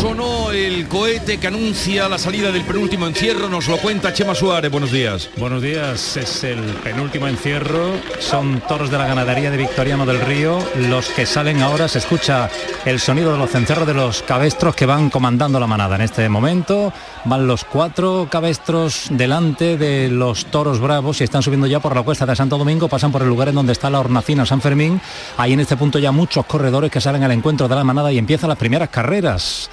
Sonó 0.00 0.50
el 0.50 0.88
cohete 0.88 1.36
que 1.36 1.48
anuncia 1.48 2.08
la 2.08 2.16
salida 2.16 2.50
del 2.50 2.64
penúltimo 2.64 3.06
encierro, 3.06 3.50
nos 3.50 3.68
lo 3.68 3.76
cuenta 3.76 4.14
Chema 4.14 4.34
Suárez, 4.34 4.70
buenos 4.70 4.90
días. 4.90 5.28
Buenos 5.36 5.60
días, 5.60 6.16
es 6.16 6.42
el 6.42 6.58
penúltimo 6.82 7.28
encierro, 7.28 7.92
son 8.18 8.62
toros 8.66 8.90
de 8.90 8.96
la 8.96 9.06
ganadería 9.06 9.50
de 9.50 9.58
Victoriano 9.58 10.06
del 10.06 10.22
Río, 10.22 10.58
los 10.88 11.10
que 11.10 11.26
salen 11.26 11.60
ahora, 11.60 11.86
se 11.86 11.98
escucha 11.98 12.48
el 12.86 12.98
sonido 12.98 13.32
de 13.32 13.38
los 13.38 13.50
cencerros 13.50 13.86
de 13.86 13.92
los 13.92 14.22
cabestros 14.22 14.74
que 14.74 14.86
van 14.86 15.10
comandando 15.10 15.60
la 15.60 15.66
manada. 15.66 15.96
En 15.96 16.02
este 16.02 16.26
momento 16.30 16.94
van 17.26 17.46
los 17.46 17.64
cuatro 17.64 18.26
cabestros 18.30 19.08
delante 19.10 19.76
de 19.76 20.08
los 20.08 20.46
toros 20.46 20.80
bravos 20.80 21.20
y 21.20 21.24
están 21.24 21.42
subiendo 21.42 21.66
ya 21.66 21.80
por 21.80 21.94
la 21.94 22.02
cuesta 22.02 22.24
de 22.24 22.34
Santo 22.34 22.56
Domingo, 22.56 22.88
pasan 22.88 23.12
por 23.12 23.20
el 23.20 23.28
lugar 23.28 23.48
en 23.48 23.56
donde 23.56 23.72
está 23.72 23.90
la 23.90 24.00
hornacina 24.00 24.46
San 24.46 24.62
Fermín, 24.62 24.98
hay 25.36 25.52
en 25.52 25.60
este 25.60 25.76
punto 25.76 25.98
ya 25.98 26.10
muchos 26.10 26.46
corredores 26.46 26.90
que 26.90 27.02
salen 27.02 27.22
al 27.22 27.32
encuentro 27.32 27.68
de 27.68 27.74
la 27.74 27.84
manada 27.84 28.10
y 28.10 28.16
empiezan 28.16 28.48
las 28.48 28.58
primeras 28.58 28.88
carreras. 28.88 29.68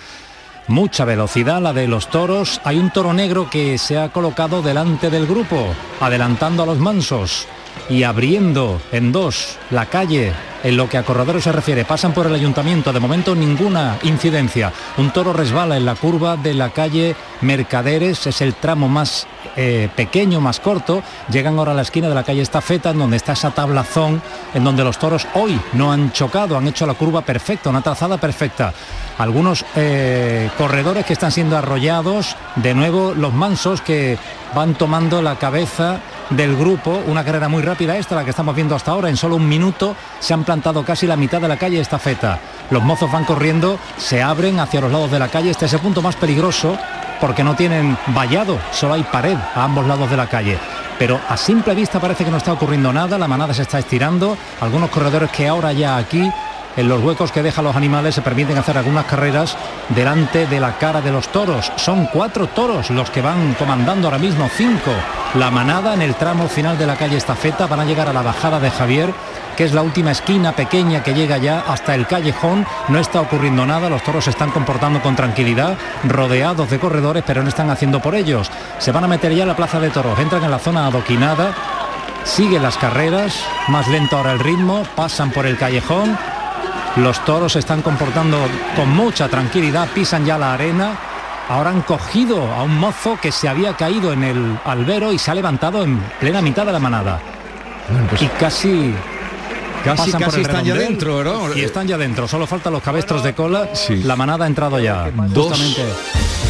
Mucha 0.67 1.05
velocidad 1.05 1.61
la 1.61 1.71
de 1.71 1.87
los 1.87 2.09
toros. 2.09 2.59
Hay 2.65 2.77
un 2.77 2.91
toro 2.91 3.13
negro 3.13 3.49
que 3.49 3.77
se 3.77 3.97
ha 3.97 4.09
colocado 4.09 4.61
delante 4.61 5.09
del 5.09 5.25
grupo, 5.25 5.55
adelantando 6.01 6.63
a 6.63 6.65
los 6.65 6.77
mansos 6.77 7.47
y 7.89 8.03
abriendo 8.03 8.81
en 8.91 9.13
dos 9.13 9.57
la 9.71 9.85
calle 9.85 10.33
en 10.67 10.75
lo 10.75 10.89
que 10.89 10.97
a 10.97 11.03
corredores 11.03 11.45
se 11.45 11.53
refiere. 11.53 11.85
Pasan 11.85 12.11
por 12.11 12.27
el 12.27 12.35
ayuntamiento, 12.35 12.91
de 12.91 12.99
momento 12.99 13.33
ninguna 13.33 13.97
incidencia. 14.03 14.73
Un 14.97 15.11
toro 15.11 15.31
resbala 15.31 15.77
en 15.77 15.85
la 15.85 15.95
curva 15.95 16.35
de 16.35 16.53
la 16.53 16.71
calle 16.71 17.15
Mercaderes, 17.39 18.27
es 18.27 18.41
el 18.41 18.53
tramo 18.53 18.89
más 18.89 19.27
eh, 19.55 19.87
pequeño, 19.95 20.41
más 20.41 20.59
corto. 20.59 21.01
Llegan 21.31 21.57
ahora 21.57 21.71
a 21.71 21.75
la 21.75 21.83
esquina 21.83 22.09
de 22.09 22.15
la 22.15 22.23
calle 22.23 22.41
Estafeta, 22.41 22.89
en 22.89 22.99
donde 22.99 23.15
está 23.15 23.31
esa 23.31 23.51
tablazón, 23.51 24.21
en 24.53 24.65
donde 24.65 24.83
los 24.83 24.99
toros 24.99 25.25
hoy 25.35 25.57
no 25.71 25.93
han 25.93 26.11
chocado, 26.11 26.57
han 26.57 26.67
hecho 26.67 26.85
la 26.85 26.95
curva 26.95 27.21
perfecta, 27.21 27.69
una 27.69 27.81
trazada 27.81 28.17
perfecta. 28.17 28.73
Algunos 29.19 29.63
eh, 29.77 30.49
corredores 30.57 31.05
que 31.05 31.13
están 31.13 31.31
siendo 31.31 31.57
arrollados, 31.57 32.35
de 32.57 32.73
nuevo 32.73 33.13
los 33.15 33.33
mansos 33.33 33.79
que 33.79 34.17
van 34.53 34.75
tomando 34.75 35.21
la 35.21 35.37
cabeza 35.37 36.01
del 36.29 36.55
grupo, 36.55 37.01
una 37.07 37.23
carrera 37.23 37.47
muy 37.47 37.63
rápida 37.63 37.97
esta, 37.97 38.15
la 38.15 38.23
que 38.23 38.31
estamos 38.31 38.55
viendo 38.55 38.75
hasta 38.75 38.91
ahora, 38.91 39.09
en 39.09 39.17
solo 39.17 39.35
un 39.35 39.47
minuto 39.47 39.95
se 40.19 40.33
han 40.33 40.43
plantado 40.43 40.83
casi 40.83 41.07
la 41.07 41.15
mitad 41.15 41.41
de 41.41 41.47
la 41.47 41.57
calle 41.57 41.79
estafeta. 41.79 42.39
Los 42.69 42.83
mozos 42.83 43.11
van 43.11 43.25
corriendo, 43.25 43.79
se 43.97 44.21
abren 44.21 44.59
hacia 44.59 44.81
los 44.81 44.91
lados 44.91 45.11
de 45.11 45.19
la 45.19 45.29
calle, 45.29 45.51
este 45.51 45.65
es 45.65 45.73
el 45.73 45.79
punto 45.79 46.01
más 46.01 46.15
peligroso 46.15 46.77
porque 47.21 47.43
no 47.43 47.55
tienen 47.55 47.97
vallado, 48.07 48.59
solo 48.71 48.93
hay 48.93 49.03
pared 49.03 49.37
a 49.55 49.63
ambos 49.63 49.87
lados 49.87 50.09
de 50.09 50.17
la 50.17 50.27
calle. 50.27 50.57
Pero 50.99 51.19
a 51.29 51.37
simple 51.37 51.75
vista 51.75 51.99
parece 51.99 52.25
que 52.25 52.31
no 52.31 52.37
está 52.37 52.53
ocurriendo 52.53 52.91
nada, 52.91 53.17
la 53.17 53.27
manada 53.27 53.53
se 53.53 53.61
está 53.61 53.79
estirando, 53.79 54.37
algunos 54.61 54.89
corredores 54.89 55.29
que 55.31 55.47
ahora 55.47 55.71
ya 55.71 55.97
aquí 55.97 56.31
en 56.75 56.87
los 56.87 57.03
huecos 57.03 57.31
que 57.31 57.41
dejan 57.41 57.65
los 57.65 57.75
animales 57.75 58.15
se 58.15 58.21
permiten 58.21 58.57
hacer 58.57 58.77
algunas 58.77 59.05
carreras 59.05 59.57
delante 59.89 60.45
de 60.45 60.59
la 60.59 60.77
cara 60.77 61.01
de 61.01 61.11
los 61.11 61.27
toros. 61.29 61.71
Son 61.75 62.05
cuatro 62.05 62.47
toros 62.47 62.91
los 62.91 63.09
que 63.09 63.21
van 63.21 63.55
comandando 63.55 64.07
ahora 64.07 64.19
mismo, 64.19 64.47
cinco. 64.55 64.91
La 65.35 65.51
manada 65.51 65.93
en 65.93 66.01
el 66.01 66.15
tramo 66.15 66.47
final 66.47 66.77
de 66.77 66.87
la 66.87 66.95
calle 66.95 67.17
Estafeta 67.17 67.67
van 67.67 67.81
a 67.81 67.85
llegar 67.85 68.07
a 68.09 68.13
la 68.13 68.21
bajada 68.21 68.59
de 68.59 68.71
Javier 68.71 69.13
que 69.57 69.63
es 69.63 69.73
la 69.73 69.81
última 69.81 70.11
esquina 70.11 70.51
pequeña 70.51 71.01
que 71.01 71.15
llega 71.15 71.39
ya 71.39 71.63
hasta 71.67 71.95
el 71.95 72.05
callejón. 72.05 72.63
No 72.89 72.99
está 72.99 73.21
ocurriendo 73.21 73.65
nada, 73.65 73.89
los 73.89 74.03
toros 74.03 74.25
se 74.25 74.29
están 74.29 74.51
comportando 74.51 75.01
con 75.01 75.15
tranquilidad, 75.15 75.75
rodeados 76.03 76.69
de 76.69 76.77
corredores, 76.77 77.23
pero 77.25 77.41
no 77.41 77.49
están 77.49 77.71
haciendo 77.71 77.99
por 77.99 78.13
ellos. 78.13 78.51
Se 78.77 78.91
van 78.91 79.03
a 79.03 79.07
meter 79.07 79.33
ya 79.33 79.43
a 79.43 79.47
la 79.47 79.55
plaza 79.55 79.79
de 79.79 79.89
toros, 79.89 80.19
entran 80.19 80.43
en 80.43 80.51
la 80.51 80.59
zona 80.59 80.85
adoquinada, 80.85 81.55
siguen 82.23 82.61
las 82.61 82.77
carreras, 82.77 83.33
más 83.67 83.87
lento 83.87 84.17
ahora 84.17 84.33
el 84.33 84.39
ritmo, 84.39 84.83
pasan 84.95 85.31
por 85.31 85.47
el 85.47 85.57
callejón, 85.57 86.15
los 86.97 87.25
toros 87.25 87.53
se 87.53 87.59
están 87.59 87.81
comportando 87.81 88.37
con 88.75 88.95
mucha 88.95 89.27
tranquilidad, 89.27 89.87
pisan 89.89 90.23
ya 90.23 90.37
la 90.37 90.53
arena. 90.53 90.91
Ahora 91.49 91.69
han 91.69 91.81
cogido 91.81 92.53
a 92.53 92.63
un 92.63 92.77
mozo 92.77 93.17
que 93.21 93.31
se 93.31 93.47
había 93.47 93.75
caído 93.75 94.11
en 94.11 94.23
el 94.23 94.59
albero 94.65 95.13
y 95.13 95.17
se 95.17 95.31
ha 95.31 95.35
levantado 95.35 95.83
en 95.83 95.97
plena 96.19 96.41
mitad 96.41 96.65
de 96.65 96.73
la 96.73 96.79
manada. 96.79 97.19
pues 98.09 98.21
y 98.21 98.27
casi 98.27 98.93
Casi, 99.95 100.11
pasan 100.11 100.21
por 100.21 100.29
casi 100.29 100.39
el 100.41 100.45
están 100.47 100.65
ya 100.65 100.73
dentro, 100.75 101.23
¿no? 101.23 101.55
Y 101.55 101.61
están 101.61 101.87
ya 101.87 101.97
dentro, 101.97 102.27
solo 102.27 102.47
faltan 102.47 102.73
los 102.73 102.81
cabestros 102.83 103.23
de 103.23 103.33
cola. 103.33 103.69
Sí. 103.73 104.03
La 104.03 104.15
manada 104.15 104.45
ha 104.45 104.47
entrado 104.47 104.79
ya. 104.79 105.11
Dos- 105.29 105.47
Justamente 105.57 105.81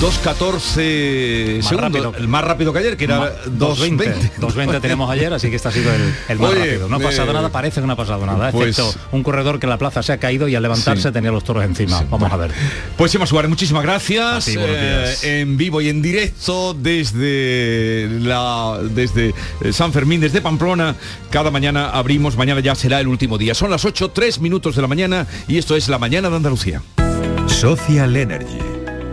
2.14 0.01 1.57
Más 1.57 1.65
segundos, 1.65 1.79
rápido. 1.81 2.13
el 2.17 2.27
más 2.27 2.43
rápido 2.43 2.71
que 2.71 2.79
ayer, 2.79 2.97
que 2.97 3.05
era 3.05 3.33
2.20. 3.45 4.31
2.20 4.39 4.79
teníamos 4.81 5.09
ayer, 5.09 5.33
así 5.33 5.49
que 5.49 5.55
este 5.55 5.67
ha 5.69 5.71
sido 5.71 5.91
el, 5.91 6.13
el 6.29 6.39
más 6.39 6.51
Oye, 6.51 6.59
rápido. 6.65 6.87
No 6.89 6.97
ha 6.97 6.99
pasado 6.99 7.31
eh, 7.31 7.33
nada, 7.33 7.49
parece 7.49 7.81
que 7.81 7.87
no 7.87 7.93
ha 7.93 7.95
pasado 7.95 8.23
nada, 8.25 8.51
pues- 8.51 8.77
excepto 8.77 8.99
un 9.11 9.23
corredor 9.23 9.59
que 9.59 9.65
en 9.65 9.71
la 9.71 9.77
plaza 9.77 10.03
se 10.03 10.13
ha 10.13 10.17
caído 10.19 10.47
y 10.47 10.55
al 10.55 10.61
levantarse 10.63 11.07
Sí. 11.07 11.11
tenía 11.11 11.31
los 11.31 11.43
toros 11.43 11.63
encima. 11.63 12.03
Vamos 12.11 12.31
a 12.31 12.37
ver. 12.37 12.51
Pues 12.95 13.11
Chema 13.11 13.25
Suárez, 13.25 13.49
muchísimas 13.49 13.81
gracias. 13.83 14.45
Ti, 14.45 14.55
Eh, 14.57 15.15
en 15.41 15.57
vivo 15.57 15.81
y 15.81 15.89
en 15.89 16.01
directo 16.01 16.75
desde 16.75 18.07
la 18.21 18.77
desde 18.83 19.33
eh, 19.61 19.73
San 19.73 19.91
Fermín, 19.93 20.21
desde 20.21 20.41
Pamplona. 20.41 20.95
Cada 21.31 21.49
mañana 21.49 21.89
abrimos, 21.89 22.37
mañana 22.37 22.59
ya 22.61 22.75
será 22.75 22.99
el 22.99 23.07
último 23.07 23.26
día. 23.35 23.55
Son 23.55 23.71
las 23.71 23.83
8, 23.83 24.11
3 24.11 24.39
minutos 24.39 24.75
de 24.75 24.83
la 24.83 24.87
mañana 24.87 25.25
y 25.47 25.57
esto 25.57 25.75
es 25.75 25.89
la 25.89 25.97
mañana 25.97 26.29
de 26.29 26.35
Andalucía. 26.35 26.83
Social 27.47 28.15
Energy. 28.15 28.59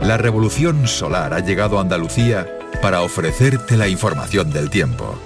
La 0.02 0.18
revolución 0.18 0.86
solar 0.86 1.32
ha 1.32 1.40
llegado 1.40 1.78
a 1.78 1.80
Andalucía 1.80 2.46
para 2.82 3.00
ofrecerte 3.00 3.78
la 3.78 3.88
información 3.88 4.50
del 4.52 4.68
tiempo. 4.68 5.18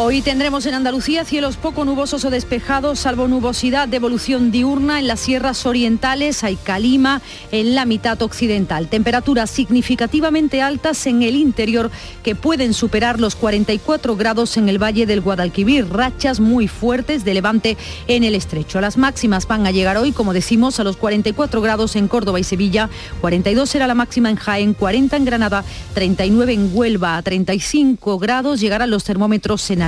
Hoy 0.00 0.22
tendremos 0.22 0.64
en 0.64 0.74
Andalucía 0.74 1.24
cielos 1.24 1.56
poco 1.56 1.84
nubosos 1.84 2.24
o 2.24 2.30
despejados, 2.30 3.00
salvo 3.00 3.26
nubosidad 3.26 3.88
de 3.88 3.96
evolución 3.96 4.52
diurna 4.52 5.00
en 5.00 5.08
las 5.08 5.18
sierras 5.18 5.66
orientales, 5.66 6.44
hay 6.44 6.54
calima 6.54 7.20
en 7.50 7.74
la 7.74 7.84
mitad 7.84 8.22
occidental. 8.22 8.86
Temperaturas 8.86 9.50
significativamente 9.50 10.62
altas 10.62 11.04
en 11.08 11.24
el 11.24 11.34
interior 11.34 11.90
que 12.22 12.36
pueden 12.36 12.74
superar 12.74 13.18
los 13.18 13.34
44 13.34 14.14
grados 14.14 14.56
en 14.56 14.68
el 14.68 14.80
valle 14.80 15.04
del 15.04 15.20
Guadalquivir, 15.20 15.88
rachas 15.88 16.38
muy 16.38 16.68
fuertes 16.68 17.24
de 17.24 17.34
levante 17.34 17.76
en 18.06 18.22
el 18.22 18.36
estrecho. 18.36 18.80
Las 18.80 18.98
máximas 18.98 19.48
van 19.48 19.66
a 19.66 19.72
llegar 19.72 19.96
hoy, 19.96 20.12
como 20.12 20.32
decimos, 20.32 20.78
a 20.78 20.84
los 20.84 20.96
44 20.96 21.60
grados 21.60 21.96
en 21.96 22.06
Córdoba 22.06 22.38
y 22.38 22.44
Sevilla, 22.44 22.88
42 23.20 23.68
será 23.68 23.88
la 23.88 23.96
máxima 23.96 24.30
en 24.30 24.36
Jaén, 24.36 24.74
40 24.74 25.16
en 25.16 25.24
Granada, 25.24 25.64
39 25.94 26.52
en 26.52 26.70
Huelva, 26.72 27.16
a 27.16 27.22
35 27.22 28.16
grados 28.20 28.60
llegarán 28.60 28.90
los 28.90 29.02
termómetros 29.02 29.68
en 29.72 29.87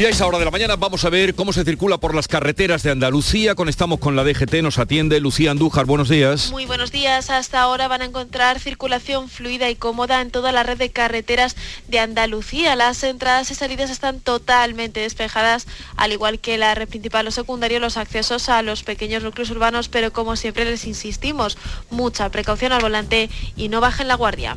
Y 0.00 0.06
a 0.06 0.08
esa 0.08 0.26
hora 0.26 0.38
de 0.38 0.46
la 0.46 0.50
mañana 0.50 0.76
vamos 0.76 1.04
a 1.04 1.10
ver 1.10 1.34
cómo 1.34 1.52
se 1.52 1.62
circula 1.62 1.98
por 1.98 2.14
las 2.14 2.26
carreteras 2.26 2.82
de 2.82 2.90
Andalucía. 2.90 3.54
Conectamos 3.54 3.98
con 3.98 4.16
la 4.16 4.24
DGT, 4.24 4.62
nos 4.62 4.78
atiende 4.78 5.20
Lucía 5.20 5.50
Andújar. 5.50 5.84
Buenos 5.84 6.08
días. 6.08 6.50
Muy 6.50 6.64
buenos 6.64 6.90
días. 6.90 7.28
Hasta 7.28 7.60
ahora 7.60 7.86
van 7.86 8.00
a 8.00 8.06
encontrar 8.06 8.58
circulación 8.60 9.28
fluida 9.28 9.68
y 9.68 9.76
cómoda 9.76 10.22
en 10.22 10.30
toda 10.30 10.52
la 10.52 10.62
red 10.62 10.78
de 10.78 10.88
carreteras 10.88 11.54
de 11.88 11.98
Andalucía. 11.98 12.76
Las 12.76 13.02
entradas 13.04 13.50
y 13.50 13.54
salidas 13.54 13.90
están 13.90 14.20
totalmente 14.20 15.00
despejadas, 15.00 15.66
al 15.96 16.12
igual 16.12 16.38
que 16.38 16.56
la 16.56 16.74
red 16.74 16.88
principal 16.88 17.26
o 17.26 17.30
secundaria, 17.30 17.78
los 17.78 17.98
accesos 17.98 18.48
a 18.48 18.62
los 18.62 18.82
pequeños 18.84 19.22
núcleos 19.22 19.50
urbanos, 19.50 19.90
pero 19.90 20.14
como 20.14 20.34
siempre 20.36 20.64
les 20.64 20.86
insistimos, 20.86 21.58
mucha 21.90 22.30
precaución 22.30 22.72
al 22.72 22.80
volante 22.80 23.28
y 23.54 23.68
no 23.68 23.82
bajen 23.82 24.08
la 24.08 24.14
guardia. 24.14 24.56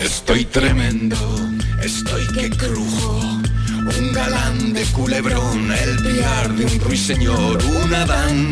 Estoy 0.00 0.46
tremendo, 0.46 1.18
estoy 1.82 2.26
que 2.28 2.48
crujo. 2.48 3.31
Un 3.84 4.12
galán 4.12 4.72
de 4.72 4.84
culebrón, 4.86 5.72
el 5.72 5.96
piar 6.02 6.52
de 6.54 6.64
un 6.66 6.80
ruiseñor, 6.80 7.58
un 7.64 7.94
Adán. 7.94 8.50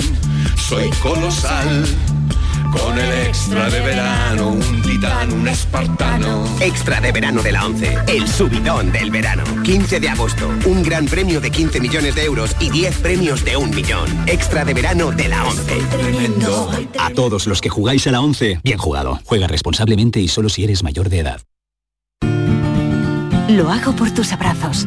Soy 0.56 0.90
colosal, 1.02 1.84
Con 2.72 2.98
el 2.98 3.26
extra 3.26 3.68
de 3.70 3.80
verano, 3.80 4.48
un 4.48 4.82
titán, 4.82 5.32
un 5.32 5.48
espartano. 5.48 6.44
Extra 6.60 7.00
de 7.00 7.10
verano 7.12 7.42
de 7.42 7.52
la 7.52 7.66
11, 7.66 7.98
el 8.08 8.28
subidón 8.28 8.92
del 8.92 9.10
verano. 9.10 9.44
15 9.62 9.98
de 10.00 10.08
agosto, 10.08 10.48
un 10.66 10.82
gran 10.82 11.06
premio 11.06 11.40
de 11.40 11.50
15 11.50 11.80
millones 11.80 12.14
de 12.14 12.24
euros 12.24 12.54
y 12.60 12.70
10 12.70 12.98
premios 12.98 13.44
de 13.44 13.56
un 13.56 13.70
millón. 13.70 14.08
Extra 14.26 14.64
de 14.64 14.74
verano 14.74 15.10
de 15.10 15.28
la 15.28 15.44
11. 15.48 15.80
A 16.98 17.10
todos 17.10 17.46
los 17.46 17.60
que 17.60 17.68
jugáis 17.68 18.06
a 18.06 18.12
la 18.12 18.20
11, 18.20 18.60
bien 18.62 18.78
jugado. 18.78 19.20
Juega 19.24 19.46
responsablemente 19.46 20.20
y 20.20 20.28
solo 20.28 20.48
si 20.48 20.64
eres 20.64 20.82
mayor 20.82 21.08
de 21.08 21.20
edad. 21.20 21.40
Lo 23.48 23.68
hago 23.68 23.96
por 23.96 24.12
tus 24.12 24.32
abrazos, 24.32 24.86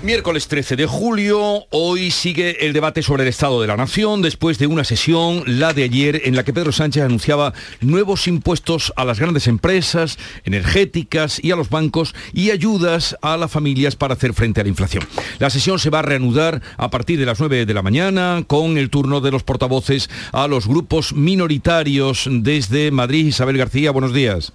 Miércoles 0.00 0.46
13 0.46 0.76
de 0.76 0.86
julio, 0.86 1.66
hoy 1.70 2.12
sigue 2.12 2.64
el 2.64 2.72
debate 2.72 3.02
sobre 3.02 3.24
el 3.24 3.28
Estado 3.30 3.60
de 3.60 3.66
la 3.66 3.76
Nación 3.76 4.22
después 4.22 4.56
de 4.56 4.68
una 4.68 4.84
sesión, 4.84 5.42
la 5.44 5.72
de 5.72 5.82
ayer, 5.82 6.22
en 6.24 6.36
la 6.36 6.44
que 6.44 6.52
Pedro 6.52 6.70
Sánchez 6.70 7.02
anunciaba 7.02 7.52
nuevos 7.80 8.28
impuestos 8.28 8.92
a 8.94 9.04
las 9.04 9.18
grandes 9.18 9.48
empresas 9.48 10.16
energéticas 10.44 11.42
y 11.42 11.50
a 11.50 11.56
los 11.56 11.68
bancos 11.68 12.14
y 12.32 12.52
ayudas 12.52 13.16
a 13.22 13.36
las 13.36 13.50
familias 13.50 13.96
para 13.96 14.14
hacer 14.14 14.34
frente 14.34 14.60
a 14.60 14.62
la 14.64 14.70
inflación. 14.70 15.02
La 15.40 15.50
sesión 15.50 15.80
se 15.80 15.90
va 15.90 15.98
a 15.98 16.02
reanudar 16.02 16.62
a 16.76 16.90
partir 16.90 17.18
de 17.18 17.26
las 17.26 17.40
9 17.40 17.66
de 17.66 17.74
la 17.74 17.82
mañana 17.82 18.44
con 18.46 18.78
el 18.78 18.90
turno 18.90 19.20
de 19.20 19.32
los 19.32 19.42
portavoces 19.42 20.10
a 20.30 20.46
los 20.46 20.68
grupos 20.68 21.12
minoritarios 21.12 22.28
desde 22.30 22.92
Madrid. 22.92 23.26
Isabel 23.26 23.58
García, 23.58 23.90
buenos 23.90 24.14
días. 24.14 24.52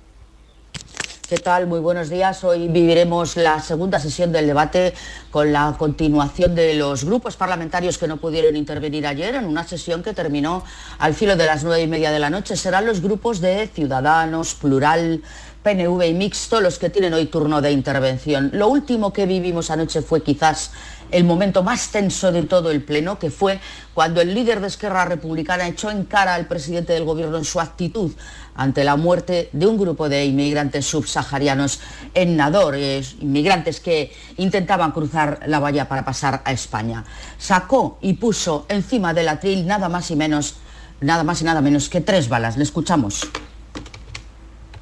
¿Qué 1.27 1.37
tal? 1.37 1.67
Muy 1.67 1.79
buenos 1.79 2.09
días. 2.09 2.43
Hoy 2.43 2.67
viviremos 2.67 3.37
la 3.37 3.61
segunda 3.61 3.97
sesión 3.97 4.33
del 4.33 4.45
debate 4.45 4.93
con 5.31 5.53
la 5.53 5.73
continuación 5.79 6.53
de 6.53 6.73
los 6.73 7.05
grupos 7.05 7.37
parlamentarios 7.37 7.97
que 7.97 8.09
no 8.09 8.17
pudieron 8.17 8.57
intervenir 8.57 9.07
ayer 9.07 9.35
en 9.35 9.45
una 9.45 9.63
sesión 9.63 10.03
que 10.03 10.13
terminó 10.13 10.65
al 10.99 11.13
filo 11.13 11.37
de 11.37 11.45
las 11.45 11.63
nueve 11.63 11.81
y 11.81 11.87
media 11.87 12.11
de 12.11 12.19
la 12.19 12.29
noche. 12.29 12.57
Serán 12.57 12.85
los 12.85 13.01
grupos 13.01 13.39
de 13.39 13.69
Ciudadanos, 13.73 14.53
Plural, 14.53 15.21
PNV 15.63 16.03
y 16.07 16.13
Mixto 16.13 16.59
los 16.59 16.77
que 16.77 16.89
tienen 16.89 17.13
hoy 17.13 17.27
turno 17.27 17.61
de 17.61 17.71
intervención. 17.71 18.51
Lo 18.53 18.67
último 18.67 19.13
que 19.13 19.25
vivimos 19.25 19.71
anoche 19.71 20.01
fue 20.01 20.21
quizás 20.21 20.71
el 21.13 21.23
momento 21.23 21.63
más 21.63 21.89
tenso 21.89 22.31
de 22.31 22.43
todo 22.43 22.71
el 22.71 22.83
Pleno, 22.83 23.19
que 23.19 23.29
fue 23.29 23.59
cuando 23.93 24.19
el 24.19 24.33
líder 24.33 24.59
de 24.59 24.67
Esquerra 24.67 25.05
Republicana 25.05 25.67
echó 25.67 25.91
en 25.91 26.05
cara 26.05 26.33
al 26.33 26.47
presidente 26.47 26.93
del 26.93 27.05
Gobierno 27.05 27.37
en 27.37 27.45
su 27.45 27.59
actitud 27.59 28.11
ante 28.55 28.83
la 28.83 28.95
muerte 28.95 29.49
de 29.53 29.67
un 29.67 29.77
grupo 29.77 30.09
de 30.09 30.25
inmigrantes 30.25 30.87
subsaharianos 30.87 31.79
en 32.15 32.35
Nador, 32.35 32.75
inmigrantes 32.77 33.79
que 33.79 34.11
intentaban 34.37 34.91
cruzar 34.91 35.41
la 35.45 35.59
valla 35.59 35.87
para 35.87 36.03
pasar 36.03 36.41
a 36.45 36.51
España. 36.51 37.03
Sacó 37.37 37.99
y 38.01 38.13
puso 38.13 38.65
encima 38.67 39.13
del 39.13 39.29
atril 39.29 39.67
nada 39.67 39.89
más 39.89 40.09
y 40.09 40.15
menos, 40.15 40.55
nada 40.99 41.23
más 41.23 41.41
y 41.41 41.45
nada 41.45 41.61
menos 41.61 41.89
que 41.89 42.01
tres 42.01 42.27
balas. 42.27 42.57
Le 42.57 42.63
escuchamos. 42.63 43.27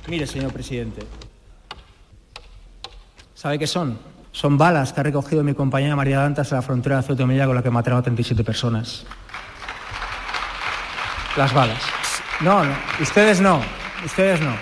Mire, 0.08 0.26
señor 0.26 0.52
presidente, 0.54 1.02
¿sabe 3.36 3.60
qué 3.60 3.68
son? 3.68 4.11
Son 4.32 4.58
balas 4.58 4.94
que 4.94 5.02
ha 5.02 5.04
recogido 5.04 5.44
mi 5.44 5.54
compañera 5.54 5.96
María 5.96 6.20
Dantas 6.20 6.52
en 6.52 6.58
la 6.58 6.62
frontera 6.62 6.98
de 6.98 7.04
Ceuta 7.04 7.26
con 7.26 7.56
la 7.56 7.62
que 7.62 7.70
mataron 7.70 8.00
a 8.00 8.04
37 8.04 8.44
personas. 8.44 9.04
Las 11.36 11.54
balas. 11.54 11.82
No, 12.40 12.64
no, 12.64 12.74
ustedes 13.02 13.42
no, 13.42 13.62
ustedes 14.06 14.40
no. 14.42 14.56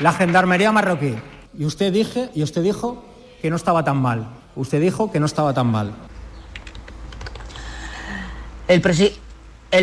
La 0.00 0.12
gendarmería 0.12 0.70
marroquí. 0.70 1.14
Y 1.58 1.64
usted 1.64 1.92
dije, 1.92 2.30
y 2.34 2.42
usted 2.42 2.62
dijo 2.62 3.04
que 3.40 3.50
no 3.50 3.56
estaba 3.56 3.84
tan 3.84 3.96
mal. 3.96 4.28
Usted 4.54 4.80
dijo 4.80 5.10
que 5.10 5.18
no 5.18 5.26
estaba 5.26 5.54
tan 5.54 5.66
mal. 5.66 5.92
El 8.68 8.80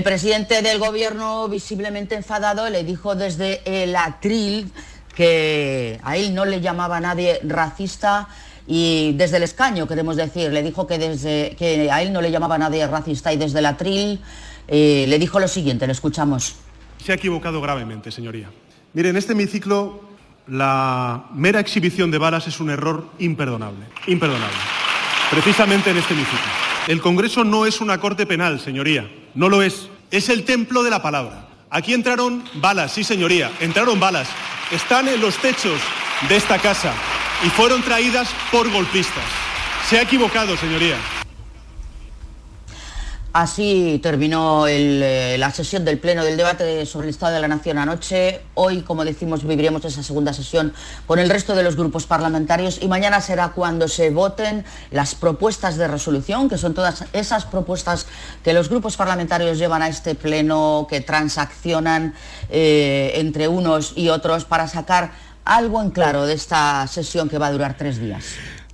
presidente 0.04 0.62
del 0.62 0.80
gobierno, 0.80 1.48
visiblemente 1.50 2.16
enfadado, 2.16 2.70
le 2.70 2.84
dijo 2.84 3.16
desde 3.16 3.62
el 3.66 3.96
atril 3.96 4.72
que 5.16 6.00
a 6.04 6.16
él 6.16 6.34
no 6.34 6.46
le 6.46 6.62
llamaba 6.62 7.00
nadie 7.00 7.40
racista 7.44 8.28
y 8.68 9.14
desde 9.14 9.38
el 9.38 9.44
escaño, 9.44 9.88
queremos 9.88 10.18
decir, 10.18 10.52
le 10.52 10.62
dijo 10.62 10.86
que, 10.86 10.98
desde, 10.98 11.56
que 11.58 11.90
a 11.90 12.02
él 12.02 12.12
no 12.12 12.22
le 12.22 12.30
llamaba 12.30 12.58
nadie 12.58 12.86
racista 12.86 13.32
y 13.32 13.38
desde 13.38 13.60
el 13.60 13.66
atril 13.66 14.20
eh, 14.68 15.06
le 15.08 15.18
dijo 15.18 15.40
lo 15.40 15.48
siguiente, 15.48 15.88
le 15.88 15.94
escuchamos. 15.94 16.56
Se 17.04 17.14
ha 17.14 17.16
equivocado 17.16 17.62
gravemente, 17.62 18.12
señoría. 18.12 18.50
Mire, 18.94 19.10
en 19.10 19.16
este 19.16 19.32
hemiciclo 19.32 20.02
la 20.48 21.26
mera 21.34 21.62
exhibición 21.62 22.12
de 22.12 22.18
balas 22.18 22.48
es 22.48 22.60
un 22.60 22.70
error 22.70 23.10
imperdonable, 23.20 23.86
imperdonable. 24.08 24.58
Precisamente 25.32 25.92
en 25.92 25.98
este 25.98 26.14
hemiciclo. 26.14 26.40
El 26.88 27.02
Congreso 27.02 27.46
no 27.46 27.66
es 27.66 27.80
una 27.80 28.00
corte 28.00 28.26
penal, 28.26 28.60
señoría, 28.60 29.10
no 29.34 29.48
lo 29.48 29.62
es. 29.62 29.90
Es 30.12 30.30
el 30.30 30.44
templo 30.44 30.84
de 30.84 30.90
la 30.90 31.02
palabra. 31.02 31.48
Aquí 31.70 31.94
entraron 31.94 32.44
balas, 32.56 32.94
sí, 32.94 33.04
señoría, 33.04 33.52
entraron 33.60 34.00
balas. 34.00 34.30
Están 34.72 35.08
en 35.08 35.20
los 35.22 35.38
techos 35.38 35.80
de 36.30 36.38
esta 36.38 36.58
casa 36.60 36.94
y 37.44 37.50
fueron 37.50 37.84
traídas 37.84 38.30
por 38.52 38.72
golpistas. 38.72 39.26
Se 39.90 40.00
ha 40.00 40.02
equivocado, 40.02 40.58
señoría. 40.58 40.98
Así 43.34 44.00
terminó 44.02 44.66
eh, 44.68 45.36
la 45.38 45.52
sesión 45.52 45.86
del 45.86 46.00
Pleno 46.00 46.24
del 46.24 46.38
debate 46.38 46.88
sobre 46.88 47.06
el 47.06 47.12
Estado 47.12 47.36
de 47.36 47.40
la 47.40 47.48
Nación 47.48 47.78
anoche. 47.78 48.42
Hoy, 48.56 48.82
como 48.82 49.06
decimos, 49.06 49.46
viviremos 49.46 49.86
esa 49.86 50.02
segunda 50.02 50.34
sesión 50.34 50.74
con 51.06 51.20
el 51.20 51.30
resto 51.30 51.54
de 51.54 51.62
los 51.62 51.76
grupos 51.76 52.08
parlamentarios 52.08 52.80
y 52.82 52.88
mañana 52.88 53.22
será 53.22 53.50
cuando 53.50 53.88
se 53.88 54.10
voten 54.10 54.66
las 54.90 55.14
propuestas 55.14 55.78
de 55.78 55.88
resolución, 55.88 56.50
que 56.50 56.58
son 56.58 56.74
todas 56.74 57.06
esas 57.14 57.46
propuestas 57.46 58.08
que 58.44 58.54
los 58.54 58.70
grupos 58.70 58.98
parlamentarios 58.98 59.60
llevan 59.60 59.84
a 59.84 59.88
este 59.88 60.16
Pleno, 60.16 60.88
que 60.90 61.02
transaccionan 61.02 62.16
eh, 62.50 63.12
entre 63.18 63.48
unos 63.48 63.94
y 63.96 64.10
otros 64.10 64.46
para 64.46 64.68
sacar 64.68 65.12
algo 65.48 65.82
en 65.82 65.92
claro 65.92 66.26
de 66.26 66.34
esta 66.34 66.86
sesión 66.88 67.30
que 67.30 67.38
va 67.38 67.48
a 67.48 67.52
durar 67.52 67.78
tres 67.78 68.00
días. 68.00 68.26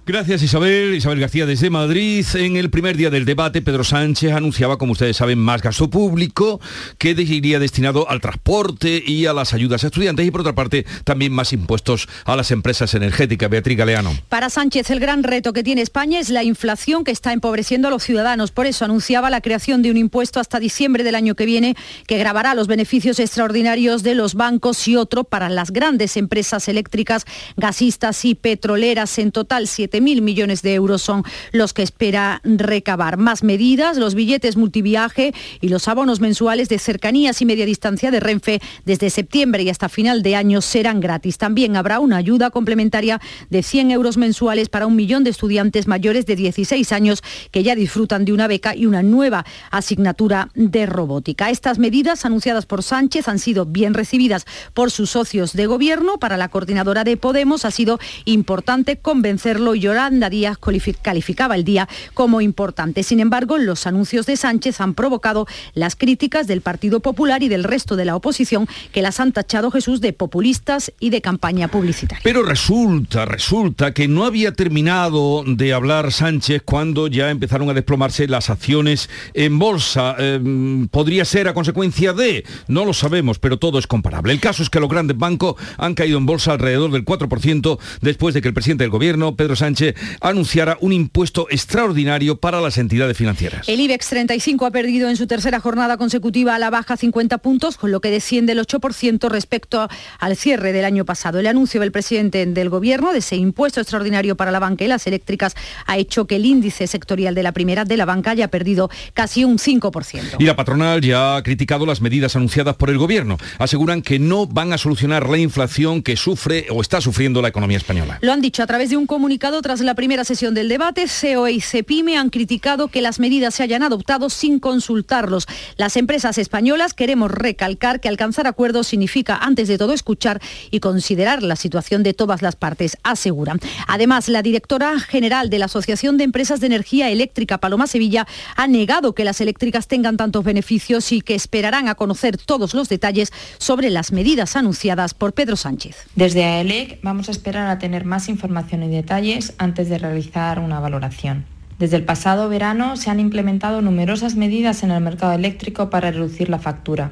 Gracias 0.06 0.44
Isabel. 0.44 0.94
Isabel 0.96 1.22
García 1.22 1.46
desde 1.46 1.70
Madrid. 1.70 2.26
En 2.34 2.58
el 2.58 2.70
primer 2.70 2.98
día 2.98 3.10
del 3.10 3.24
debate, 3.24 3.62
Pedro 3.62 3.86
Sánchez 3.86 4.34
anunciaba, 4.34 4.78
como 4.78 4.92
ustedes 4.92 5.16
saben, 5.16 5.40
más 5.40 5.62
gasto 5.62 5.90
público 5.90 6.60
que 6.98 7.12
iría 7.12 7.58
destinado 7.58 8.10
al 8.10 8.20
transporte 8.20 9.02
y 9.06 9.28
a 9.28 9.34
las 9.34 9.54
ayudas 9.54 9.86
a 9.86 9.88
estudiantes 9.88 10.26
y 10.26 10.32
por 10.32 10.42
otra 10.42 10.56
parte 10.56 10.86
también 11.06 11.32
más 11.32 11.54
impuestos 11.54 12.10
a 12.26 12.36
las 12.36 12.52
empresas 12.52 12.94
energéticas. 12.96 13.50
Beatriz 13.50 13.78
Galeano. 13.78 14.14
Para 14.28 14.50
Sánchez 14.50 14.90
el 14.90 15.00
gran 15.00 15.24
reto 15.24 15.54
que 15.54 15.64
tiene 15.64 15.82
España 15.82 16.20
es 16.20 16.30
la 16.30 16.44
inflación 16.44 17.06
que 17.06 17.12
está 17.12 17.32
empobreciendo 17.32 17.88
a 17.88 17.92
los 17.92 18.04
ciudadanos. 18.04 18.52
Por 18.52 18.66
eso 18.66 18.84
anunciaba 18.84 19.30
la 19.30 19.40
creación 19.40 19.82
de 19.84 19.92
un 19.92 19.96
impuesto 19.96 20.42
hasta 20.42 20.60
diciembre 20.60 21.06
del 21.06 21.16
año 21.16 21.36
que 21.36 21.46
viene 21.46 21.78
que 22.08 22.18
grabará 22.18 22.56
los 22.56 22.68
beneficios 22.68 23.20
extraordinarios 23.20 24.04
de 24.04 24.16
los 24.16 24.34
bancos 24.34 24.86
y 24.90 24.98
otro 24.98 25.24
para 25.24 25.48
las 25.48 25.72
grandes 25.72 26.18
empresas 26.18 26.68
eléctricas, 26.68 27.24
gasistas 27.56 28.26
y 28.26 28.36
petroleras. 28.36 29.18
En 29.18 29.32
total, 29.32 29.70
mil 30.02 30.22
millones 30.22 30.62
de 30.62 30.74
euros 30.74 31.02
son 31.02 31.24
los 31.52 31.74
que 31.74 31.84
espera 31.84 32.42
recabar. 32.44 33.18
Más 33.18 33.44
medidas, 33.44 33.98
los 33.98 34.16
billetes 34.16 34.58
multiviaje 34.58 35.34
y 35.62 35.70
los 35.70 35.88
abonos 35.88 36.20
mensuales 36.20 36.70
de 36.70 36.80
cercanías 36.80 37.42
y 37.42 37.46
media 37.46 37.66
distancia 37.66 38.12
de 38.12 38.20
Renfe 38.20 38.62
desde 38.86 39.10
septiembre 39.10 39.64
y 39.64 39.70
hasta 39.70 39.90
final 39.90 40.24
de 40.24 40.36
año 40.36 40.62
serán 40.62 41.00
gratis. 41.00 41.38
También 41.38 41.76
habrá 41.76 42.00
una 42.00 42.18
ayuda 42.18 42.50
complementaria 42.50 43.20
de 43.50 43.64
100 43.64 43.92
euros 43.92 44.18
mensuales 44.18 44.70
para 44.70 44.88
un 44.88 44.96
millón 44.96 45.24
de 45.24 45.30
estudiantes 45.30 45.88
mayores 45.88 46.26
de 46.26 46.36
16 46.36 46.92
años 46.92 47.24
que 47.52 47.64
ya 47.64 47.76
disfrutan 47.76 48.26
de 48.26 48.34
una 48.34 48.48
beca 48.48 48.76
y 48.76 48.86
una 48.86 49.04
nueva 49.04 49.46
asignatura 49.72 50.50
de 50.56 50.86
robótica. 50.86 51.50
Estas 51.50 51.80
medidas 51.80 52.26
anunciadas 52.26 52.66
por 52.66 52.84
Sánchez 52.84 53.28
han 53.28 53.40
sido 53.40 53.66
bien 53.66 53.94
recibidas 53.94 54.46
por 54.74 54.92
sus 54.92 55.12
socios 55.12 55.54
de 55.54 55.66
gobierno. 55.66 56.18
Para 56.18 56.38
la 56.38 56.50
coordinadora 56.50 57.04
de 57.04 57.18
Podemos 57.18 57.66
ha 57.66 57.72
sido 57.72 58.00
importante 58.26 58.98
convencerlo 58.98 59.76
y 59.76 59.83
Yolanda 59.84 60.30
Díaz 60.30 60.58
calificaba 61.02 61.56
el 61.56 61.66
día 61.66 61.90
como 62.14 62.40
importante. 62.40 63.04
Sin 63.04 63.20
embargo, 63.20 63.58
los 63.58 63.86
anuncios 63.86 64.26
de 64.26 64.38
Sánchez 64.38 64.80
han 64.80 64.94
provocado 64.94 65.46
las 65.74 65.98
críticas 65.98 66.48
del 66.48 66.62
Partido 66.62 67.02
Popular 67.02 67.44
y 67.44 67.50
del 67.50 67.66
resto 67.66 67.98
de 67.98 68.06
la 68.06 68.16
oposición 68.16 68.68
que 68.94 69.02
las 69.02 69.20
han 69.20 69.34
tachado 69.34 69.72
Jesús 69.72 70.00
de 70.00 70.14
populistas 70.14 70.94
y 71.02 71.10
de 71.10 71.22
campaña 71.22 71.68
publicitaria. 71.68 72.22
Pero 72.24 72.44
resulta, 72.44 73.26
resulta 73.26 73.94
que 73.94 74.08
no 74.08 74.26
había 74.26 74.54
terminado 74.54 75.44
de 75.46 75.74
hablar 75.74 76.14
Sánchez 76.14 76.62
cuando 76.64 77.08
ya 77.08 77.30
empezaron 77.30 77.70
a 77.70 77.74
desplomarse 77.74 78.28
las 78.28 78.50
acciones 78.50 79.10
en 79.34 79.60
bolsa. 79.60 80.16
Em, 80.18 80.88
podría 80.88 81.26
ser 81.26 81.50
a 81.50 81.54
consecuencia 81.54 82.14
de, 82.14 82.46
no 82.70 82.86
lo 82.86 82.94
sabemos, 82.94 83.38
pero 83.38 83.60
todo 83.60 83.80
es 83.80 83.88
comparable. 83.88 84.32
El 84.32 84.40
caso 84.40 84.64
es 84.64 84.70
que 84.70 84.80
los 84.80 84.90
grandes 84.90 85.18
bancos 85.18 85.56
han 85.78 85.94
caído 85.94 86.18
en 86.18 86.26
bolsa 86.26 86.54
alrededor 86.54 86.92
del 86.92 87.04
4% 87.04 87.80
después 88.02 88.34
de 88.34 88.42
que 88.42 88.48
el 88.48 88.54
presidente 88.54 88.86
del 88.86 88.92
gobierno, 88.92 89.36
Pedro 89.36 89.58
Sánchez, 89.58 89.73
anunciara 90.22 90.78
un 90.82 90.94
impuesto 90.94 91.48
extraordinario 91.50 92.40
para 92.40 92.62
las 92.62 92.78
entidades 92.78 93.18
financieras. 93.18 93.68
El 93.68 93.80
IBEX 93.80 94.10
35 94.10 94.66
ha 94.66 94.72
perdido 94.72 95.10
en 95.10 95.18
su 95.18 95.28
tercera 95.28 95.60
jornada 95.60 95.98
consecutiva 95.98 96.56
a 96.56 96.60
la 96.60 96.70
baja 96.70 96.98
50 96.98 97.38
puntos, 97.40 97.78
con 97.78 97.92
lo 97.92 98.02
que 98.02 98.12
desciende 98.12 98.54
el 98.54 98.60
8% 98.60 99.30
respecto 99.30 99.88
al 100.20 100.36
cierre 100.36 100.74
del 100.74 100.86
año 100.86 101.06
pasado. 101.06 101.40
El 101.40 101.48
anuncio 101.48 101.80
del 101.82 101.92
presidente 101.92 102.46
del 102.46 102.70
gobierno 102.70 103.12
de 103.12 103.20
ese 103.20 103.36
impuesto 103.36 103.82
extraordinario 103.82 104.36
para 104.36 104.52
la 104.52 104.60
banca 104.60 104.84
y 104.84 104.88
las 104.88 105.08
eléctricas 105.08 105.56
ha 105.86 105.98
hecho 105.98 106.26
que 106.26 106.36
el 106.36 106.46
índice 106.46 106.88
sectorial 106.88 107.36
de 107.36 107.44
la 107.44 107.52
primera 107.52 107.86
de 107.86 107.98
la 107.98 108.06
banca 108.06 108.32
haya 108.32 108.48
perdido 108.48 108.90
casi 109.14 109.44
un 109.44 109.58
5%. 109.58 110.38
Y 110.40 110.46
la 110.46 110.56
patronal 110.56 111.02
ya 111.02 111.38
ha 111.38 111.44
criticado 111.44 111.86
las 111.86 112.02
medidas 112.02 112.36
anunciadas 112.36 112.76
por 112.76 112.90
el 112.90 112.98
gobierno. 112.98 113.38
Aseguran 113.58 114.02
que 114.02 114.20
no 114.20 114.46
van 114.46 114.74
a 114.74 114.78
solucionar 114.78 115.30
la 115.30 115.38
inflación 115.38 116.04
que 116.04 116.16
sufre 116.16 116.68
o 116.70 116.82
está 116.82 117.02
sufriendo 117.02 117.42
la 117.42 117.50
economía 117.50 117.78
española. 117.78 118.20
Lo 118.22 118.32
han 118.32 118.42
dicho 118.42 118.64
a 118.64 118.68
través 118.68 118.90
de 118.90 118.98
un 118.98 119.08
comunicado 119.08 119.62
tras 119.64 119.82
la 119.82 119.96
primera 119.96 120.24
sesión 120.24 120.54
del 120.54 120.70
debate. 120.70 121.06
COE 121.08 121.54
y 121.54 121.62
CEPIME 121.62 122.18
han 122.18 122.30
criticado 122.30 122.90
que 122.90 123.02
las 123.02 123.20
medidas 123.20 123.56
se 123.56 123.64
hayan 123.64 123.82
adoptado 123.82 124.30
sin 124.30 124.60
consultarlos. 124.60 125.48
Las 125.78 125.98
empresas 125.98 126.38
españolas 126.38 126.94
queremos 126.94 127.32
recalcar 127.32 128.00
que 128.00 128.10
alcanzar 128.10 128.46
acuerdos 128.46 128.86
significa, 128.86 129.38
antes 129.38 129.68
de 129.68 129.80
todo, 129.80 129.94
escuchar 129.94 130.40
y 130.70 130.82
considerar 130.82 131.42
la 131.42 131.56
situación 131.56 132.04
de 132.04 132.14
todas 132.14 132.44
las 132.44 132.56
partes, 132.56 132.98
aseguran. 133.02 133.60
Además, 133.88 134.30
la 134.30 134.44
directora 134.44 135.00
general 135.00 135.50
de 135.50 135.58
la 135.60 135.66
Asociación 135.66 136.18
de 136.18 136.26
Empresas 136.26 136.60
de 136.60 136.68
Energía 136.68 137.10
Eléctrica, 137.10 137.58
Paloma 137.58 137.88
Sevilla, 137.88 138.28
ha 138.56 138.68
negado 138.68 139.16
que 139.16 139.24
las 139.24 139.42
eléctricas 139.42 139.88
tengan 139.88 140.18
tantos 140.18 140.44
beneficios 140.44 141.12
y 141.12 141.22
que 141.22 141.34
esperarán 141.34 141.88
a 141.88 141.96
conocer 141.96 142.38
todos 142.38 142.74
los 142.74 142.90
detalles 142.90 143.32
sobre 143.58 143.90
las 143.90 144.12
medidas 144.12 144.56
anunciadas 144.56 145.14
por 145.14 145.34
Pedro 145.34 145.56
Sánchez. 145.56 145.96
Desde 146.16 146.44
AELEC 146.44 147.00
vamos 147.02 147.30
a 147.30 147.32
esperar 147.32 147.70
a 147.70 147.80
tener 147.80 148.06
más 148.06 148.28
información 148.28 148.84
y 148.84 148.90
detalles 148.90 149.53
antes 149.58 149.90
de 149.90 149.98
realizar 149.98 150.60
una 150.60 150.80
valoración. 150.80 151.46
Desde 151.80 151.98
el 151.98 152.06
pasado 152.06 152.50
verano 152.50 152.96
se 152.98 153.10
han 153.10 153.20
implementado 153.20 153.82
numerosas 153.82 154.36
medidas 154.36 154.84
en 154.84 154.92
el 154.92 155.02
mercado 155.02 155.34
eléctrico 155.34 155.90
para 155.90 156.12
reducir 156.12 156.50
la 156.50 156.60
factura. 156.60 157.12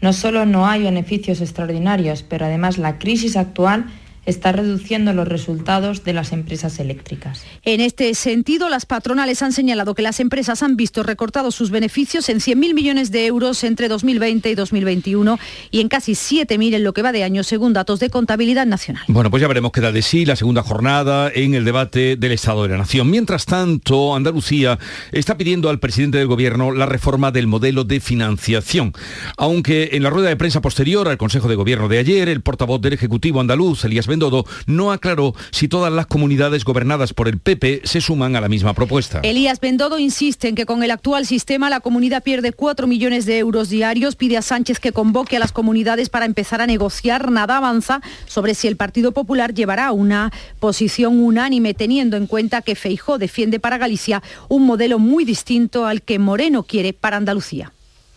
No 0.00 0.12
solo 0.12 0.44
no 0.44 0.66
hay 0.66 0.82
beneficios 0.82 1.40
extraordinarios, 1.40 2.22
pero 2.22 2.46
además 2.46 2.76
la 2.76 2.98
crisis 2.98 3.36
actual 3.36 3.86
está 4.26 4.52
reduciendo 4.52 5.12
los 5.12 5.28
resultados 5.28 6.04
de 6.04 6.12
las 6.12 6.32
empresas 6.32 6.78
eléctricas. 6.78 7.42
En 7.64 7.80
este 7.80 8.14
sentido, 8.14 8.68
las 8.68 8.86
patronales 8.86 9.42
han 9.42 9.52
señalado 9.52 9.94
que 9.94 10.02
las 10.02 10.20
empresas 10.20 10.62
han 10.62 10.76
visto 10.76 11.02
recortados 11.02 11.54
sus 11.54 11.70
beneficios 11.70 12.28
en 12.28 12.38
100.000 12.38 12.74
millones 12.74 13.10
de 13.10 13.26
euros 13.26 13.64
entre 13.64 13.88
2020 13.88 14.50
y 14.50 14.54
2021 14.54 15.38
y 15.70 15.80
en 15.80 15.88
casi 15.88 16.12
7.000 16.12 16.74
en 16.74 16.84
lo 16.84 16.92
que 16.92 17.02
va 17.02 17.12
de 17.12 17.24
año, 17.24 17.42
según 17.42 17.72
datos 17.72 18.00
de 18.00 18.10
contabilidad 18.10 18.66
nacional. 18.66 19.04
Bueno, 19.08 19.30
pues 19.30 19.40
ya 19.40 19.48
veremos 19.48 19.72
qué 19.72 19.80
da 19.80 19.92
de 19.92 20.02
sí 20.02 20.24
la 20.24 20.36
segunda 20.36 20.62
jornada 20.62 21.30
en 21.34 21.54
el 21.54 21.64
debate 21.64 22.16
del 22.16 22.32
Estado 22.32 22.62
de 22.62 22.70
la 22.70 22.78
Nación. 22.78 23.10
Mientras 23.10 23.46
tanto, 23.46 24.14
Andalucía 24.14 24.78
está 25.12 25.36
pidiendo 25.36 25.68
al 25.68 25.78
presidente 25.78 26.18
del 26.18 26.26
Gobierno 26.26 26.72
la 26.72 26.86
reforma 26.86 27.30
del 27.30 27.46
modelo 27.46 27.84
de 27.84 28.00
financiación. 28.00 28.92
Aunque 29.36 29.90
en 29.92 30.02
la 30.02 30.10
rueda 30.10 30.28
de 30.28 30.36
prensa 30.36 30.60
posterior 30.60 31.08
al 31.08 31.18
Consejo 31.18 31.48
de 31.48 31.54
Gobierno 31.54 31.88
de 31.88 31.98
ayer, 31.98 32.28
el 32.28 32.42
portavoz 32.42 32.80
del 32.80 32.92
Ejecutivo 32.92 33.40
andaluz, 33.40 33.84
Elías 33.84 34.06
Bendodo, 34.14 34.46
no 34.66 34.92
aclaró 34.92 35.34
si 35.50 35.66
todas 35.66 35.92
las 35.92 36.06
comunidades 36.06 36.64
gobernadas 36.64 37.12
por 37.12 37.26
el 37.26 37.38
PP 37.38 37.82
se 37.82 38.00
suman 38.00 38.36
a 38.36 38.40
la 38.40 38.48
misma 38.48 38.72
propuesta. 38.72 39.18
Elías 39.24 39.58
Bendodo 39.58 39.98
insiste 39.98 40.46
en 40.46 40.54
que 40.54 40.66
con 40.66 40.84
el 40.84 40.92
actual 40.92 41.26
sistema 41.26 41.68
la 41.68 41.80
comunidad 41.80 42.22
pierde 42.22 42.52
4 42.52 42.86
millones 42.86 43.26
de 43.26 43.38
euros 43.38 43.70
diarios, 43.70 44.14
pide 44.14 44.36
a 44.36 44.42
Sánchez 44.42 44.78
que 44.78 44.92
convoque 44.92 45.36
a 45.36 45.40
las 45.40 45.50
comunidades 45.50 46.10
para 46.10 46.26
empezar 46.26 46.60
a 46.60 46.66
negociar, 46.68 47.32
nada 47.32 47.56
avanza 47.56 48.02
sobre 48.26 48.54
si 48.54 48.68
el 48.68 48.76
Partido 48.76 49.10
Popular 49.10 49.52
llevará 49.52 49.90
una 49.90 50.32
posición 50.60 51.18
unánime 51.18 51.74
teniendo 51.74 52.16
en 52.16 52.28
cuenta 52.28 52.62
que 52.62 52.76
Feijó 52.76 53.18
defiende 53.18 53.58
para 53.58 53.78
Galicia 53.78 54.22
un 54.48 54.64
modelo 54.64 55.00
muy 55.00 55.24
distinto 55.24 55.86
al 55.86 56.02
que 56.02 56.20
Moreno 56.20 56.62
quiere 56.62 56.92
para 56.92 57.16
Andalucía. 57.16 57.72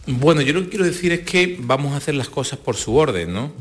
Bueno, 0.05 0.41
yo 0.41 0.53
lo 0.53 0.61
que 0.61 0.69
quiero 0.69 0.85
decir 0.85 1.11
es 1.11 1.21
que 1.21 1.57
vamos 1.59 1.93
a 1.93 1.97
hacer 1.97 2.13
las 2.13 2.29
cosas 2.29 2.59
por 2.59 2.75
su 2.75 2.95
orden, 2.95 3.33
¿no? 3.33 3.51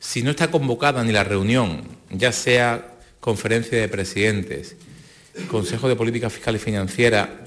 Si 0.00 0.22
no 0.22 0.30
está 0.30 0.50
convocada 0.50 1.02
ni 1.04 1.12
la 1.12 1.24
reunión, 1.24 1.82
ya 2.10 2.32
sea 2.32 2.94
conferencia 3.20 3.78
de 3.78 3.88
presidentes, 3.88 4.76
Consejo 5.50 5.88
de 5.88 5.96
Política 5.96 6.30
Fiscal 6.30 6.56
y 6.56 6.58
Financiera, 6.58 7.44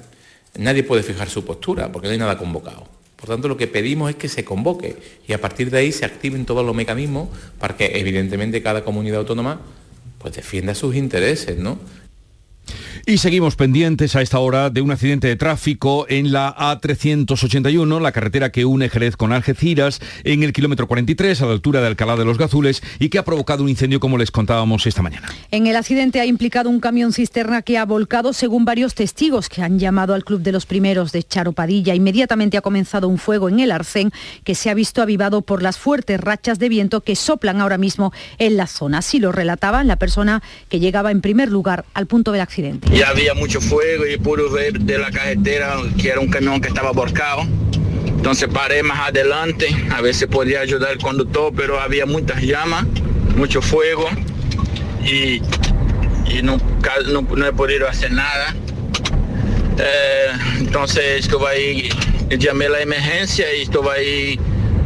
nadie 0.58 0.84
puede 0.84 1.04
fijar 1.04 1.30
su 1.30 1.44
postura 1.44 1.92
porque 1.92 2.08
no 2.08 2.14
hay 2.14 2.18
nada 2.18 2.38
convocado. 2.38 2.88
Por 3.16 3.30
tanto, 3.30 3.48
lo 3.48 3.58
que 3.58 3.68
pedimos 3.68 4.10
es 4.10 4.16
que 4.16 4.28
se 4.28 4.44
convoque 4.44 4.98
y 5.28 5.34
a 5.34 5.42
partir 5.42 5.70
de 5.70 5.78
ahí 5.78 5.92
se 5.92 6.06
activen 6.06 6.46
todos 6.46 6.66
los 6.66 6.76
mecanismos 6.76 7.30
para 7.60 7.78
que 7.78 8.00
evidentemente 8.00 8.64
cada 8.64 8.84
comunidad 8.84 9.20
autónoma 9.20 9.62
pues 10.18 10.36
defienda 10.36 10.74
sus 10.76 10.96
intereses, 10.96 11.58
¿no? 11.58 11.80
Y 13.06 13.18
seguimos 13.18 13.56
pendientes 13.56 14.16
a 14.16 14.22
esta 14.22 14.40
hora 14.40 14.70
de 14.70 14.82
un 14.82 14.92
accidente 14.92 15.28
de 15.28 15.36
tráfico 15.36 16.06
en 16.08 16.32
la 16.32 16.56
A381, 16.56 18.00
la 18.00 18.12
carretera 18.12 18.52
que 18.52 18.66
une 18.66 18.90
Jerez 18.90 19.18
con 19.18 19.34
Algeciras, 19.34 20.00
en 20.24 20.44
el 20.44 20.54
kilómetro 20.54 20.88
43, 20.88 21.42
a 21.42 21.46
la 21.48 21.54
altura 21.54 21.82
de 21.82 21.88
Alcalá 21.88 22.16
de 22.16 22.26
los 22.26 22.38
Gazules, 22.38 22.84
y 23.00 23.10
que 23.10 23.18
ha 23.18 23.26
provocado 23.26 23.64
un 23.64 23.70
incendio 23.70 24.00
como 24.00 24.18
les 24.18 24.30
contábamos 24.30 24.86
esta 24.86 25.02
mañana. 25.02 25.28
En 25.50 25.68
el 25.68 25.76
accidente 25.76 26.22
ha 26.22 26.26
implicado 26.26 26.70
un 26.70 26.80
camión 26.80 27.12
cisterna 27.12 27.64
que 27.64 27.78
ha 27.78 27.86
volcado, 27.86 28.34
según 28.34 28.66
varios 28.66 28.94
testigos 28.94 29.50
que 29.50 29.64
han 29.64 29.80
llamado 29.80 30.14
al 30.14 30.24
Club 30.24 30.42
de 30.42 30.52
los 30.52 30.66
Primeros 30.66 31.12
de 31.12 31.24
Charopadilla. 31.24 31.96
Inmediatamente 31.96 32.58
ha 32.58 32.62
comenzado 32.62 33.08
un 33.08 33.18
fuego 33.18 33.50
en 33.50 33.60
el 33.60 33.72
arcén 33.72 34.12
que 34.44 34.56
se 34.56 34.70
ha 34.70 34.74
visto 34.74 35.02
avivado 35.02 35.42
por 35.42 35.64
las 35.64 35.78
fuertes 35.78 36.20
rachas 36.20 36.60
de 36.60 36.70
viento 36.70 37.02
que 37.02 37.16
soplan 37.16 37.62
ahora 37.62 37.78
mismo 37.78 38.14
en 38.38 38.58
la 38.58 38.68
zona. 38.68 39.00
Así 39.00 39.20
lo 39.20 39.32
relataba 39.32 39.84
la 39.84 39.96
persona 39.96 40.44
que 40.70 40.80
llegaba 40.80 41.12
en 41.12 41.22
primer 41.22 41.52
lugar 41.52 41.86
al 41.94 42.06
punto 42.06 42.32
del 42.32 42.42
accidente 42.52 42.90
ya 42.94 43.10
había 43.10 43.34
mucho 43.34 43.62
fuego 43.62 44.06
y 44.06 44.18
pude 44.18 44.50
ver 44.50 44.74
de 44.74 44.98
la 44.98 45.10
carretera 45.10 45.78
que 46.00 46.10
era 46.10 46.20
un 46.20 46.30
camión 46.30 46.60
que 46.60 46.68
estaba 46.68 46.92
volcado. 46.92 47.44
Entonces 48.06 48.50
paré 48.54 48.84
más 48.84 49.08
adelante 49.08 49.68
a 49.92 50.02
ver 50.02 50.14
si 50.14 50.28
podía 50.28 50.60
ayudar 50.60 50.92
al 50.92 50.98
conductor, 50.98 51.54
pero 51.56 51.80
había 51.80 52.06
muchas 52.06 52.42
llamas, 52.42 52.86
mucho 53.36 53.62
fuego 53.62 54.08
y, 55.04 55.42
y 56.28 56.44
no, 56.44 56.58
he 57.48 57.54
podido 57.54 57.88
hacer 57.88 58.12
nada. 58.12 58.54
Eh, 59.80 60.32
entonces 60.60 61.22
estuve 61.26 61.48
ahí, 61.48 61.90
llamé 62.38 62.70
la 62.70 62.82
emergencia 62.82 63.52
y 63.56 63.62
estuve 63.62 63.90
ahí 63.92 64.40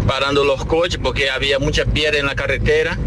parando 0.07 0.45
los 0.45 0.63
coches 0.65 0.99
porque 1.01 1.29
había 1.29 1.57
mucha 1.59 1.83
piedra 1.85 2.19
en 2.19 2.27
la 2.27 2.35
carretera. 2.35 2.97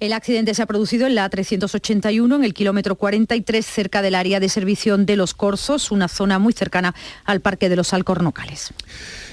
El 0.00 0.12
accidente 0.12 0.54
se 0.54 0.62
ha 0.62 0.66
producido 0.66 1.08
en 1.08 1.16
la 1.16 1.28
381, 1.28 2.36
en 2.36 2.44
el 2.44 2.54
kilómetro 2.54 2.94
43, 2.94 3.66
cerca 3.66 4.00
del 4.00 4.14
área 4.14 4.38
de 4.38 4.48
servicio 4.48 4.96
de 4.96 5.16
Los 5.16 5.34
Corsos, 5.34 5.90
una 5.90 6.06
zona 6.06 6.38
muy 6.38 6.52
cercana 6.52 6.94
al 7.24 7.40
Parque 7.40 7.68
de 7.68 7.74
los 7.74 7.92
Alcornocales. 7.92 8.72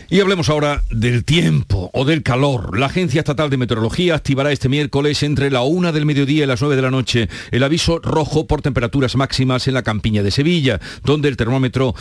Y 0.09 0.21
hablemos 0.21 0.49
ahora 0.49 0.83
del 0.89 1.23
tiempo 1.23 1.91
o 1.93 2.03
del 2.03 2.23
calor. 2.23 2.79
La 2.79 2.87
Agencia 2.87 3.19
Estatal 3.19 3.51
de 3.51 3.57
Meteorología 3.57 4.15
activará 4.15 4.51
este 4.51 4.67
miércoles 4.67 5.21
entre 5.21 5.51
la 5.51 5.61
1 5.61 5.91
del 5.93 6.05
mediodía 6.05 6.43
y 6.43 6.47
las 6.47 6.61
9 6.61 6.75
de 6.75 6.81
la 6.81 6.91
noche 6.91 7.29
el 7.51 7.63
aviso 7.63 7.99
rojo 7.99 8.47
por 8.47 8.63
temperaturas 8.63 9.15
máximas 9.15 9.67
en 9.67 9.75
la 9.75 9.83
campiña 9.83 10.23
de 10.23 10.31
Sevilla, 10.31 10.79
donde 11.03 11.29
el 11.29 11.37
termómetro 11.37 11.93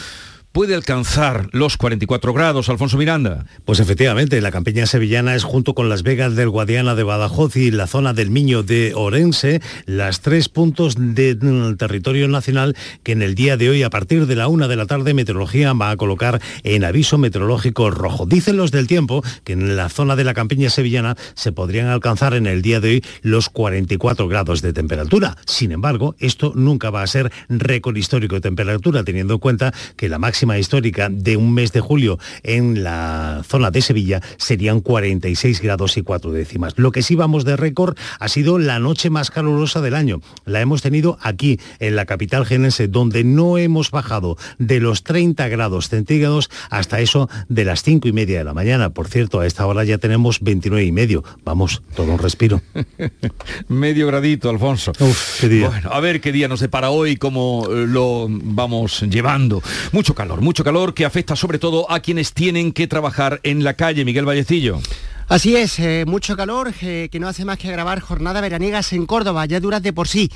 puede 0.54 0.76
alcanzar 0.76 1.48
los 1.50 1.76
44 1.76 2.32
grados, 2.32 2.68
Alfonso 2.68 2.96
Miranda. 2.96 3.44
Pues 3.64 3.80
efectivamente, 3.80 4.40
la 4.40 4.52
campiña 4.52 4.86
sevillana 4.86 5.34
es 5.34 5.42
junto 5.42 5.74
con 5.74 5.88
las 5.88 6.04
Vegas 6.04 6.36
del 6.36 6.48
Guadiana 6.48 6.94
de 6.94 7.02
Badajoz 7.02 7.56
y 7.56 7.72
la 7.72 7.88
zona 7.88 8.12
del 8.12 8.30
Miño 8.30 8.62
de 8.62 8.92
Orense, 8.94 9.60
las 9.84 10.20
tres 10.20 10.48
puntos 10.48 10.94
del 10.96 11.76
territorio 11.76 12.28
nacional 12.28 12.76
que 13.02 13.10
en 13.10 13.22
el 13.22 13.34
día 13.34 13.56
de 13.56 13.68
hoy, 13.68 13.82
a 13.82 13.90
partir 13.90 14.28
de 14.28 14.36
la 14.36 14.46
una 14.46 14.68
de 14.68 14.76
la 14.76 14.86
tarde, 14.86 15.12
Meteorología 15.12 15.72
va 15.72 15.90
a 15.90 15.96
colocar 15.96 16.40
en 16.62 16.84
aviso 16.84 17.18
meteorológico 17.18 17.90
rojo. 17.90 18.24
Dicen 18.24 18.56
los 18.56 18.70
del 18.70 18.86
tiempo 18.86 19.24
que 19.42 19.54
en 19.54 19.74
la 19.74 19.88
zona 19.88 20.14
de 20.14 20.22
la 20.22 20.34
campiña 20.34 20.70
sevillana 20.70 21.16
se 21.34 21.50
podrían 21.50 21.88
alcanzar 21.88 22.32
en 22.32 22.46
el 22.46 22.62
día 22.62 22.78
de 22.78 22.90
hoy 22.90 23.04
los 23.22 23.48
44 23.48 24.28
grados 24.28 24.62
de 24.62 24.72
temperatura. 24.72 25.36
Sin 25.46 25.72
embargo, 25.72 26.14
esto 26.20 26.52
nunca 26.54 26.90
va 26.90 27.02
a 27.02 27.08
ser 27.08 27.32
récord 27.48 27.96
histórico 27.96 28.36
de 28.36 28.40
temperatura, 28.40 29.02
teniendo 29.02 29.34
en 29.34 29.40
cuenta 29.40 29.74
que 29.96 30.08
la 30.08 30.20
máxima 30.20 30.43
máxima 30.44 30.58
histórica 30.58 31.08
de 31.10 31.38
un 31.38 31.54
mes 31.54 31.72
de 31.72 31.80
julio 31.80 32.18
en 32.42 32.84
la 32.84 33.42
zona 33.48 33.70
de 33.70 33.80
Sevilla 33.80 34.20
serían 34.36 34.80
46 34.80 35.62
grados 35.62 35.96
y 35.96 36.02
4 36.02 36.32
décimas. 36.32 36.74
Lo 36.76 36.92
que 36.92 37.02
sí 37.02 37.14
vamos 37.14 37.46
de 37.46 37.56
récord 37.56 37.96
ha 38.18 38.28
sido 38.28 38.58
la 38.58 38.78
noche 38.78 39.08
más 39.08 39.30
calurosa 39.30 39.80
del 39.80 39.94
año. 39.94 40.20
La 40.44 40.60
hemos 40.60 40.82
tenido 40.82 41.16
aquí, 41.22 41.58
en 41.78 41.96
la 41.96 42.04
capital 42.04 42.44
genense, 42.44 42.88
donde 42.88 43.24
no 43.24 43.56
hemos 43.56 43.90
bajado 43.90 44.36
de 44.58 44.80
los 44.80 45.02
30 45.02 45.48
grados 45.48 45.88
centígrados 45.88 46.50
hasta 46.68 47.00
eso 47.00 47.30
de 47.48 47.64
las 47.64 47.82
5 47.82 48.06
y 48.08 48.12
media 48.12 48.38
de 48.38 48.44
la 48.44 48.52
mañana. 48.52 48.90
Por 48.90 49.08
cierto, 49.08 49.40
a 49.40 49.46
esta 49.46 49.64
hora 49.66 49.84
ya 49.84 49.96
tenemos 49.96 50.40
29 50.40 50.84
y 50.84 50.92
medio. 50.92 51.24
Vamos, 51.44 51.82
todo 51.96 52.12
un 52.12 52.18
respiro. 52.18 52.60
Medio 53.68 54.06
gradito, 54.06 54.50
Alfonso. 54.50 54.92
Uf, 55.00 55.40
qué 55.40 55.48
día. 55.48 55.68
Bueno, 55.68 55.90
a 55.90 56.00
ver 56.00 56.20
qué 56.20 56.32
día 56.32 56.48
nos 56.48 56.60
depara 56.60 56.90
hoy, 56.90 57.16
cómo 57.16 57.66
eh, 57.70 57.86
lo 57.86 58.26
vamos 58.28 59.00
llevando. 59.02 59.62
Mucho 59.92 60.14
calor, 60.14 60.33
mucho 60.40 60.64
calor 60.64 60.94
que 60.94 61.04
afecta 61.04 61.36
sobre 61.36 61.58
todo 61.58 61.90
a 61.90 62.00
quienes 62.00 62.32
tienen 62.32 62.72
que 62.72 62.86
trabajar 62.86 63.40
en 63.42 63.64
la 63.64 63.74
calle. 63.74 64.04
Miguel 64.04 64.26
Vallecillo. 64.26 64.80
Así 65.28 65.56
es, 65.56 65.78
eh, 65.78 66.04
mucho 66.06 66.36
calor 66.36 66.72
eh, 66.82 67.08
que 67.10 67.18
no 67.18 67.28
hace 67.28 67.44
más 67.44 67.58
que 67.58 67.68
agravar 67.68 68.00
jornadas 68.00 68.42
veraniegas 68.42 68.92
en 68.92 69.06
Córdoba, 69.06 69.46
ya 69.46 69.58
duras 69.58 69.82
de 69.82 69.92
por 69.92 70.06
sí. 70.06 70.30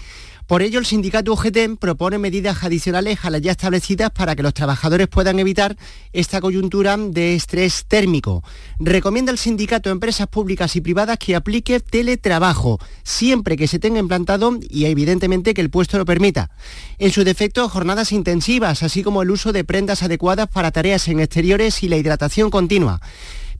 Por 0.49 0.63
ello, 0.63 0.79
el 0.79 0.87
sindicato 0.87 1.35
UGT 1.35 1.79
propone 1.79 2.17
medidas 2.17 2.65
adicionales 2.65 3.19
a 3.23 3.29
las 3.29 3.43
ya 3.43 3.51
establecidas 3.51 4.11
para 4.11 4.35
que 4.35 4.43
los 4.43 4.55
trabajadores 4.55 5.07
puedan 5.07 5.39
evitar 5.39 5.77
esta 6.15 6.41
coyuntura 6.41 6.97
de 6.97 7.35
estrés 7.35 7.85
térmico. 7.87 8.43
Recomienda 8.79 9.31
el 9.31 9.37
sindicato 9.37 9.91
a 9.91 9.93
empresas 9.93 10.27
públicas 10.27 10.75
y 10.75 10.81
privadas 10.81 11.19
que 11.19 11.37
aplique 11.37 11.81
teletrabajo, 11.81 12.79
siempre 13.03 13.59
que 13.59 13.69
se 13.69 13.79
tenga 13.79 13.99
implantado 13.99 14.59
y 14.71 14.87
evidentemente 14.87 15.53
que 15.53 15.61
el 15.61 15.69
puesto 15.69 15.99
lo 15.99 16.07
permita. 16.07 16.51
En 16.99 17.11
su 17.13 17.25
defecto, 17.25 17.69
jornadas 17.69 18.11
intensivas, 18.11 18.83
así 18.83 19.03
como 19.03 19.21
el 19.21 19.31
uso 19.31 19.53
de 19.53 19.65
prendas 19.65 20.03
adecuadas 20.03 20.49
para 20.49 20.71
tareas 20.71 21.09
en 21.09 21.21
exteriores 21.21 21.83
y 21.83 21.89
la 21.89 21.99
hidratación 21.99 22.49
continua. 22.49 23.03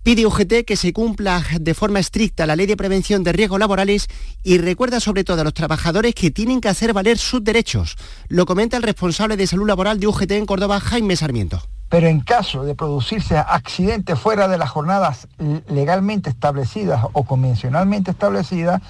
Pide 0.03 0.27
UGT 0.27 0.65
que 0.67 0.77
se 0.77 0.93
cumpla 0.93 1.43
de 1.61 1.75
forma 1.75 1.99
estricta 1.99 2.47
la 2.47 2.57
ley 2.57 2.67
de 2.67 2.77
prevención 2.77 3.25
de 3.25 3.33
riesgos 3.33 3.59
laborales 3.59 4.09
y 4.43 4.59
recuerda 4.59 5.01
sobre 5.01 5.25
todo 5.25 5.41
a 5.41 5.45
los 5.45 5.55
trabajadores 5.55 6.15
que 6.15 6.31
tienen 6.31 6.61
que 6.61 6.69
hacer 6.69 6.93
valer 6.93 7.19
sus 7.19 7.45
derechos. 7.45 7.97
Lo 8.29 8.47
comenta 8.47 8.77
el 8.77 8.83
responsable 8.83 9.37
de 9.37 9.47
salud 9.47 9.67
laboral 9.67 10.01
de 10.01 10.07
UGT 10.07 10.33
en 10.33 10.47
Córdoba, 10.47 10.81
Jaime 10.81 11.17
Sarmiento. 11.17 11.63
Pero 11.91 12.07
en 12.07 12.21
caso 12.21 12.65
de 12.65 12.75
producirse 12.75 13.39
accidentes 13.39 14.19
fuera 14.19 14.47
de 14.49 14.59
las 14.59 14.71
jornadas 14.71 15.27
legalmente 15.69 16.31
establecidas 16.31 17.05
o 17.13 17.25
convencionalmente 17.25 18.11
establecidas, 18.11 18.83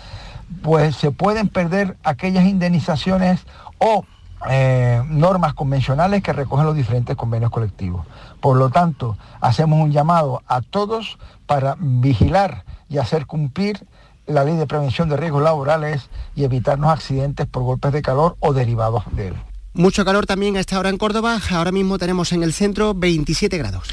pues 0.63 0.97
se 0.97 1.11
pueden 1.11 1.49
perder 1.49 1.97
aquellas 2.03 2.47
indemnizaciones 2.47 3.41
o 3.79 4.05
eh, 4.49 5.03
normas 5.09 5.55
convencionales 5.55 6.23
que 6.23 6.33
recogen 6.33 6.67
los 6.67 6.77
diferentes 6.77 7.17
convenios 7.17 7.51
colectivos. 7.51 8.07
Por 8.41 8.57
lo 8.57 8.71
tanto, 8.71 9.17
hacemos 9.41 9.81
un 9.81 9.91
llamado 9.91 10.43
a 10.47 10.61
todos 10.61 11.19
para 11.47 11.77
vigilar 11.79 12.65
y 12.89 12.99
hacer 12.99 13.27
cumplir 13.27 13.87
la 14.27 14.45
ley 14.45 14.57
de 14.57 14.67
prevención 14.67 15.09
de 15.09 15.17
riesgos 15.17 15.43
laborales 15.43 16.11
y 16.37 16.45
evitarnos 16.45 16.91
accidentes 16.91 17.47
por 17.47 17.63
golpes 17.63 17.93
de 17.93 18.03
calor 18.03 18.37
o 18.41 18.53
derivados 18.53 19.05
de 19.13 19.29
él. 19.29 19.35
Mucho 19.73 20.05
calor 20.05 20.27
también 20.27 20.57
a 20.57 20.61
esta 20.61 20.79
hora 20.79 20.91
en 20.91 20.99
Córdoba. 20.99 21.39
Ahora 21.51 21.73
mismo 21.73 21.99
tenemos 21.99 22.33
en 22.33 22.43
el 22.43 22.53
centro 22.53 22.95
27 22.95 23.57
grados. 23.59 23.89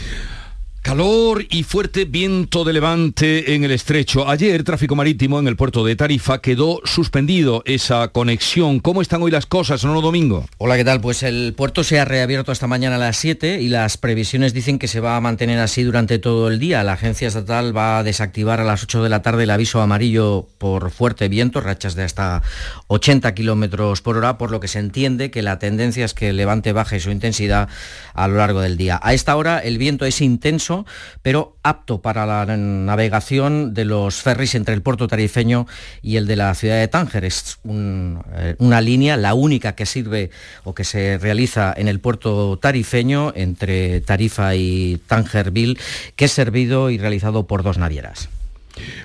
Calor 0.86 1.48
y 1.50 1.64
fuerte 1.64 2.06
viento 2.06 2.64
de 2.64 2.72
levante 2.72 3.56
en 3.56 3.64
el 3.64 3.72
estrecho. 3.72 4.30
Ayer 4.30 4.64
tráfico 4.64 4.96
marítimo 4.96 5.40
en 5.40 5.48
el 5.48 5.56
puerto 5.56 5.84
de 5.84 5.96
Tarifa 5.96 6.42
quedó 6.42 6.80
suspendido 6.84 7.64
esa 7.66 8.10
conexión. 8.10 8.80
¿Cómo 8.82 9.02
están 9.02 9.24
hoy 9.24 9.32
las 9.32 9.48
cosas, 9.48 9.84
no 9.84 10.00
domingo? 10.00 10.46
Hola, 10.60 10.78
¿qué 10.78 10.86
tal? 10.86 11.02
Pues 11.02 11.24
el 11.24 11.56
puerto 11.58 11.84
se 11.84 12.00
ha 12.00 12.06
reabierto 12.06 12.52
esta 12.52 12.68
mañana 12.68 12.98
a 12.98 13.00
las 13.00 13.18
7 13.18 13.62
y 13.62 13.70
las 13.70 13.98
previsiones 13.98 14.54
dicen 14.54 14.78
que 14.78 14.88
se 14.88 15.00
va 15.00 15.18
a 15.18 15.22
mantener 15.22 15.58
así 15.58 15.82
durante 15.82 16.20
todo 16.20 16.50
el 16.50 16.60
día. 16.60 16.84
La 16.84 16.94
agencia 16.94 17.30
estatal 17.30 17.76
va 17.76 17.98
a 17.98 18.04
desactivar 18.04 18.60
a 18.60 18.64
las 18.64 18.84
8 18.84 19.02
de 19.02 19.10
la 19.10 19.24
tarde 19.24 19.46
el 19.46 19.50
aviso 19.50 19.82
amarillo 19.82 20.48
por 20.60 20.92
fuerte 20.92 21.30
viento, 21.30 21.62
rachas 21.62 21.96
de 21.96 22.04
hasta 22.04 22.44
80 22.90 23.34
kilómetros 23.34 24.04
por 24.04 24.18
hora, 24.18 24.38
por 24.38 24.52
lo 24.52 24.60
que 24.60 24.68
se 24.68 24.78
entiende 24.78 25.32
que 25.32 25.42
la 25.42 25.58
tendencia 25.58 26.06
es 26.06 26.14
que 26.14 26.30
el 26.30 26.38
levante 26.38 26.74
baje 26.74 27.00
su 27.00 27.10
intensidad 27.10 27.70
a 28.14 28.28
lo 28.28 28.36
largo 28.36 28.62
del 28.62 28.78
día. 28.78 29.00
A 29.02 29.16
esta 29.16 29.36
hora 29.36 29.58
el 29.58 29.80
viento 29.80 30.06
es 30.06 30.22
intenso 30.22 30.75
pero 31.22 31.56
apto 31.64 32.02
para 32.02 32.26
la 32.26 32.46
navegación 32.58 33.74
de 33.74 33.86
los 33.86 34.22
ferries 34.22 34.56
entre 34.56 34.74
el 34.74 34.82
puerto 34.82 35.08
tarifeño 35.08 35.68
y 36.02 36.18
el 36.18 36.28
de 36.28 36.36
la 36.36 36.54
ciudad 36.56 36.80
de 36.80 36.88
Tánger. 36.88 37.24
Es 37.24 37.60
eh, 37.64 38.56
una 38.58 38.82
línea, 38.82 39.16
la 39.16 39.34
única 39.34 39.76
que 39.76 39.86
sirve 39.86 40.32
o 40.64 40.74
que 40.74 40.84
se 40.84 41.18
realiza 41.18 41.74
en 41.78 41.88
el 41.88 42.00
puerto 42.00 42.58
tarifeño 42.58 43.32
entre 43.36 44.02
Tarifa 44.02 44.56
y 44.56 45.00
Tangerville, 45.08 45.78
que 46.16 46.26
es 46.26 46.32
servido 46.32 46.90
y 46.90 46.98
realizado 46.98 47.48
por 47.48 47.64
dos 47.64 47.78
navieras. 47.78 48.30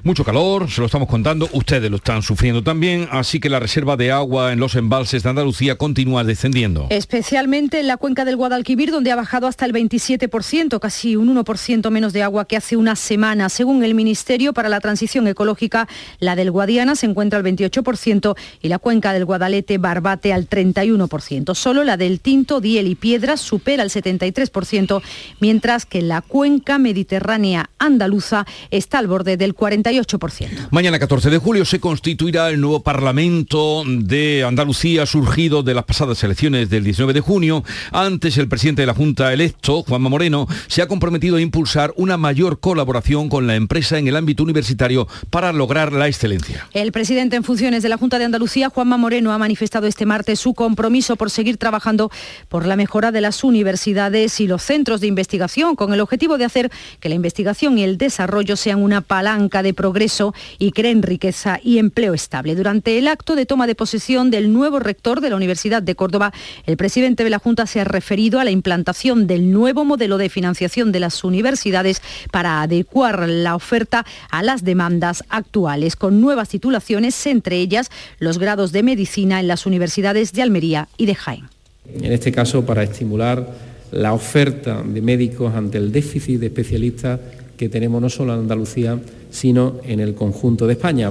Mucho 0.03 0.25
calor, 0.25 0.71
se 0.71 0.81
lo 0.81 0.87
estamos 0.87 1.09
contando, 1.09 1.49
ustedes 1.53 1.91
lo 1.91 1.97
están 1.97 2.23
sufriendo 2.23 2.63
también, 2.63 3.09
así 3.11 3.41
que 3.41 3.49
la 3.49 3.61
reserva 3.61 3.97
de 3.97 4.11
agua 4.13 4.53
en 4.53 4.59
los 4.59 4.75
embalses 4.75 5.23
de 5.23 5.31
Andalucía 5.31 5.77
continúa 5.77 6.25
descendiendo. 6.25 6.87
Especialmente 6.91 7.81
en 7.81 7.87
la 7.87 7.97
cuenca 7.97 8.25
del 8.25 8.37
Guadalquivir, 8.37 8.91
donde 8.91 9.11
ha 9.11 9.17
bajado 9.17 9.47
hasta 9.47 9.67
el 9.67 9.73
27%, 9.73 10.79
casi 10.81 11.17
un 11.17 11.35
1% 11.35 11.91
menos 11.91 12.13
de 12.13 12.23
agua 12.23 12.47
que 12.47 12.57
hace 12.57 12.77
una 12.77 12.97
semana. 12.97 13.49
Según 13.49 13.85
el 13.85 13.95
Ministerio 13.95 14.53
para 14.53 14.69
la 14.69 14.81
Transición 14.81 15.27
Ecológica, 15.29 15.89
la 16.19 16.37
del 16.37 16.51
Guadiana 16.51 16.97
se 16.97 17.07
encuentra 17.07 17.39
al 17.39 17.45
28% 17.45 18.37
y 18.63 18.69
la 18.69 18.79
cuenca 18.79 19.13
del 19.13 19.25
Guadalete 19.25 19.79
Barbate 19.79 20.33
al 20.33 20.49
31%. 20.49 21.55
Solo 21.55 21.85
la 21.85 21.97
del 21.97 22.21
Tinto, 22.21 22.61
Diel 22.61 22.87
y 22.87 22.95
Piedras 22.95 23.41
supera 23.41 23.83
el 23.83 23.91
73%, 23.91 25.03
mientras 25.41 25.87
que 25.87 26.03
la 26.03 26.23
cuenca 26.23 26.79
mediterránea 26.79 27.71
andaluza 27.79 28.47
está 28.71 28.99
al 28.99 29.07
borde 29.07 29.37
del 29.37 29.55
48%. 29.61 30.69
Mañana 30.71 30.99
14 30.99 31.29
de 31.29 31.39
julio 31.39 31.65
se 31.65 31.79
constituirá 31.79 32.49
el 32.49 32.61
nuevo 32.61 32.81
Parlamento 32.81 33.85
de 33.87 34.43
Andalucía 34.43 35.05
surgido 35.05 35.63
de 35.63 35.75
las 35.75 35.85
pasadas 35.85 36.25
elecciones 36.25 36.71
del 36.71 36.83
19 36.83 37.13
de 37.13 37.21
junio. 37.21 37.63
Antes 37.93 38.39
el 38.39 38.49
presidente 38.49 38.83
de 38.83 38.87
la 38.87 38.95
Junta 38.95 39.33
electo, 39.33 39.83
Juanma 39.83 40.09
Moreno, 40.09 40.49
se 40.67 40.81
ha 40.81 40.89
comprometido 40.89 41.37
a 41.37 41.41
impulsar 41.41 41.93
una 41.97 42.17
mayor 42.17 42.61
colaboración 42.61 43.29
con 43.29 43.47
la 43.47 43.55
empresa 43.55 43.99
en 43.99 44.09
el 44.09 44.17
ámbito 44.17 44.43
universitario 44.43 45.07
para 45.29 45.53
lograr 45.53 45.93
la 45.93 46.09
excelencia. 46.09 46.67
El 46.73 46.91
presidente 46.91 47.37
en 47.37 47.45
funciones 47.45 47.83
de 47.83 47.91
la 47.91 47.99
Junta 47.99 48.19
de 48.19 48.25
Andalucía, 48.25 48.71
Juanma 48.71 48.97
Moreno, 48.97 49.33
ha 49.33 49.39
manifestado 49.39 49.87
este 49.87 50.07
martes 50.07 50.41
su 50.41 50.55
compromiso 50.55 51.17
por 51.17 51.31
seguir 51.31 51.59
trabajando 51.59 52.11
por 52.49 52.65
la 52.65 52.77
mejora 52.77 53.13
de 53.13 53.21
las 53.21 53.45
universidades 53.45 54.41
y 54.41 54.47
los 54.47 54.63
centros 54.63 55.03
de 55.03 55.07
investigación 55.07 55.77
con 55.77 55.93
el 55.93 56.01
objetivo 56.01 56.39
de 56.39 56.47
hacer 56.47 56.71
que 56.99 57.11
la 57.11 57.15
investigación 57.15 57.77
y 57.77 57.83
el 57.83 57.99
desarrollo 57.99 58.57
sean 58.57 58.83
una 58.83 59.03
palanca 59.03 59.50
de 59.51 59.75
progreso 59.75 60.33
y 60.59 60.71
creen 60.71 61.03
riqueza 61.03 61.59
y 61.63 61.79
empleo 61.79 62.15
estable. 62.15 62.55
Durante 62.55 62.97
el 62.97 63.09
acto 63.09 63.35
de 63.35 63.45
toma 63.45 63.67
de 63.67 63.75
posesión 63.75 64.31
del 64.31 64.53
nuevo 64.53 64.79
rector 64.79 65.21
de 65.21 65.31
la 65.31 65.37
Universidad 65.37 65.83
de 65.83 65.95
Córdoba, 65.95 66.33
el 66.67 66.77
presidente 66.77 67.25
de 67.25 67.31
la 67.31 67.39
Junta 67.39 67.67
se 67.67 67.81
ha 67.81 67.85
referido 67.85 68.41
a 68.41 68.45
la 68.45 68.51
implantación 68.51 69.27
del 69.27 69.51
nuevo 69.51 69.85
modelo 69.85 70.17
de 70.17 70.29
financiación 70.29 70.93
de 70.93 71.01
las 71.01 71.25
universidades 71.25 72.01
para 72.31 72.63
adecuar 72.63 73.29
la 73.29 73.57
oferta 73.57 74.07
a 74.31 74.43
las 74.43 74.65
demandas 74.65 75.25
actuales, 75.29 75.97
con 75.97 76.21
nuevas 76.21 76.49
titulaciones, 76.49 77.27
entre 77.27 77.57
ellas 77.57 77.91
los 78.19 78.39
grados 78.39 78.73
de 78.73 78.83
medicina 78.83 79.41
en 79.41 79.49
las 79.49 79.67
universidades 79.67 80.33
de 80.33 80.43
Almería 80.43 80.89
y 80.97 81.07
de 81.07 81.15
Jaén. 81.17 81.49
En 81.93 82.13
este 82.13 82.31
caso, 82.31 82.65
para 82.65 82.83
estimular 82.83 83.71
la 83.93 84.13
oferta 84.13 84.83
de 84.83 85.03
médicos 85.03 85.55
ante 85.55 85.79
el 85.79 85.91
déficit 85.91 86.39
de 86.41 86.47
especialistas 86.47 87.19
que 87.61 87.69
tenemos 87.69 88.01
no 88.01 88.09
solo 88.09 88.33
en 88.33 88.41
Andalucía, 88.41 88.99
sino 89.31 89.81
en 89.85 90.01
el 90.01 90.15
conjunto 90.15 90.67
de 90.67 90.73
España. 90.73 91.11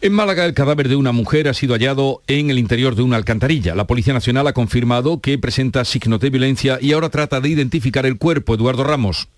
En 0.00 0.10
Málaga, 0.14 0.46
el 0.46 0.54
cadáver 0.54 0.88
de 0.88 0.96
una 0.96 1.12
mujer 1.12 1.48
ha 1.48 1.52
sido 1.52 1.74
hallado 1.74 2.22
en 2.28 2.48
el 2.48 2.58
interior 2.58 2.94
de 2.94 3.02
una 3.02 3.16
alcantarilla. 3.16 3.74
La 3.74 3.86
Policía 3.86 4.14
Nacional 4.14 4.46
ha 4.46 4.54
confirmado 4.54 5.20
que 5.20 5.36
presenta 5.36 5.84
signos 5.84 6.20
de 6.20 6.30
violencia 6.30 6.78
y 6.80 6.92
ahora 6.92 7.10
trata 7.10 7.42
de 7.42 7.50
identificar 7.50 8.06
el 8.06 8.16
cuerpo. 8.16 8.54
Eduardo 8.54 8.84
Ramos. 8.84 9.28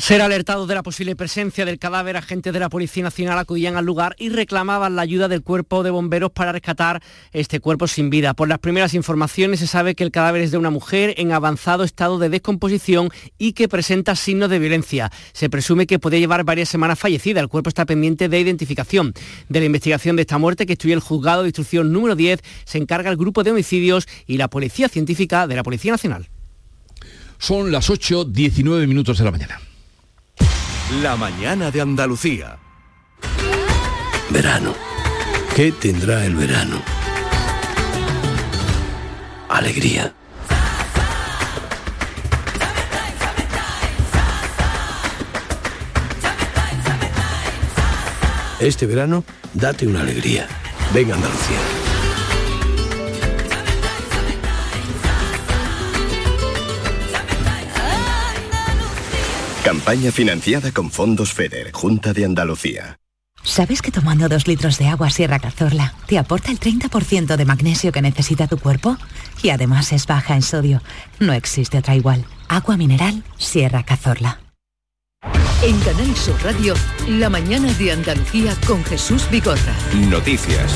Ser 0.00 0.22
alertados 0.22 0.68
de 0.68 0.74
la 0.74 0.82
posible 0.82 1.16
presencia 1.16 1.64
del 1.64 1.78
cadáver, 1.78 2.16
agentes 2.16 2.52
de 2.52 2.60
la 2.60 2.68
Policía 2.68 3.02
Nacional 3.02 3.38
acudían 3.38 3.76
al 3.76 3.84
lugar 3.84 4.14
y 4.18 4.28
reclamaban 4.28 4.94
la 4.94 5.02
ayuda 5.02 5.28
del 5.28 5.42
cuerpo 5.42 5.82
de 5.82 5.90
bomberos 5.90 6.30
para 6.30 6.52
rescatar 6.52 7.02
este 7.32 7.58
cuerpo 7.58 7.88
sin 7.88 8.08
vida. 8.08 8.34
Por 8.34 8.48
las 8.48 8.60
primeras 8.60 8.94
informaciones 8.94 9.60
se 9.60 9.66
sabe 9.66 9.94
que 9.94 10.04
el 10.04 10.12
cadáver 10.12 10.42
es 10.42 10.50
de 10.52 10.58
una 10.58 10.70
mujer 10.70 11.14
en 11.16 11.32
avanzado 11.32 11.82
estado 11.82 12.18
de 12.18 12.28
descomposición 12.28 13.10
y 13.38 13.54
que 13.54 13.66
presenta 13.66 14.14
signos 14.14 14.50
de 14.50 14.58
violencia. 14.58 15.10
Se 15.32 15.50
presume 15.50 15.86
que 15.86 15.98
puede 15.98 16.20
llevar 16.20 16.44
varias 16.44 16.68
semanas 16.68 16.98
fallecida. 16.98 17.40
El 17.40 17.48
cuerpo 17.48 17.68
está 17.68 17.84
pendiente 17.84 18.28
de 18.28 18.38
identificación. 18.38 19.14
De 19.48 19.58
la 19.58 19.66
investigación 19.66 20.14
de 20.16 20.22
esta 20.22 20.38
muerte 20.38 20.66
que 20.66 20.74
estudia 20.74 20.94
el 20.94 21.00
juzgado 21.00 21.42
de 21.42 21.48
instrucción 21.48 21.92
número 21.92 22.14
10 22.14 22.40
se 22.64 22.78
encarga 22.78 23.10
el 23.10 23.16
grupo 23.16 23.42
de 23.42 23.50
homicidios 23.50 24.06
y 24.26 24.36
la 24.36 24.48
Policía 24.48 24.88
Científica 24.88 25.46
de 25.46 25.56
la 25.56 25.64
Policía 25.64 25.92
Nacional. 25.92 26.28
Son 27.38 27.72
las 27.72 27.90
8.19 27.90 28.86
minutos 28.86 29.18
de 29.18 29.24
la 29.24 29.30
mañana. 29.30 29.60
La 30.90 31.16
mañana 31.16 31.70
de 31.70 31.82
Andalucía. 31.82 32.58
Verano. 34.30 34.74
¿Qué 35.54 35.70
tendrá 35.70 36.24
el 36.24 36.34
verano? 36.34 36.80
Alegría. 39.50 40.14
Este 48.58 48.86
verano, 48.86 49.24
date 49.52 49.86
una 49.86 50.00
alegría. 50.00 50.48
Venga 50.94 51.14
Andalucía. 51.14 51.87
Campaña 59.64 60.12
financiada 60.12 60.72
con 60.72 60.90
fondos 60.90 61.32
FEDER, 61.32 61.72
Junta 61.72 62.12
de 62.12 62.24
Andalucía. 62.24 62.98
¿Sabes 63.42 63.82
que 63.82 63.90
tomando 63.90 64.28
dos 64.28 64.46
litros 64.46 64.78
de 64.78 64.88
agua 64.88 65.10
Sierra 65.10 65.38
Cazorla 65.38 65.94
te 66.06 66.18
aporta 66.18 66.50
el 66.50 66.58
30% 66.58 67.36
de 67.36 67.44
magnesio 67.44 67.92
que 67.92 68.02
necesita 68.02 68.46
tu 68.46 68.58
cuerpo? 68.58 68.96
Y 69.42 69.50
además 69.50 69.92
es 69.92 70.06
baja 70.06 70.34
en 70.34 70.42
sodio. 70.42 70.82
No 71.18 71.32
existe 71.32 71.78
otra 71.78 71.96
igual. 71.96 72.24
Agua 72.48 72.76
mineral 72.76 73.24
Sierra 73.36 73.82
Cazorla. 73.84 74.40
En 75.62 75.78
Canal 75.80 76.16
Sur 76.16 76.40
Radio, 76.44 76.74
la 77.08 77.28
mañana 77.28 77.72
de 77.74 77.92
Andalucía 77.92 78.56
con 78.66 78.84
Jesús 78.84 79.28
Bigorra. 79.30 79.74
Noticias. 80.08 80.72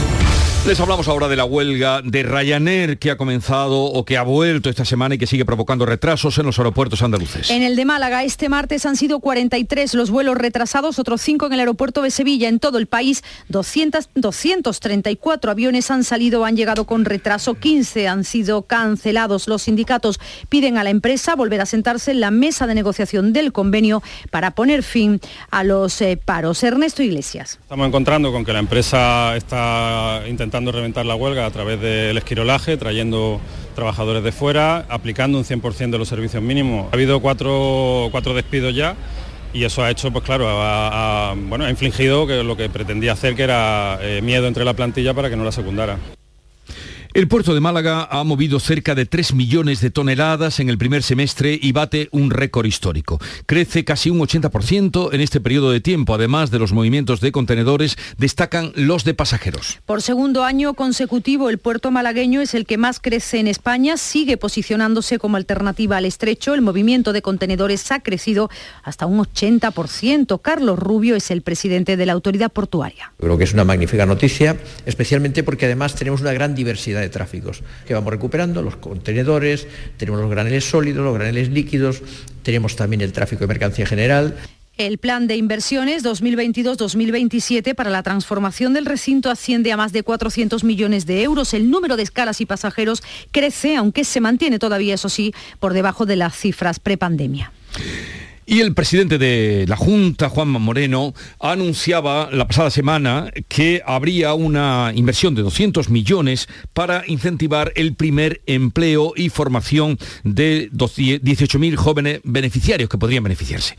Les 0.64 0.79
hablamos 0.79 1.09
ahora 1.09 1.27
de 1.27 1.35
la 1.35 1.44
huelga 1.44 2.03
de 2.03 2.22
Ryanair 2.22 2.96
que 2.96 3.11
ha 3.11 3.16
comenzado 3.16 3.83
o 3.83 4.05
que 4.05 4.16
ha 4.16 4.22
vuelto 4.22 4.70
esta 4.70 4.85
semana 4.85 5.16
y 5.16 5.18
que 5.18 5.27
sigue 5.27 5.44
provocando 5.44 5.85
retrasos 5.85 6.38
en 6.38 6.46
los 6.46 6.57
aeropuertos 6.57 7.03
andaluces. 7.03 7.51
En 7.51 7.64
el 7.64 7.75
de 7.75 7.85
Málaga 7.85 8.22
este 8.22 8.48
martes 8.48 8.87
han 8.87 8.94
sido 8.94 9.18
43 9.18 9.92
los 9.94 10.12
vuelos 10.12 10.38
retrasados, 10.38 11.01
otros 11.01 11.20
5 11.20 11.46
en 11.46 11.55
el 11.55 11.61
aeropuerto 11.61 12.01
de 12.01 12.12
Sevilla. 12.12 12.48
En 12.48 12.61
todo 12.61 12.79
el 12.79 12.87
país 12.87 13.25
200, 13.48 14.11
234 14.14 15.51
aviones 15.51 15.90
han 15.90 16.05
salido 16.05 16.42
o 16.42 16.44
han 16.44 16.57
llegado 16.57 16.85
con 16.85 17.05
retraso, 17.07 17.55
15 17.55 18.07
han 18.07 18.22
sido 18.22 18.62
cancelados. 18.62 19.48
Los 19.48 19.62
sindicatos 19.62 20.20
piden 20.48 20.79
a 20.79 20.85
la 20.85 20.90
empresa 20.90 21.35
volver 21.35 21.61
a 21.61 21.66
sentarse 21.66 22.12
en 22.12 22.20
la 22.20 22.31
mesa 22.31 22.68
de 22.68 22.77
negociación 22.77 23.33
del 23.33 23.53
convenio 23.53 24.01
para 24.31 24.53
poner 24.53 24.85
fin 24.85 25.20
a 25.51 25.64
los 25.64 26.01
eh, 26.03 26.20
paros. 26.25 26.62
Ernesto 26.62 27.03
Iglesias. 27.03 27.59
Estamos 27.61 27.88
encontrando 27.88 28.31
con 28.31 28.44
que 28.44 28.53
la 28.53 28.61
empresa 28.61 29.37
está 29.37 30.22
intentando 30.29 30.51
intentando 30.52 30.72
reventar 30.72 31.06
la 31.06 31.14
huelga 31.14 31.46
a 31.46 31.50
través 31.50 31.80
del 31.80 32.18
esquirolaje, 32.18 32.76
trayendo 32.76 33.40
trabajadores 33.74 34.22
de 34.22 34.32
fuera, 34.32 34.84
aplicando 34.90 35.38
un 35.38 35.44
100% 35.44 35.92
de 35.92 35.98
los 35.98 36.08
servicios 36.08 36.42
mínimos. 36.42 36.88
Ha 36.92 36.94
habido 36.94 37.20
cuatro, 37.20 38.08
cuatro 38.10 38.34
despidos 38.34 38.74
ya 38.74 38.94
y 39.54 39.64
eso 39.64 39.82
ha 39.82 39.90
hecho, 39.90 40.10
pues 40.12 40.22
claro, 40.22 40.44
bueno, 41.48 41.64
ha 41.64 41.70
infligido 41.70 42.26
que 42.26 42.44
lo 42.44 42.54
que 42.54 42.68
pretendía 42.68 43.12
hacer, 43.12 43.34
que 43.34 43.44
era 43.44 43.98
eh, 44.02 44.20
miedo 44.20 44.46
entre 44.46 44.66
la 44.66 44.74
plantilla 44.74 45.14
para 45.14 45.30
que 45.30 45.36
no 45.36 45.44
la 45.44 45.52
secundara. 45.52 45.96
El 47.14 47.29
puerto 47.29 47.53
de 47.53 47.61
Málaga 47.61 48.09
ha 48.11 48.25
movido 48.25 48.59
cerca 48.59 48.94
de 48.94 49.05
3 49.05 49.35
millones 49.35 49.83
de 49.83 49.90
toneladas 49.90 50.61
en 50.61 50.70
el 50.70 50.79
primer 50.79 51.03
semestre 51.03 51.59
y 51.61 51.72
bate 51.72 52.09
un 52.11 52.31
récord 52.31 52.64
histórico. 52.64 53.20
Crece 53.44 53.85
casi 53.85 54.09
un 54.09 54.18
80% 54.18 55.12
en 55.12 55.20
este 55.20 55.38
periodo 55.38 55.72
de 55.72 55.83
tiempo. 55.83 56.14
Además 56.14 56.51
de 56.51 56.59
los 56.59 56.72
movimientos 56.72 57.20
de 57.20 57.31
contenedores, 57.31 57.98
destacan 58.16 58.72
los 58.77 59.05
de 59.05 59.12
pasajeros. 59.12 59.81
Por 59.85 60.01
segundo 60.01 60.42
año 60.42 60.72
consecutivo, 60.72 61.51
el 61.51 61.59
puerto 61.59 61.90
malagueño 61.90 62.40
es 62.40 62.55
el 62.55 62.64
que 62.64 62.79
más 62.79 62.98
crece 62.98 63.40
en 63.40 63.46
España. 63.46 63.98
Sigue 63.98 64.38
posicionándose 64.38 65.18
como 65.18 65.37
alternativa 65.37 65.98
al 65.98 66.07
estrecho. 66.07 66.55
El 66.55 66.62
movimiento 66.62 67.12
de 67.12 67.20
contenedores 67.20 67.92
ha 67.92 68.01
crecido 68.01 68.48
hasta 68.83 69.05
un 69.05 69.18
80%. 69.18 70.40
Carlos 70.40 70.79
Rubio 70.79 71.14
es 71.14 71.31
el 71.31 71.42
presidente 71.42 71.98
de 71.98 72.07
la 72.07 72.14
autoridad 72.14 72.51
portuaria. 72.51 73.12
Creo 73.18 73.37
que 73.37 73.44
es 73.44 73.53
una 73.53 73.64
magnífica 73.64 74.07
noticia, 74.07 74.57
especialmente 74.87 75.42
porque 75.42 75.66
además 75.66 75.94
tenemos 75.94 76.22
una 76.22 76.33
gran 76.33 76.55
diversidad 76.55 77.01
de 77.02 77.10
tráficos 77.10 77.62
que 77.86 77.94
vamos 77.94 78.12
recuperando, 78.12 78.62
los 78.62 78.76
contenedores, 78.76 79.66
tenemos 79.96 80.20
los 80.20 80.30
graneles 80.30 80.64
sólidos, 80.64 81.04
los 81.04 81.14
graneles 81.14 81.48
líquidos, 81.48 82.02
tenemos 82.42 82.76
también 82.76 83.00
el 83.00 83.12
tráfico 83.12 83.40
de 83.40 83.48
mercancía 83.48 83.86
general. 83.86 84.36
El 84.78 84.96
plan 84.96 85.26
de 85.26 85.36
inversiones 85.36 86.02
2022-2027 86.02 87.74
para 87.74 87.90
la 87.90 88.02
transformación 88.02 88.72
del 88.72 88.86
recinto 88.86 89.30
asciende 89.30 89.70
a 89.70 89.76
más 89.76 89.92
de 89.92 90.02
400 90.02 90.64
millones 90.64 91.04
de 91.04 91.22
euros. 91.22 91.52
El 91.52 91.70
número 91.70 91.98
de 91.98 92.02
escalas 92.02 92.40
y 92.40 92.46
pasajeros 92.46 93.02
crece, 93.32 93.76
aunque 93.76 94.04
se 94.04 94.22
mantiene 94.22 94.58
todavía, 94.58 94.94
eso 94.94 95.10
sí, 95.10 95.34
por 95.60 95.74
debajo 95.74 96.06
de 96.06 96.16
las 96.16 96.34
cifras 96.34 96.80
prepandemia. 96.80 97.52
Y 98.44 98.61
el 98.61 98.74
presidente 98.74 99.18
de 99.18 99.66
la 99.68 99.76
Junta, 99.76 100.28
Juanma 100.28 100.59
Moreno, 100.59 101.14
anunciaba 101.38 102.28
la 102.33 102.48
pasada 102.48 102.70
semana 102.70 103.31
que 103.46 103.83
habría 103.87 104.35
una 104.35 104.90
inversión 104.96 105.37
de 105.37 105.42
200 105.42 105.88
millones 105.90 106.48
para 106.72 107.05
incentivar 107.07 107.72
el 107.76 107.94
primer 107.94 108.42
empleo 108.46 109.12
y 109.14 109.28
formación 109.28 109.96
de 110.24 110.72
18.000 110.72 111.76
jóvenes 111.76 112.20
beneficiarios 112.24 112.90
que 112.90 112.98
podrían 112.98 113.22
beneficiarse. 113.22 113.76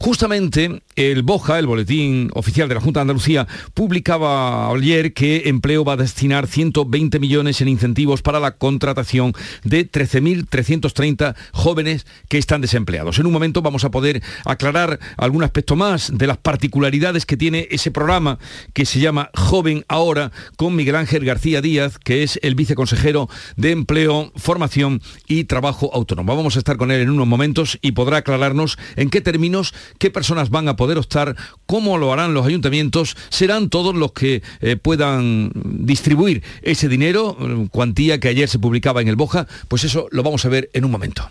Justamente 0.00 0.80
el 0.96 1.22
BOJA, 1.22 1.58
el 1.58 1.66
Boletín 1.66 2.30
Oficial 2.32 2.70
de 2.70 2.74
la 2.74 2.80
Junta 2.80 3.00
de 3.00 3.02
Andalucía, 3.02 3.46
publicaba 3.74 4.72
ayer 4.72 5.12
que 5.12 5.42
Empleo 5.50 5.84
va 5.84 5.92
a 5.92 5.98
destinar 5.98 6.46
120 6.46 7.18
millones 7.18 7.60
en 7.60 7.68
incentivos 7.68 8.22
para 8.22 8.40
la 8.40 8.52
contratación 8.52 9.34
de 9.62 9.90
13.330 9.90 11.34
jóvenes 11.52 12.06
que 12.28 12.38
están 12.38 12.62
desempleados. 12.62 13.18
En 13.18 13.26
un 13.26 13.32
momento 13.34 13.60
vamos 13.60 13.84
a 13.84 13.90
poder 13.90 14.05
aclarar 14.44 14.98
algún 15.16 15.42
aspecto 15.42 15.76
más 15.76 16.10
de 16.16 16.26
las 16.26 16.38
particularidades 16.38 17.26
que 17.26 17.36
tiene 17.36 17.68
ese 17.70 17.90
programa 17.90 18.38
que 18.72 18.86
se 18.86 19.00
llama 19.00 19.30
Joven 19.34 19.84
Ahora 19.88 20.32
con 20.56 20.74
Miguel 20.76 20.96
Ángel 20.96 21.24
García 21.24 21.60
Díaz, 21.60 21.98
que 21.98 22.22
es 22.22 22.38
el 22.42 22.54
viceconsejero 22.54 23.28
de 23.56 23.72
Empleo, 23.72 24.32
Formación 24.36 25.02
y 25.26 25.44
Trabajo 25.44 25.90
Autónomo. 25.92 26.36
Vamos 26.36 26.56
a 26.56 26.58
estar 26.58 26.76
con 26.76 26.90
él 26.90 27.00
en 27.00 27.10
unos 27.10 27.26
momentos 27.26 27.78
y 27.82 27.92
podrá 27.92 28.18
aclararnos 28.18 28.78
en 28.96 29.10
qué 29.10 29.20
términos, 29.20 29.74
qué 29.98 30.10
personas 30.10 30.50
van 30.50 30.68
a 30.68 30.76
poder 30.76 30.98
optar, 30.98 31.36
cómo 31.66 31.98
lo 31.98 32.12
harán 32.12 32.34
los 32.34 32.46
ayuntamientos, 32.46 33.16
serán 33.28 33.68
todos 33.70 33.94
los 33.94 34.12
que 34.12 34.42
eh, 34.60 34.76
puedan 34.76 35.52
distribuir 35.54 36.42
ese 36.62 36.88
dinero, 36.88 37.36
cuantía 37.70 38.20
que 38.20 38.28
ayer 38.28 38.48
se 38.48 38.58
publicaba 38.58 39.02
en 39.02 39.08
el 39.08 39.16
Boja, 39.16 39.46
pues 39.68 39.84
eso 39.84 40.08
lo 40.10 40.22
vamos 40.22 40.44
a 40.44 40.48
ver 40.48 40.70
en 40.72 40.84
un 40.84 40.90
momento. 40.90 41.30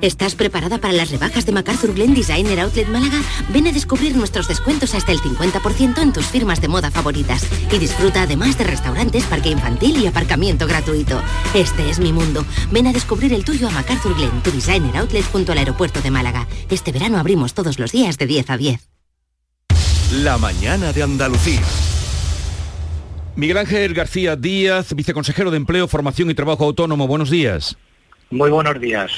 ¿Estás 0.00 0.34
preparada 0.34 0.78
para 0.78 0.94
las 0.94 1.10
rebajas 1.10 1.46
de 1.46 1.52
MacArthur 1.52 1.94
Glen 1.94 2.14
Designer 2.14 2.60
Outlet 2.60 2.88
Málaga? 2.88 3.20
Ven 3.50 3.66
a 3.66 3.72
descubrir 3.72 4.16
nuestros 4.16 4.48
descuentos 4.48 4.94
hasta 4.94 5.12
el 5.12 5.18
50% 5.20 6.02
en 6.02 6.12
tus 6.12 6.26
firmas 6.26 6.60
de 6.60 6.68
moda 6.68 6.90
favoritas. 6.90 7.46
Y 7.70 7.78
disfruta 7.78 8.22
además 8.22 8.56
de 8.58 8.64
restaurantes, 8.64 9.24
parque 9.24 9.50
infantil 9.50 9.96
y 9.98 10.06
aparcamiento 10.06 10.66
gratuito. 10.66 11.20
Este 11.54 11.90
es 11.90 11.98
mi 11.98 12.12
mundo. 12.12 12.44
Ven 12.70 12.86
a 12.86 12.92
descubrir 12.92 13.32
el 13.32 13.44
tuyo 13.44 13.68
a 13.68 13.70
MacArthur 13.70 14.14
Glen, 14.16 14.42
tu 14.42 14.50
designer 14.50 14.96
outlet 14.96 15.24
junto 15.30 15.52
al 15.52 15.58
aeropuerto 15.58 16.00
de 16.00 16.10
Málaga. 16.10 16.46
Este 16.70 16.92
verano 16.92 17.18
abrimos 17.18 17.54
todos 17.54 17.78
los 17.78 17.92
días 17.92 18.18
de 18.18 18.26
10 18.26 18.50
a 18.50 18.56
10. 18.56 18.88
La 20.22 20.38
mañana 20.38 20.92
de 20.92 21.02
Andalucía. 21.02 21.62
Miguel 23.36 23.58
Ángel 23.58 23.94
García 23.94 24.36
Díaz, 24.36 24.92
viceconsejero 24.94 25.50
de 25.50 25.56
Empleo, 25.56 25.86
Formación 25.88 26.30
y 26.30 26.34
Trabajo 26.34 26.64
Autónomo. 26.64 27.06
Buenos 27.06 27.30
días. 27.30 27.76
Muy 28.30 28.48
buenos 28.48 28.80
días. 28.80 29.10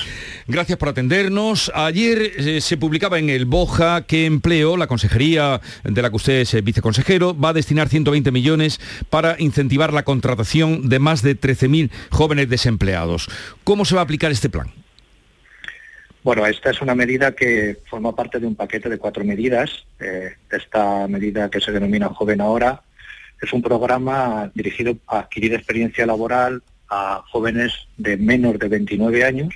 Gracias 0.48 0.78
por 0.78 0.88
atendernos. 0.88 1.70
Ayer 1.74 2.32
eh, 2.38 2.60
se 2.62 2.78
publicaba 2.78 3.18
en 3.18 3.28
el 3.28 3.44
Boja 3.44 4.06
que 4.06 4.24
Empleo, 4.24 4.78
la 4.78 4.86
consejería 4.86 5.60
de 5.84 6.00
la 6.02 6.08
que 6.08 6.16
usted 6.16 6.40
es 6.40 6.54
eh, 6.54 6.62
viceconsejero, 6.62 7.38
va 7.38 7.50
a 7.50 7.52
destinar 7.52 7.90
120 7.90 8.30
millones 8.32 8.80
para 9.10 9.36
incentivar 9.38 9.92
la 9.92 10.04
contratación 10.04 10.88
de 10.88 10.98
más 10.98 11.22
de 11.22 11.38
13.000 11.38 11.90
jóvenes 12.10 12.48
desempleados. 12.48 13.28
¿Cómo 13.64 13.84
se 13.84 13.94
va 13.94 14.00
a 14.00 14.04
aplicar 14.04 14.32
este 14.32 14.48
plan? 14.48 14.72
Bueno, 16.22 16.46
esta 16.46 16.70
es 16.70 16.80
una 16.80 16.94
medida 16.94 17.32
que 17.32 17.76
forma 17.90 18.16
parte 18.16 18.38
de 18.38 18.46
un 18.46 18.54
paquete 18.54 18.88
de 18.88 18.96
cuatro 18.96 19.24
medidas. 19.24 19.84
Eh, 20.00 20.36
esta 20.50 21.06
medida 21.06 21.50
que 21.50 21.60
se 21.60 21.70
denomina 21.70 22.08
Joven 22.08 22.40
Ahora 22.40 22.80
es 23.42 23.52
un 23.52 23.60
programa 23.60 24.50
dirigido 24.54 24.96
a 25.06 25.18
adquirir 25.18 25.52
experiencia 25.52 26.06
laboral, 26.06 26.62
a 26.94 27.24
jóvenes 27.30 27.72
de 27.96 28.18
menos 28.18 28.58
de 28.58 28.68
29 28.68 29.24
años 29.24 29.54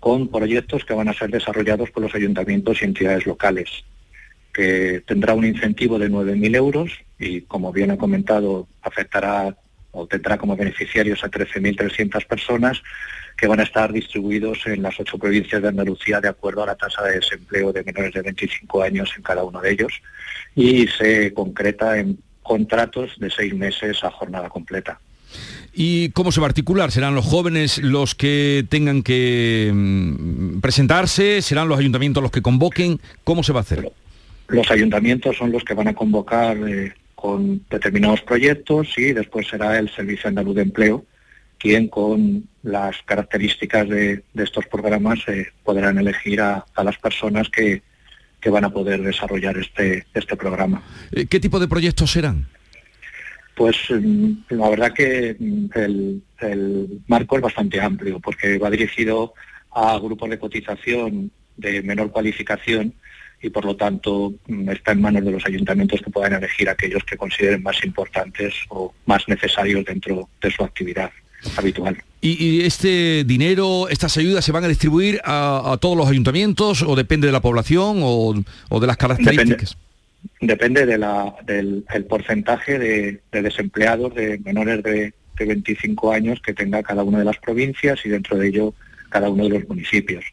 con 0.00 0.28
proyectos 0.28 0.84
que 0.84 0.92
van 0.92 1.08
a 1.08 1.14
ser 1.14 1.30
desarrollados 1.30 1.90
por 1.92 2.02
los 2.02 2.14
ayuntamientos 2.16 2.82
y 2.82 2.84
entidades 2.84 3.26
locales, 3.26 3.70
que 4.52 5.00
tendrá 5.06 5.34
un 5.34 5.44
incentivo 5.44 6.00
de 6.00 6.10
9.000 6.10 6.56
euros 6.56 6.90
y, 7.16 7.42
como 7.42 7.72
bien 7.72 7.92
ha 7.92 7.96
comentado, 7.96 8.66
afectará 8.82 9.56
o 9.92 10.08
tendrá 10.08 10.36
como 10.36 10.56
beneficiarios 10.56 11.22
a 11.22 11.30
13.300 11.30 12.26
personas 12.26 12.82
que 13.36 13.46
van 13.46 13.60
a 13.60 13.62
estar 13.62 13.92
distribuidos 13.92 14.66
en 14.66 14.82
las 14.82 14.98
ocho 14.98 15.16
provincias 15.16 15.62
de 15.62 15.68
Andalucía 15.68 16.20
de 16.20 16.28
acuerdo 16.28 16.64
a 16.64 16.66
la 16.66 16.74
tasa 16.74 17.04
de 17.04 17.20
desempleo 17.20 17.72
de 17.72 17.84
menores 17.84 18.12
de 18.14 18.22
25 18.22 18.82
años 18.82 19.12
en 19.16 19.22
cada 19.22 19.44
uno 19.44 19.60
de 19.60 19.70
ellos 19.70 19.92
y 20.56 20.88
se 20.88 21.32
concreta 21.32 21.98
en 21.98 22.18
contratos 22.42 23.18
de 23.20 23.30
seis 23.30 23.54
meses 23.54 24.02
a 24.02 24.10
jornada 24.10 24.48
completa. 24.48 24.98
¿Y 25.74 26.10
cómo 26.10 26.30
se 26.30 26.40
va 26.40 26.46
a 26.46 26.50
articular? 26.50 26.92
¿Serán 26.92 27.14
los 27.14 27.24
jóvenes 27.24 27.78
los 27.78 28.14
que 28.14 28.64
tengan 28.68 29.02
que 29.02 29.72
mm, 29.74 30.60
presentarse? 30.60 31.42
¿Serán 31.42 31.68
los 31.68 31.78
ayuntamientos 31.78 32.22
los 32.22 32.32
que 32.32 32.42
convoquen? 32.42 33.00
¿Cómo 33.24 33.42
se 33.42 33.52
va 33.52 33.60
a 33.60 33.62
hacer? 33.62 33.90
Los 34.48 34.70
ayuntamientos 34.70 35.36
son 35.36 35.50
los 35.50 35.64
que 35.64 35.74
van 35.74 35.88
a 35.88 35.94
convocar 35.94 36.56
eh, 36.68 36.92
con 37.14 37.62
determinados 37.68 38.20
proyectos 38.20 38.96
y 38.96 39.12
después 39.12 39.48
será 39.48 39.78
el 39.78 39.90
Servicio 39.90 40.28
Andaluz 40.28 40.54
de 40.54 40.62
Empleo 40.62 41.04
quien 41.64 41.88
con 41.88 42.46
las 42.62 42.96
características 43.06 43.88
de, 43.88 44.22
estos 44.34 44.66
programas 44.66 45.20
eh, 45.28 45.46
podrán 45.64 45.96
elegir 45.96 46.42
a, 46.42 46.62
las 46.84 46.98
personas 46.98 47.48
que, 47.48 47.80
que, 48.38 48.50
van 48.50 48.64
a 48.64 48.70
poder 48.70 49.00
desarrollar 49.00 49.56
este, 49.56 50.04
este 50.12 50.36
programa. 50.36 50.82
Eh, 51.10 51.24
¿Qué 51.24 51.40
tipo 51.40 51.58
de 51.58 51.66
proyectos 51.66 52.12
serán? 52.12 52.48
Pues 53.56 53.76
la 54.48 54.68
verdad 54.68 54.92
que 54.92 55.30
el, 55.30 56.22
marco 57.06 57.36
es 57.36 57.42
bastante 57.42 57.80
amplio 57.80 58.20
porque 58.20 58.58
va 58.58 58.70
dirigido 58.70 59.34
a 59.70 59.98
grupos 59.98 60.30
de 60.30 60.38
cotización 60.38 61.30
de 61.56 61.82
menor 61.82 62.10
cualificación 62.10 62.94
y 63.40 63.50
por 63.50 63.64
lo 63.64 63.76
tanto 63.76 64.34
está 64.72 64.92
en 64.92 65.02
manos 65.02 65.24
de 65.24 65.30
los 65.30 65.46
ayuntamientos 65.46 66.00
que 66.00 66.10
puedan 66.10 66.32
elegir 66.32 66.68
aquellos 66.68 67.04
que 67.04 67.16
consideren 67.16 67.62
más 67.62 67.84
importantes 67.84 68.54
o 68.70 68.92
más 69.06 69.28
necesarios 69.28 69.84
dentro 69.84 70.28
de 70.40 70.50
su 70.50 70.64
actividad 70.64 71.10
habitual. 71.56 71.96
¿Y, 72.20 72.62
este 72.62 73.22
dinero, 73.24 73.88
estas 73.90 74.16
ayudas 74.16 74.42
se 74.42 74.50
van 74.50 74.64
a 74.64 74.68
distribuir 74.68 75.20
a, 75.24 75.76
todos 75.78 75.94
los 75.94 76.08
ayuntamientos 76.08 76.82
o 76.82 76.96
depende 76.96 77.26
de 77.26 77.32
la 77.34 77.42
población 77.42 77.98
o, 78.00 78.34
de 78.80 78.86
las 78.86 78.96
características? 78.96 79.76
Depende, 79.76 79.83
del 80.46 82.06
porcentaje 82.08 82.78
de, 82.78 83.20
desempleados 83.30 84.14
de 84.14 84.38
menores 84.38 84.82
de, 84.82 85.12
25 85.36 86.12
años 86.12 86.40
que 86.40 86.54
tenga 86.54 86.82
cada 86.84 87.02
una 87.02 87.18
de 87.18 87.24
las 87.24 87.38
provincias 87.38 87.98
y 88.04 88.08
dentro 88.08 88.38
de 88.38 88.46
ello 88.48 88.72
cada 89.08 89.28
uno 89.28 89.44
de 89.44 89.50
los 89.50 89.68
municipios. 89.68 90.24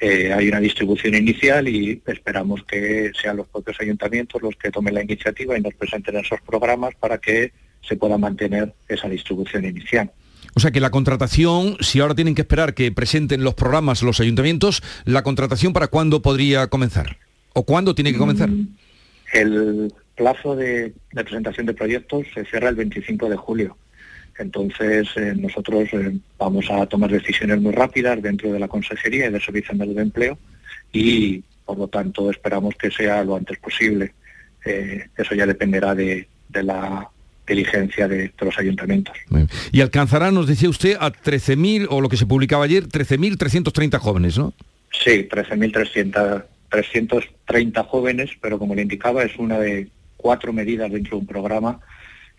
Eh, 0.00 0.32
hay 0.32 0.48
una 0.48 0.58
distribución 0.58 1.14
inicial 1.14 1.68
y 1.68 2.02
esperamos 2.06 2.64
que 2.64 3.12
sean 3.20 3.36
los 3.36 3.46
propios 3.46 3.80
ayuntamientos 3.80 4.42
los 4.42 4.56
que 4.56 4.72
tomen 4.72 4.94
la 4.94 5.04
iniciativa 5.04 5.56
y 5.56 5.62
nos 5.62 5.72
presenten 5.74 6.16
esos 6.16 6.40
programas 6.40 6.94
para 6.96 7.18
que 7.18 7.52
se 7.80 7.96
pueda 7.96 8.18
mantener 8.18 8.74
esa 8.88 9.08
distribución 9.08 9.64
inicial. 9.64 10.10
O 10.54 10.60
sea 10.60 10.70
que 10.70 10.80
la 10.80 10.90
contratación, 10.90 11.76
si 11.80 12.00
ahora 12.00 12.14
tienen 12.14 12.34
que 12.34 12.42
esperar 12.42 12.74
que 12.74 12.92
presenten 12.92 13.42
los 13.42 13.54
programas 13.54 14.02
los 14.02 14.20
ayuntamientos, 14.20 14.82
¿la 15.04 15.22
contratación 15.22 15.72
para 15.72 15.88
cuándo 15.88 16.22
podría 16.22 16.68
comenzar? 16.68 17.18
¿O 17.54 17.64
cuándo 17.64 17.94
tiene 17.94 18.12
que 18.12 18.18
comenzar? 18.18 18.50
Mm, 18.50 18.76
el 19.34 19.92
plazo 20.14 20.56
de, 20.56 20.94
presentación 21.12 21.66
de 21.66 21.74
proyectos 21.74 22.26
se 22.32 22.44
cierra 22.44 22.68
el 22.68 22.76
25 22.76 23.28
de 23.28 23.36
julio. 23.36 23.76
Entonces 24.38 25.08
eh, 25.16 25.34
nosotros 25.36 25.88
eh, 25.92 26.16
vamos 26.38 26.70
a 26.70 26.86
tomar 26.86 27.10
decisiones 27.10 27.60
muy 27.60 27.72
rápidas 27.72 28.20
dentro 28.20 28.52
de 28.52 28.58
la 28.58 28.68
Consejería 28.68 29.26
y 29.26 29.32
del 29.32 29.42
Servicio 29.42 29.72
Andaluz 29.72 29.96
de 29.96 30.02
Empleo 30.02 30.38
y 30.92 31.42
por 31.64 31.78
lo 31.78 31.88
tanto 31.88 32.30
esperamos 32.30 32.74
que 32.74 32.90
sea 32.90 33.22
lo 33.24 33.36
antes 33.36 33.58
posible. 33.58 34.12
Eh, 34.64 35.06
eso 35.16 35.34
ya 35.34 35.46
dependerá 35.46 35.94
de 35.94 36.26
la 36.50 37.08
diligencia 37.46 38.08
de, 38.08 38.32
los 38.40 38.58
ayuntamientos. 38.58 39.16
Y 39.72 39.80
alcanzará, 39.80 40.30
nos 40.30 40.46
decía 40.46 40.68
usted, 40.68 40.96
a 40.98 41.12
13.000, 41.12 41.86
o 41.90 42.00
lo 42.00 42.08
que 42.08 42.16
se 42.16 42.26
publicaba 42.26 42.64
ayer, 42.64 42.88
13.330 42.88 43.98
jóvenes, 43.98 44.38
¿no? 44.38 44.54
Sí, 44.92 45.28
13.330 46.74 47.86
jóvenes, 47.86 48.30
pero 48.40 48.58
como 48.58 48.74
le 48.74 48.82
indicaba, 48.82 49.22
es 49.22 49.36
una 49.36 49.58
de 49.60 49.88
cuatro 50.16 50.52
medidas 50.52 50.90
dentro 50.90 51.16
de 51.16 51.20
un 51.20 51.26
programa 51.26 51.80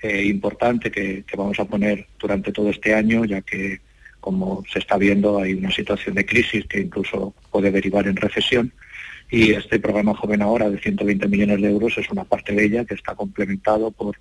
eh, 0.01 0.25
importante 0.25 0.91
que, 0.91 1.23
vamos 1.37 1.59
a 1.59 1.65
poner 1.65 2.07
durante 2.19 2.51
todo 2.51 2.69
este 2.69 2.93
año, 2.93 3.23
ya 3.23 3.41
que, 3.41 3.79
como 4.19 4.63
se 4.71 4.79
está 4.79 4.97
viendo, 4.97 5.39
hay 5.39 5.53
una 5.53 5.71
situación 5.71 6.15
de 6.15 6.25
crisis 6.25 6.65
que 6.65 6.81
incluso 6.81 7.33
puede 7.49 7.71
derivar 7.71 8.07
en 8.07 8.17
recesión. 8.17 8.73
Y 9.31 9.53
este 9.53 9.79
programa 9.79 10.13
Joven 10.13 10.41
Ahora 10.41 10.69
de 10.69 10.79
120 10.79 11.27
millones 11.27 11.61
de 11.61 11.69
euros 11.69 11.97
es 11.97 12.09
una 12.09 12.25
parte 12.25 12.53
de 12.53 12.65
ella 12.65 12.85
que 12.85 12.93
está 12.93 13.15
complementado 13.15 13.89
por 13.91 14.17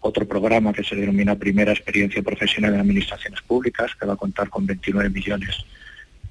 otro 0.00 0.26
programa 0.26 0.72
que 0.72 0.82
se 0.82 0.96
denomina 0.96 1.36
Primera 1.36 1.72
Experiencia 1.72 2.22
Profesional 2.22 2.74
en 2.74 2.80
Administraciones 2.80 3.42
Públicas, 3.42 3.94
que 3.94 4.06
va 4.06 4.14
a 4.14 4.16
contar 4.16 4.48
con 4.48 4.66
29 4.66 5.10
millones 5.10 5.64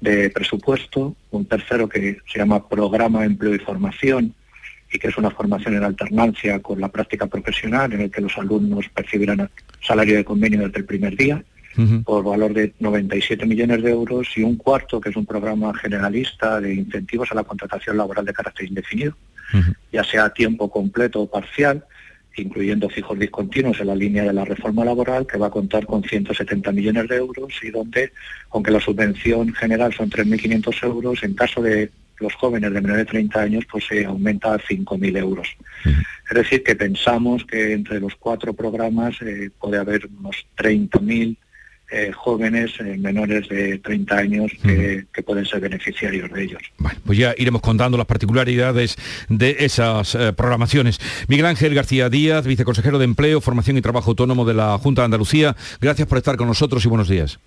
presupuesto, 0.00 1.14
un 1.30 1.44
tercero 1.44 1.88
que 1.88 2.18
se 2.30 2.38
llama 2.38 2.68
Programa 2.68 3.24
Empleo 3.24 3.54
y 3.54 3.58
Formación, 3.58 4.34
y 4.92 4.98
que 4.98 5.08
es 5.08 5.16
una 5.16 5.30
formación 5.30 5.74
en 5.74 5.84
alternancia 5.84 6.58
con 6.60 6.80
la 6.80 6.88
práctica 6.88 7.26
profesional, 7.26 7.92
en 7.92 8.00
el 8.02 8.10
que 8.10 8.20
los 8.20 8.36
alumnos 8.36 8.88
percibirán 8.92 9.48
salario 9.80 10.16
de 10.16 10.24
convenio 10.24 10.66
desde 10.66 10.80
el 10.80 10.84
primer 10.84 11.16
día, 11.16 11.42
por 12.04 12.24
valor 12.24 12.52
de 12.52 12.74
97 12.80 13.46
millones 13.46 13.82
de 13.82 13.90
euros, 13.90 14.28
y 14.36 14.42
un 14.42 14.56
cuarto, 14.56 15.00
que 15.00 15.10
es 15.10 15.16
un 15.16 15.24
programa 15.24 15.72
generalista 15.74 16.60
de 16.60 16.74
incentivos 16.74 17.30
a 17.30 17.36
la 17.36 17.44
contratación 17.44 17.96
laboral 17.96 18.24
de 18.24 18.32
carácter 18.32 18.66
indefinido, 18.66 19.14
ya 19.92 20.04
sea 20.04 20.24
a 20.26 20.34
tiempo 20.34 20.70
completo 20.70 21.20
o 21.20 21.30
parcial, 21.30 21.84
incluyendo 22.40 22.88
fijos 22.88 23.18
discontinuos 23.18 23.80
en 23.80 23.86
la 23.88 23.94
línea 23.94 24.24
de 24.24 24.32
la 24.32 24.44
reforma 24.44 24.84
laboral, 24.84 25.26
que 25.26 25.38
va 25.38 25.48
a 25.48 25.50
contar 25.50 25.86
con 25.86 26.02
170 26.02 26.72
millones 26.72 27.08
de 27.08 27.16
euros 27.16 27.52
y 27.62 27.70
donde, 27.70 28.12
aunque 28.50 28.70
la 28.70 28.80
subvención 28.80 29.52
general 29.54 29.92
son 29.92 30.10
3.500 30.10 30.84
euros, 30.84 31.22
en 31.22 31.34
caso 31.34 31.62
de 31.62 31.90
los 32.18 32.34
jóvenes 32.34 32.72
de 32.72 32.80
menor 32.80 32.98
de 32.98 33.04
30 33.06 33.40
años, 33.40 33.64
pues 33.70 33.86
se 33.86 34.04
aumenta 34.04 34.54
a 34.54 34.58
5.000 34.58 35.16
euros. 35.16 35.48
Es 35.84 36.36
decir, 36.36 36.62
que 36.62 36.76
pensamos 36.76 37.44
que 37.44 37.72
entre 37.72 37.98
los 37.98 38.14
cuatro 38.14 38.52
programas 38.52 39.16
eh, 39.22 39.50
puede 39.58 39.78
haber 39.78 40.06
unos 40.18 40.46
30.000 40.56 41.36
eh, 41.90 42.12
jóvenes 42.14 42.72
eh, 42.80 42.96
menores 42.98 43.48
de 43.48 43.78
30 43.78 44.16
años 44.16 44.52
que, 44.62 45.04
pueden 45.24 45.44
ser 45.44 45.60
beneficiarios 45.60 46.30
de 46.32 46.44
ellos. 46.44 46.62
Bueno, 46.78 46.98
pues 47.04 47.18
ya 47.18 47.34
iremos 47.36 47.60
contando 47.60 47.98
las 47.98 48.06
particularidades 48.06 48.96
de 49.28 49.56
esas 49.60 50.14
eh, 50.14 50.32
programaciones. 50.32 50.98
Miguel 51.28 51.46
Ángel 51.46 51.74
García 51.74 52.08
Díaz, 52.08 52.46
viceconsejero 52.46 52.98
de 52.98 53.04
Empleo, 53.04 53.40
Formación 53.40 53.76
y 53.76 53.82
Trabajo 53.82 54.10
Autónomo 54.10 54.44
de 54.44 54.54
la 54.54 54.78
Junta 54.78 55.02
de 55.02 55.06
Andalucía, 55.06 55.56
gracias 55.80 56.08
por 56.08 56.18
estar 56.18 56.36
con 56.36 56.48
nosotros 56.48 56.84
y 56.84 56.88
buenos 56.88 57.08
días. 57.08 57.38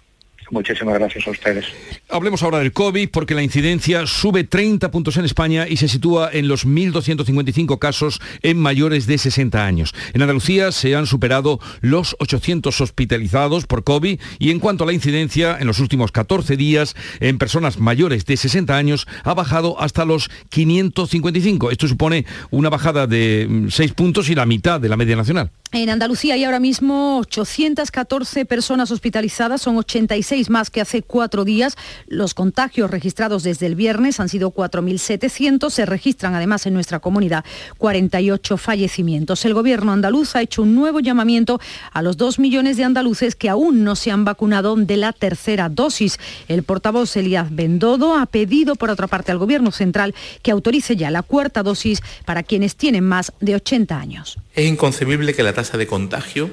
Muchísimas 0.51 0.95
gracias 0.95 1.27
a 1.27 1.32
ustedes. 1.32 1.65
Hablemos 2.10 2.43
ahora 2.43 2.60
del 2.60 2.73
COVID 2.73 3.10
porque 3.10 3.36
la 3.36 3.43
incidencia 3.43 4.06
sube 4.06 4.43
30 4.43 4.91
puntos 4.91 5.17
en 5.17 5.25
España 5.25 5.67
y 5.67 5.77
se 5.77 5.88
sitúa 5.88 6.29
en 6.32 6.47
los 6.47 6.67
1.255 6.67 7.79
casos 7.79 8.21
en 8.41 8.60
mayores 8.60 9.08
de 9.08 9.17
60 9.17 9.65
años. 9.65 9.93
En 10.13 10.21
Andalucía 10.21 10.71
se 10.71 10.95
han 10.95 11.08
superado 11.08 11.60
los 11.82 12.15
800 12.19 12.79
hospitalizados 12.82 13.65
por 13.65 13.84
COVID 13.84 14.19
y 14.39 14.51
en 14.51 14.60
cuanto 14.60 14.84
a 14.84 14.88
la 14.88 14.93
incidencia, 14.93 15.58
en 15.60 15.67
los 15.67 15.79
últimos 15.79 16.12
14 16.12 16.58
días 16.58 16.95
en 17.19 17.38
personas 17.38 17.79
mayores 17.79 18.25
de 18.25 18.38
60 18.38 18.75
años 18.75 19.08
ha 19.23 19.34
bajado 19.34 19.79
hasta 19.79 20.06
los 20.06 20.29
555. 20.49 21.71
Esto 21.71 21.88
supone 21.88 22.25
una 22.51 22.69
bajada 22.69 23.08
de 23.08 23.67
6 23.69 23.91
mm, 23.91 23.93
puntos 23.93 24.29
y 24.29 24.36
la 24.36 24.45
mitad 24.45 24.79
de 24.79 24.89
la 24.89 24.97
media 24.97 25.15
nacional. 25.15 25.51
En 25.71 25.89
Andalucía 25.89 26.36
hay 26.36 26.43
ahora 26.43 26.60
mismo 26.60 27.17
814 27.17 28.45
personas 28.45 28.91
hospitalizadas, 28.91 29.60
son 29.60 29.77
86 29.77 30.33
más 30.50 30.69
que 30.69 30.82
hace 30.82 31.02
cuatro 31.02 31.46
días. 31.46 31.76
Los 32.08 32.34
contagios 32.34 32.89
registrados 32.89 33.43
desde 33.43 33.67
el 33.67 33.76
viernes 33.76 34.19
han 34.19 34.30
sido 34.30 34.52
4.700. 34.52 35.69
Se 35.69 35.86
registran 35.86 36.36
además 36.36 36.65
en 36.65 36.74
nuestra 36.74 37.00
comunidad 37.00 37.46
48 37.78 38.58
fallecimientos. 38.58 39.46
El 39.46 39.54
gobierno 39.54 39.91
andaluz 39.91 40.36
ha 40.36 40.41
hecho 40.41 40.63
un 40.63 40.76
nuevo 40.76 41.00
llamamiento 41.00 41.60
a 41.91 42.02
los 42.02 42.17
dos 42.17 42.39
millones 42.39 42.78
de 42.78 42.84
andaluces 42.84 43.36
que 43.36 43.50
aún 43.50 43.84
no 43.84 43.96
se 43.96 44.12
han 44.12 44.26
vacunado 44.26 44.76
de 44.76 44.98
la 44.98 45.13
tercera 45.13 45.69
dosis. 45.69 46.19
El 46.48 46.63
portavoz 46.63 47.15
Elías 47.15 47.54
Bendodo 47.54 48.15
ha 48.15 48.26
pedido 48.26 48.76
por 48.76 48.89
otra 48.89 49.08
parte 49.08 49.32
al 49.32 49.38
gobierno 49.38 49.72
central 49.72 50.15
que 50.41 50.52
autorice 50.52 50.96
ya 50.96 51.12
la 51.12 51.22
cuarta 51.22 51.63
dosis 51.63 52.02
para 52.26 52.43
quienes 52.43 52.76
tienen 52.76 53.04
más 53.04 53.34
de 53.39 53.56
80 53.56 53.98
años. 53.98 54.38
Es 54.56 54.65
inconcebible 54.65 55.34
que 55.34 55.43
la 55.43 55.54
tasa 55.54 55.78
de 55.78 55.88
contagio 55.88 56.50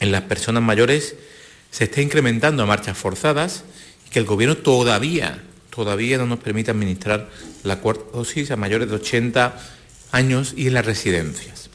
en 0.00 0.12
las 0.12 0.22
personas 0.22 0.62
mayores 0.62 1.16
se 1.74 1.84
esté 1.84 2.02
incrementando 2.02 2.62
a 2.62 2.66
marchas 2.66 2.96
forzadas 2.96 3.64
y 4.06 4.10
que 4.10 4.20
el 4.20 4.26
gobierno 4.26 4.56
todavía, 4.56 5.42
todavía 5.70 6.18
no 6.18 6.26
nos 6.26 6.38
permite 6.38 6.70
administrar 6.70 7.28
la 7.64 7.80
cuarta 7.80 8.04
dosis 8.12 8.52
a 8.52 8.56
mayores 8.56 8.88
de 8.88 8.94
80 8.94 9.58
años 10.12 10.54
y 10.56 10.68
en 10.68 10.74
las 10.74 10.86
residencias. 10.86 11.68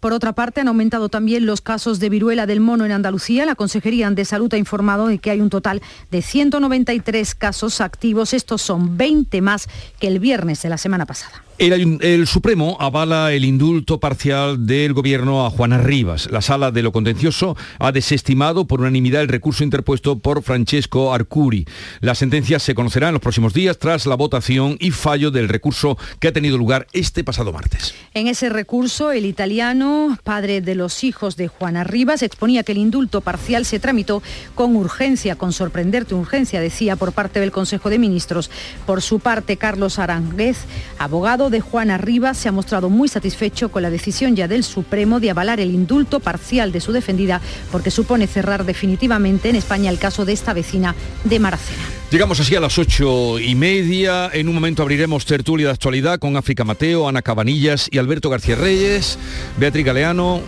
Por 0.00 0.12
otra 0.12 0.32
parte, 0.32 0.60
han 0.60 0.66
aumentado 0.66 1.08
también 1.08 1.46
los 1.46 1.60
casos 1.60 2.00
de 2.00 2.08
viruela 2.08 2.46
del 2.46 2.58
mono 2.58 2.84
en 2.84 2.90
Andalucía. 2.90 3.46
La 3.46 3.54
Consejería 3.54 4.10
de 4.10 4.24
Salud 4.24 4.52
ha 4.52 4.58
informado 4.58 5.06
de 5.06 5.18
que 5.18 5.30
hay 5.30 5.40
un 5.40 5.50
total 5.50 5.82
de 6.10 6.20
193 6.20 7.36
casos 7.36 7.80
activos. 7.80 8.34
Estos 8.34 8.60
son 8.60 8.96
20 8.96 9.40
más 9.40 9.68
que 10.00 10.08
el 10.08 10.18
viernes 10.18 10.62
de 10.62 10.68
la 10.68 10.78
semana 10.78 11.06
pasada. 11.06 11.44
El, 11.56 12.26
Supremo 12.26 12.76
avala 12.80 13.32
el 13.32 13.44
indulto 13.44 14.00
parcial 14.00 14.66
del 14.66 14.92
gobierno 14.92 15.46
a 15.46 15.50
Juana 15.50 15.78
Rivas. 15.78 16.28
La 16.32 16.40
sala 16.40 16.72
de 16.72 16.82
lo 16.82 16.90
contencioso 16.90 17.56
ha 17.78 17.92
desestimado 17.92 18.66
por 18.66 18.80
unanimidad 18.80 19.22
el 19.22 19.28
recurso 19.28 19.62
interpuesto 19.62 20.18
por 20.18 20.42
Francesco 20.42 21.14
Arcuri. 21.14 21.64
La 22.00 22.16
sentencia 22.16 22.58
se 22.58 22.74
conocerá 22.74 23.08
en 23.08 23.14
los 23.14 23.22
próximos 23.22 23.54
días 23.54 23.78
tras 23.78 24.04
la 24.06 24.16
votación 24.16 24.76
y 24.80 24.90
fallo 24.90 25.30
del 25.30 25.48
recurso 25.48 25.96
que 26.18 26.26
ha 26.26 26.32
tenido 26.32 26.58
lugar 26.58 26.88
este 26.92 27.22
pasado 27.22 27.52
martes. 27.52 27.94
En 28.14 28.26
ese 28.26 28.48
recurso, 28.48 29.12
el 29.12 29.24
italiano, 29.24 30.18
padre 30.24 30.60
de 30.60 30.74
los 30.74 31.04
hijos 31.04 31.36
de 31.36 31.46
Juana 31.46 31.84
Rivas, 31.84 32.22
exponía 32.22 32.64
que 32.64 32.72
el 32.72 32.78
indulto 32.78 33.20
parcial 33.20 33.64
se 33.64 33.78
tramitó 33.78 34.24
con 34.56 34.74
urgencia, 34.74 35.36
con 35.36 35.52
sorprenderte 35.52 36.16
urgencia, 36.16 36.60
decía 36.60 36.96
por 36.96 37.12
parte 37.12 37.38
del 37.38 37.52
Consejo 37.52 37.90
de 37.90 38.00
Ministros. 38.00 38.50
Por 38.86 39.02
su 39.02 39.20
parte, 39.20 39.56
Carlos 39.56 40.00
Aranguez, 40.00 40.58
abogado 40.98 41.43
de 41.50 41.60
Juana 41.60 41.98
Rivas 41.98 42.38
se 42.38 42.48
ha 42.48 42.52
mostrado 42.52 42.90
muy 42.90 43.08
satisfecho 43.08 43.70
con 43.70 43.82
la 43.82 43.90
decisión 43.90 44.36
ya 44.36 44.48
del 44.48 44.64
Supremo 44.64 45.20
de 45.20 45.30
avalar 45.30 45.60
el 45.60 45.70
indulto 45.70 46.20
parcial 46.20 46.72
de 46.72 46.80
su 46.80 46.92
defendida 46.92 47.40
porque 47.70 47.90
supone 47.90 48.26
cerrar 48.26 48.64
definitivamente 48.64 49.48
en 49.50 49.56
España 49.56 49.90
el 49.90 49.98
caso 49.98 50.24
de 50.24 50.32
esta 50.32 50.52
vecina 50.52 50.94
de 51.24 51.38
Maracena. 51.38 51.82
Llegamos 52.10 52.38
así 52.40 52.54
a 52.54 52.60
las 52.60 52.78
ocho 52.78 53.38
y 53.38 53.54
media. 53.54 54.30
En 54.32 54.48
un 54.48 54.54
momento 54.54 54.82
abriremos 54.82 55.24
tertulia 55.24 55.66
de 55.66 55.72
actualidad 55.72 56.18
con 56.18 56.36
África 56.36 56.64
Mateo, 56.64 57.08
Ana 57.08 57.22
Cabanillas 57.22 57.88
y 57.90 57.98
Alberto 57.98 58.30
García 58.30 58.56
Reyes. 58.56 59.18
Beatriz 59.58 59.84
Galeano. 59.84 60.40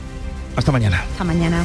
Hasta 0.56 0.72
mañana. 0.72 1.04
Hasta 1.12 1.24
mañana. 1.24 1.64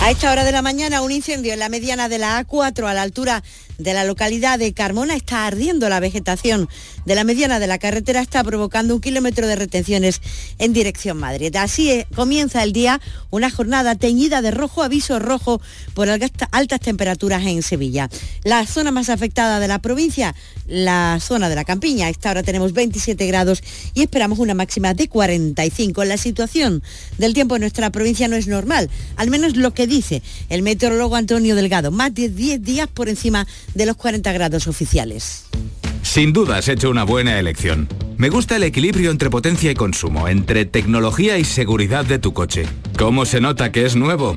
A 0.00 0.10
esta 0.10 0.30
hora 0.30 0.44
de 0.44 0.52
la 0.52 0.62
mañana 0.62 1.00
un 1.00 1.12
incendio 1.12 1.52
en 1.52 1.58
la 1.58 1.68
mediana 1.68 2.08
de 2.08 2.18
la 2.18 2.44
A4 2.44 2.86
a 2.86 2.94
la 2.94 3.02
altura 3.02 3.42
de 3.78 3.94
la 3.94 4.04
localidad 4.04 4.58
de 4.58 4.72
Carmona 4.72 5.14
está 5.14 5.46
ardiendo 5.46 5.88
la 5.88 6.00
vegetación 6.00 6.68
de 7.04 7.14
la 7.14 7.24
mediana 7.24 7.58
de 7.58 7.66
la 7.66 7.78
carretera 7.78 8.20
está 8.20 8.42
provocando 8.44 8.94
un 8.94 9.00
kilómetro 9.00 9.46
de 9.46 9.56
retenciones 9.56 10.20
en 10.58 10.72
dirección 10.72 11.18
Madrid. 11.18 11.54
Así 11.56 11.90
eh, 11.90 12.06
comienza 12.14 12.62
el 12.62 12.72
día 12.72 13.00
una 13.30 13.50
jornada 13.50 13.94
teñida 13.94 14.42
de 14.42 14.50
rojo, 14.50 14.82
aviso 14.82 15.18
rojo 15.18 15.60
por 15.92 16.08
altas 16.08 16.80
temperaturas 16.80 17.44
en 17.44 17.62
Sevilla. 17.62 18.08
La 18.44 18.66
zona 18.66 18.90
más 18.90 19.08
afectada 19.08 19.60
de 19.60 19.68
la 19.68 19.80
provincia, 19.80 20.34
la 20.66 21.18
zona 21.20 21.48
de 21.48 21.54
la 21.54 21.64
campiña. 21.64 22.06
A 22.06 22.10
esta 22.10 22.30
hora 22.30 22.42
tenemos 22.42 22.72
27 22.72 23.26
grados 23.26 23.62
y 23.92 24.02
esperamos 24.02 24.38
una 24.38 24.54
máxima 24.54 24.94
de 24.94 25.08
45. 25.08 26.04
La 26.04 26.16
situación 26.16 26.82
del 27.18 27.34
tiempo 27.34 27.56
en 27.56 27.60
nuestra 27.60 27.90
provincia 27.90 28.28
no 28.28 28.36
es 28.36 28.46
normal, 28.46 28.88
al 29.16 29.30
menos 29.30 29.56
lo 29.56 29.74
que 29.84 29.94
dice 29.94 30.22
el 30.48 30.62
meteorólogo 30.62 31.16
Antonio 31.16 31.54
Delgado, 31.54 31.90
más 31.90 32.14
de 32.14 32.30
10 32.30 32.62
días 32.62 32.88
por 32.88 33.10
encima 33.10 33.46
de 33.74 33.84
los 33.84 33.96
40 33.96 34.32
grados 34.32 34.66
oficiales. 34.66 35.44
Sin 36.02 36.32
duda 36.32 36.56
has 36.56 36.68
hecho 36.68 36.88
una 36.90 37.04
buena 37.04 37.38
elección. 37.38 37.88
Me 38.16 38.30
gusta 38.30 38.56
el 38.56 38.62
equilibrio 38.62 39.10
entre 39.10 39.28
potencia 39.28 39.70
y 39.70 39.74
consumo, 39.74 40.28
entre 40.28 40.64
tecnología 40.64 41.36
y 41.38 41.44
seguridad 41.44 42.04
de 42.06 42.18
tu 42.18 42.32
coche. 42.32 42.66
¿Cómo 42.96 43.26
se 43.26 43.40
nota 43.40 43.72
que 43.72 43.84
es 43.84 43.94
nuevo? 43.96 44.36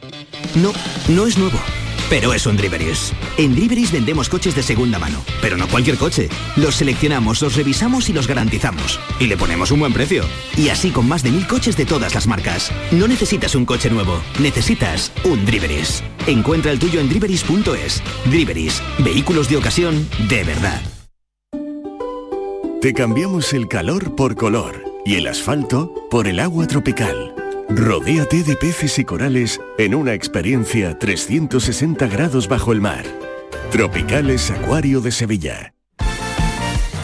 No, 0.55 0.73
no 1.07 1.27
es 1.27 1.37
nuevo. 1.37 1.59
Pero 2.09 2.33
es 2.33 2.45
un 2.45 2.55
Driveris. 2.55 3.11
En 3.37 3.53
Driveris 3.53 3.91
vendemos 3.91 4.29
coches 4.29 4.55
de 4.55 4.63
segunda 4.63 4.97
mano, 4.97 5.23
pero 5.41 5.57
no 5.57 5.67
cualquier 5.67 5.97
coche. 5.97 6.29
Los 6.55 6.75
seleccionamos, 6.75 7.41
los 7.41 7.55
revisamos 7.55 8.07
y 8.09 8.13
los 8.13 8.27
garantizamos. 8.27 8.99
Y 9.19 9.27
le 9.27 9.35
ponemos 9.35 9.71
un 9.71 9.81
buen 9.81 9.93
precio. 9.93 10.23
Y 10.55 10.69
así 10.69 10.91
con 10.91 11.07
más 11.07 11.21
de 11.21 11.31
mil 11.31 11.45
coches 11.47 11.75
de 11.75 11.85
todas 11.85 12.15
las 12.15 12.25
marcas. 12.25 12.71
No 12.91 13.07
necesitas 13.07 13.55
un 13.55 13.65
coche 13.65 13.89
nuevo, 13.89 14.21
necesitas 14.39 15.11
un 15.25 15.45
Driveris. 15.45 16.01
Encuentra 16.27 16.71
el 16.71 16.79
tuyo 16.79 17.01
en 17.01 17.09
driveris.es. 17.09 18.01
Driveris, 18.25 18.81
vehículos 18.99 19.49
de 19.49 19.57
ocasión 19.57 20.07
de 20.29 20.43
verdad. 20.45 20.81
Te 22.81 22.93
cambiamos 22.93 23.53
el 23.53 23.67
calor 23.67 24.15
por 24.15 24.35
color 24.35 24.83
y 25.05 25.15
el 25.15 25.27
asfalto 25.27 25.93
por 26.09 26.27
el 26.27 26.39
agua 26.39 26.67
tropical. 26.67 27.33
Rodéate 27.69 28.43
de 28.43 28.55
peces 28.55 28.97
y 28.97 29.03
corales 29.03 29.59
en 29.77 29.93
una 29.93 30.13
experiencia 30.13 30.97
360 30.97 32.07
grados 32.07 32.47
bajo 32.47 32.71
el 32.71 32.79
mar. 32.79 33.03
Tropicales 33.71 34.49
Acuario 34.51 35.01
de 35.01 35.11
Sevilla. 35.11 35.73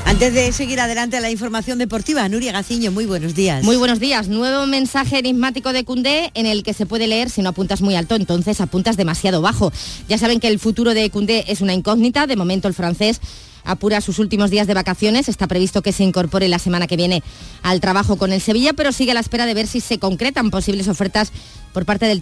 Antes 0.05 0.33
de 0.33 0.53
seguir 0.53 0.79
adelante 0.79 1.17
a 1.17 1.21
la 1.21 1.31
información 1.31 1.79
deportiva, 1.79 2.27
Nuria 2.29 2.53
Gaciño, 2.53 2.91
muy 2.91 3.05
buenos 3.05 3.35
días. 3.35 3.63
Muy 3.65 3.75
buenos 3.75 3.99
días. 3.99 4.29
Nuevo 4.29 4.65
mensaje 4.65 5.19
enigmático 5.19 5.73
de 5.73 5.83
Cundé 5.83 6.31
en 6.33 6.45
el 6.45 6.63
que 6.63 6.73
se 6.73 6.85
puede 6.85 7.07
leer 7.07 7.29
si 7.29 7.41
no 7.41 7.49
apuntas 7.49 7.81
muy 7.81 7.95
alto, 7.95 8.15
entonces 8.15 8.61
apuntas 8.61 8.95
demasiado 8.95 9.41
bajo. 9.41 9.73
Ya 10.07 10.17
saben 10.17 10.39
que 10.39 10.47
el 10.47 10.59
futuro 10.59 10.93
de 10.93 11.09
Cundé 11.09 11.43
es 11.47 11.59
una 11.59 11.73
incógnita. 11.73 12.25
De 12.25 12.37
momento 12.37 12.69
el 12.69 12.73
francés 12.73 13.19
apura 13.63 14.01
sus 14.01 14.19
últimos 14.19 14.49
días 14.49 14.67
de 14.67 14.73
vacaciones. 14.73 15.29
Está 15.29 15.47
previsto 15.47 15.81
que 15.81 15.91
se 15.91 16.03
incorpore 16.03 16.47
la 16.47 16.59
semana 16.59 16.87
que 16.87 16.97
viene 16.97 17.23
al 17.61 17.81
trabajo 17.81 18.17
con 18.17 18.33
el 18.33 18.41
Sevilla, 18.41 18.73
pero 18.73 18.91
sigue 18.91 19.11
a 19.11 19.13
la 19.13 19.19
espera 19.19 19.45
de 19.45 19.53
ver 19.53 19.67
si 19.67 19.79
se 19.79 19.99
concretan 19.99 20.51
posibles 20.51 20.87
ofertas 20.87 21.31
por 21.73 21.85
parte 21.85 22.05
del, 22.05 22.21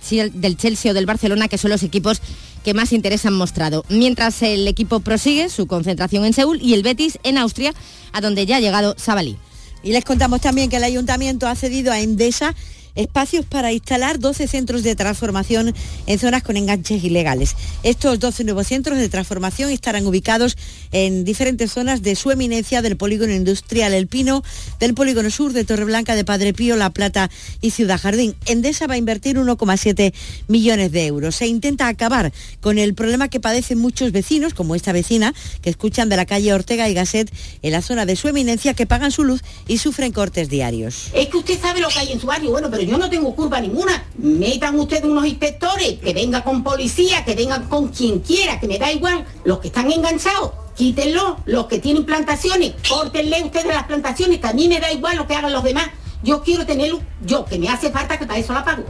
Chelsea 0.57 0.91
o 0.91 0.93
del 0.93 1.05
Barcelona, 1.05 1.47
que 1.47 1.57
son 1.57 1.71
los 1.71 1.83
equipos 1.83 2.21
que 2.63 2.73
más 2.73 2.93
interés 2.93 3.25
han 3.25 3.33
mostrado. 3.33 3.83
Mientras 3.89 4.41
el 4.41 4.67
equipo 4.67 4.99
prosigue 4.99 5.49
su 5.49 5.67
concentración 5.67 6.25
en 6.25 6.33
Seúl 6.33 6.59
y 6.61 6.73
el 6.73 6.83
Betis 6.83 7.19
en 7.23 7.37
Austria, 7.37 7.73
a 8.13 8.21
donde 8.21 8.45
ya 8.45 8.57
ha 8.57 8.59
llegado 8.59 8.95
Sabalí. 8.97 9.37
Y 9.83 9.91
les 9.91 10.05
contamos 10.05 10.41
también 10.41 10.69
que 10.69 10.77
el 10.77 10.83
ayuntamiento 10.83 11.47
ha 11.47 11.55
cedido 11.55 11.91
a 11.91 11.99
Endesa 11.99 12.55
espacios 12.95 13.45
para 13.45 13.71
instalar 13.71 14.19
12 14.19 14.47
centros 14.47 14.83
de 14.83 14.95
transformación 14.95 15.73
en 16.07 16.19
zonas 16.19 16.43
con 16.43 16.57
enganches 16.57 17.03
ilegales. 17.03 17.55
Estos 17.83 18.19
12 18.19 18.43
nuevos 18.43 18.67
centros 18.67 18.97
de 18.97 19.09
transformación 19.09 19.69
estarán 19.69 20.05
ubicados 20.05 20.57
en 20.91 21.23
diferentes 21.23 21.71
zonas 21.71 22.01
de 22.01 22.15
su 22.15 22.31
eminencia 22.31 22.81
del 22.81 22.97
polígono 22.97 23.33
industrial 23.33 23.93
El 23.93 24.07
Pino, 24.07 24.43
del 24.79 24.93
polígono 24.93 25.29
sur 25.29 25.53
de 25.53 25.63
Torreblanca, 25.63 26.15
de 26.15 26.25
Padre 26.25 26.53
Pío, 26.53 26.75
La 26.75 26.89
Plata 26.89 27.29
y 27.61 27.71
Ciudad 27.71 27.99
Jardín. 27.99 28.35
Endesa 28.45 28.87
va 28.87 28.95
a 28.95 28.97
invertir 28.97 29.37
1,7 29.37 30.13
millones 30.47 30.91
de 30.91 31.05
euros. 31.05 31.35
Se 31.35 31.47
intenta 31.47 31.87
acabar 31.87 32.31
con 32.59 32.77
el 32.77 32.93
problema 32.93 33.29
que 33.29 33.39
padecen 33.39 33.77
muchos 33.77 34.11
vecinos, 34.11 34.53
como 34.53 34.75
esta 34.75 34.91
vecina, 34.91 35.33
que 35.61 35.69
escuchan 35.69 36.09
de 36.09 36.17
la 36.17 36.25
calle 36.25 36.53
Ortega 36.53 36.89
y 36.89 36.93
Gasset 36.93 37.31
en 37.61 37.71
la 37.71 37.81
zona 37.81 38.05
de 38.05 38.15
su 38.15 38.27
eminencia, 38.27 38.73
que 38.73 38.85
pagan 38.85 39.11
su 39.11 39.23
luz 39.23 39.41
y 39.67 39.77
sufren 39.77 40.11
cortes 40.11 40.49
diarios. 40.49 41.09
Es 41.13 41.27
que 41.27 41.37
usted 41.37 41.59
sabe 41.59 41.79
lo 41.79 41.89
que 41.89 41.99
hay 41.99 42.11
en 42.11 42.19
su 42.19 42.27
barrio, 42.27 42.51
bueno, 42.51 42.69
pero 42.69 42.80
yo 42.85 42.97
no 42.97 43.09
tengo 43.09 43.35
culpa 43.35 43.59
ninguna. 43.61 44.05
Metan 44.17 44.79
ustedes 44.79 45.03
unos 45.03 45.25
inspectores, 45.25 45.99
que 45.99 46.13
vengan 46.13 46.41
con 46.41 46.63
policía, 46.63 47.23
que 47.25 47.35
vengan 47.35 47.67
con 47.67 47.89
quien 47.89 48.19
quiera, 48.19 48.59
que 48.59 48.67
me 48.67 48.77
da 48.77 48.91
igual, 48.91 49.25
los 49.43 49.59
que 49.59 49.67
están 49.67 49.91
enganchados, 49.91 50.51
quítenlo, 50.75 51.37
los 51.45 51.67
que 51.67 51.79
tienen 51.79 52.05
plantaciones, 52.05 52.73
córtenle 52.87 53.43
ustedes 53.43 53.67
las 53.67 53.85
plantaciones, 53.85 54.39
que 54.39 54.47
a 54.47 54.53
mí 54.53 54.67
me 54.67 54.79
da 54.79 54.91
igual 54.91 55.17
lo 55.17 55.27
que 55.27 55.35
hagan 55.35 55.53
los 55.53 55.63
demás. 55.63 55.89
Yo 56.23 56.43
quiero 56.43 56.65
tenerlo, 56.65 57.01
yo, 57.25 57.45
que 57.45 57.57
me 57.57 57.67
hace 57.67 57.89
falta 57.89 58.19
que 58.19 58.25
para 58.25 58.39
eso 58.39 58.53
la 58.53 58.63
pago. 58.63 58.83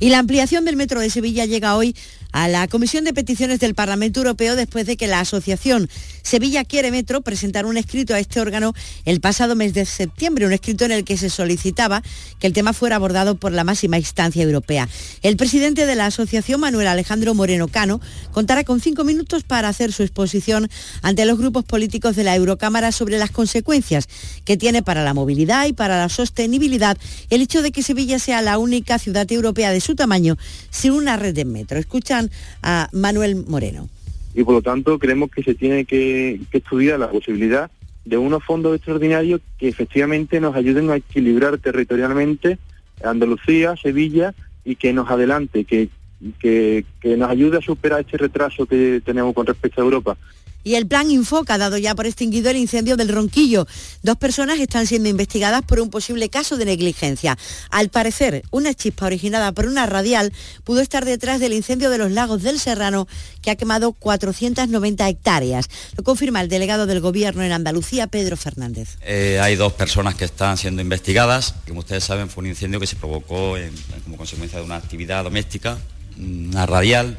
Y 0.00 0.08
la 0.08 0.18
ampliación 0.18 0.64
del 0.64 0.76
metro 0.76 1.00
de 1.00 1.08
Sevilla 1.08 1.46
llega 1.46 1.76
hoy 1.76 1.96
a 2.34 2.48
la 2.48 2.66
Comisión 2.66 3.04
de 3.04 3.14
Peticiones 3.14 3.60
del 3.60 3.76
Parlamento 3.76 4.18
Europeo 4.18 4.56
después 4.56 4.86
de 4.86 4.96
que 4.96 5.06
la 5.06 5.20
Asociación 5.20 5.88
Sevilla 6.22 6.64
Quiere 6.64 6.90
Metro 6.90 7.20
presentara 7.20 7.68
un 7.68 7.76
escrito 7.76 8.12
a 8.12 8.18
este 8.18 8.40
órgano 8.40 8.74
el 9.04 9.20
pasado 9.20 9.54
mes 9.54 9.72
de 9.72 9.84
septiembre, 9.84 10.44
un 10.44 10.52
escrito 10.52 10.84
en 10.84 10.90
el 10.90 11.04
que 11.04 11.16
se 11.16 11.30
solicitaba 11.30 12.02
que 12.40 12.48
el 12.48 12.52
tema 12.52 12.72
fuera 12.72 12.96
abordado 12.96 13.36
por 13.36 13.52
la 13.52 13.62
máxima 13.62 13.98
instancia 13.98 14.42
europea. 14.42 14.88
El 15.22 15.36
presidente 15.36 15.86
de 15.86 15.94
la 15.94 16.06
asociación, 16.06 16.60
Manuel 16.60 16.88
Alejandro 16.88 17.34
Moreno 17.34 17.68
Cano, 17.68 18.00
contará 18.32 18.64
con 18.64 18.80
cinco 18.80 19.04
minutos 19.04 19.44
para 19.44 19.68
hacer 19.68 19.92
su 19.92 20.02
exposición 20.02 20.68
ante 21.02 21.26
los 21.26 21.38
grupos 21.38 21.64
políticos 21.64 22.16
de 22.16 22.24
la 22.24 22.34
Eurocámara 22.34 22.90
sobre 22.90 23.16
las 23.16 23.30
consecuencias 23.30 24.08
que 24.44 24.56
tiene 24.56 24.82
para 24.82 25.04
la 25.04 25.14
movilidad 25.14 25.66
y 25.66 25.72
para 25.72 25.98
la 25.98 26.08
sostenibilidad 26.08 26.98
el 27.30 27.42
hecho 27.42 27.62
de 27.62 27.70
que 27.70 27.84
Sevilla 27.84 28.18
sea 28.18 28.42
la 28.42 28.58
única 28.58 28.98
ciudad 28.98 29.30
europea 29.30 29.70
de 29.70 29.80
su 29.80 29.94
tamaño 29.94 30.36
sin 30.70 30.90
una 30.90 31.16
red 31.16 31.32
de 31.32 31.44
metro. 31.44 31.78
Escuchan 31.78 32.23
a 32.62 32.88
Manuel 32.92 33.44
Moreno. 33.46 33.88
Y 34.34 34.42
por 34.42 34.54
lo 34.54 34.62
tanto 34.62 34.98
creemos 34.98 35.30
que 35.30 35.42
se 35.42 35.54
tiene 35.54 35.84
que, 35.84 36.40
estudiar 36.52 36.98
la 36.98 37.10
posibilidad 37.10 37.70
de 38.04 38.16
unos 38.18 38.44
fondos 38.44 38.74
extraordinarios 38.74 39.40
que 39.58 39.68
efectivamente 39.68 40.40
nos 40.40 40.54
ayuden 40.56 40.90
a 40.90 40.96
equilibrar 40.96 41.58
territorialmente 41.58 42.58
Andalucía, 43.02 43.76
Sevilla 43.76 44.34
y 44.64 44.76
que 44.76 44.92
nos 44.92 45.10
adelante, 45.10 45.64
que, 45.64 45.88
que, 46.38 46.84
que 47.00 47.16
nos 47.16 47.30
ayude 47.30 47.58
a 47.58 47.62
superar 47.62 48.00
este 48.00 48.18
retraso 48.18 48.66
que 48.66 49.00
tenemos 49.04 49.34
con 49.34 49.46
respecto 49.46 49.80
a 49.80 49.84
Europa. 49.84 50.16
Y 50.64 50.74
el 50.76 50.86
plan 50.86 51.10
Infoca 51.10 51.54
ha 51.54 51.58
dado 51.58 51.76
ya 51.76 51.94
por 51.94 52.06
extinguido 52.06 52.50
el 52.50 52.56
incendio 52.56 52.96
del 52.96 53.10
Ronquillo. 53.10 53.66
Dos 54.02 54.16
personas 54.16 54.58
están 54.58 54.86
siendo 54.86 55.10
investigadas 55.10 55.62
por 55.62 55.78
un 55.78 55.90
posible 55.90 56.30
caso 56.30 56.56
de 56.56 56.64
negligencia. 56.64 57.36
Al 57.70 57.90
parecer, 57.90 58.42
una 58.50 58.72
chispa 58.72 59.06
originada 59.06 59.52
por 59.52 59.66
una 59.66 59.84
radial 59.86 60.32
pudo 60.64 60.80
estar 60.80 61.04
detrás 61.04 61.38
del 61.38 61.52
incendio 61.52 61.90
de 61.90 61.98
los 61.98 62.10
lagos 62.10 62.42
del 62.42 62.58
Serrano 62.58 63.06
que 63.42 63.50
ha 63.50 63.56
quemado 63.56 63.92
490 63.92 65.06
hectáreas. 65.08 65.68
Lo 65.96 66.02
confirma 66.02 66.40
el 66.40 66.48
delegado 66.48 66.86
del 66.86 67.00
Gobierno 67.00 67.42
en 67.42 67.52
Andalucía, 67.52 68.06
Pedro 68.06 68.36
Fernández. 68.38 68.96
Eh, 69.02 69.38
hay 69.42 69.56
dos 69.56 69.74
personas 69.74 70.14
que 70.14 70.24
están 70.24 70.56
siendo 70.56 70.80
investigadas. 70.80 71.54
Como 71.68 71.80
ustedes 71.80 72.04
saben, 72.04 72.30
fue 72.30 72.42
un 72.42 72.48
incendio 72.48 72.80
que 72.80 72.86
se 72.86 72.96
provocó 72.96 73.56
como 74.04 74.16
consecuencia 74.16 74.58
de 74.58 74.64
una 74.64 74.76
actividad 74.76 75.24
doméstica, 75.24 75.78
una 76.18 76.64
radial, 76.64 77.16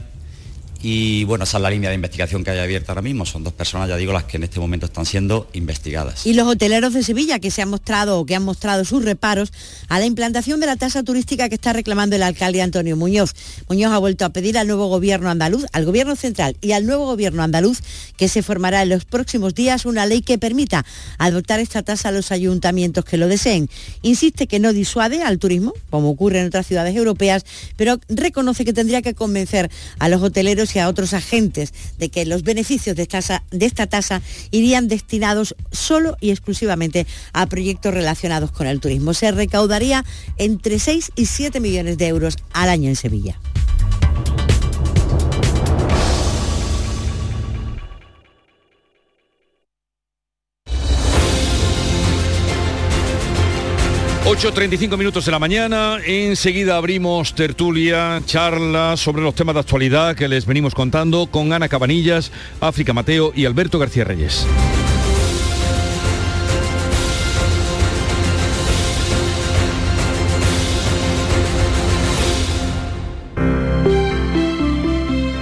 y 0.87 1.23
bueno, 1.23 1.45
esa 1.45 1.57
es 1.57 1.63
la 1.63 1.71
línea 1.71 1.89
de 1.89 1.95
investigación 1.95 2.43
que 2.43 2.51
hay 2.51 2.59
abierta 2.59 2.91
ahora 2.91 3.01
mismo. 3.01 3.25
Son 3.25 3.43
dos 3.43 3.53
personas, 3.53 3.89
ya 3.89 3.97
digo, 3.97 4.13
las 4.13 4.25
que 4.25 4.37
en 4.37 4.43
este 4.43 4.59
momento 4.59 4.85
están 4.85 5.07
siendo 5.07 5.49
investigadas. 5.53 6.27
Y 6.27 6.33
los 6.33 6.47
hoteleros 6.47 6.93
de 6.93 7.01
Sevilla 7.01 7.39
que 7.39 7.49
se 7.49 7.63
han 7.63 7.69
mostrado 7.69 8.19
o 8.19 8.25
que 8.27 8.35
han 8.35 8.43
mostrado 8.43 8.85
sus 8.85 9.03
reparos 9.03 9.51
a 9.87 9.97
la 9.97 10.05
implantación 10.05 10.59
de 10.59 10.67
la 10.67 10.75
tasa 10.75 11.01
turística 11.01 11.49
que 11.49 11.55
está 11.55 11.73
reclamando 11.73 12.15
el 12.15 12.21
alcalde 12.21 12.61
Antonio 12.61 12.95
Muñoz. 12.95 13.33
Muñoz 13.67 13.93
ha 13.93 13.97
vuelto 13.97 14.25
a 14.25 14.29
pedir 14.29 14.59
al 14.59 14.67
nuevo 14.67 14.85
gobierno 14.85 15.31
andaluz, 15.31 15.65
al 15.73 15.85
gobierno 15.85 16.15
central 16.15 16.55
y 16.61 16.73
al 16.73 16.85
nuevo 16.85 17.07
gobierno 17.07 17.41
andaluz 17.41 17.79
que 18.15 18.27
se 18.27 18.43
formará 18.43 18.83
en 18.83 18.89
los 18.89 19.05
próximos 19.05 19.55
días 19.55 19.87
una 19.87 20.05
ley 20.05 20.21
que 20.21 20.37
permita 20.37 20.85
adoptar 21.17 21.59
esta 21.59 21.81
tasa 21.81 22.09
a 22.09 22.11
los 22.11 22.31
ayuntamientos 22.31 23.05
que 23.05 23.17
lo 23.17 23.27
deseen. 23.27 23.71
Insiste 24.03 24.45
que 24.45 24.59
no 24.59 24.71
disuade 24.71 25.23
al 25.23 25.39
turismo, 25.39 25.73
como 25.89 26.11
ocurre 26.11 26.41
en 26.41 26.45
otras 26.45 26.67
ciudades 26.67 26.95
europeas, 26.95 27.43
pero 27.75 27.99
reconoce 28.07 28.65
que 28.65 28.73
tendría 28.73 29.01
que 29.01 29.15
convencer 29.15 29.71
a 29.97 30.09
los 30.09 30.21
hoteleros 30.21 30.74
a 30.81 30.87
otros 30.87 31.13
agentes 31.13 31.73
de 31.97 32.09
que 32.09 32.25
los 32.25 32.43
beneficios 32.43 32.95
de 32.95 33.03
esta, 33.03 33.43
de 33.51 33.65
esta 33.65 33.87
tasa 33.87 34.21
irían 34.51 34.87
destinados 34.87 35.55
solo 35.71 36.17
y 36.21 36.31
exclusivamente 36.31 37.05
a 37.33 37.45
proyectos 37.47 37.93
relacionados 37.93 38.51
con 38.51 38.67
el 38.67 38.79
turismo. 38.79 39.13
Se 39.13 39.31
recaudaría 39.31 40.05
entre 40.37 40.79
6 40.79 41.11
y 41.15 41.25
7 41.25 41.59
millones 41.59 41.97
de 41.97 42.07
euros 42.07 42.37
al 42.53 42.69
año 42.69 42.89
en 42.89 42.95
Sevilla. 42.95 43.39
8.35 54.25 54.97
minutos 54.97 55.23
de 55.25 55.31
la 55.31 55.37
mañana, 55.37 55.99
enseguida 56.03 56.77
abrimos 56.77 57.35
tertulia, 57.35 58.23
charla 58.25 58.97
sobre 58.97 59.21
los 59.21 59.35
temas 59.35 59.53
de 59.53 59.61
actualidad 59.61 60.15
que 60.15 60.27
les 60.27 60.47
venimos 60.47 60.73
contando 60.73 61.27
con 61.27 61.53
Ana 61.53 61.69
Cabanillas, 61.69 62.31
África 62.59 62.91
Mateo 62.91 63.31
y 63.35 63.45
Alberto 63.45 63.77
García 63.77 64.03
Reyes. 64.03 64.47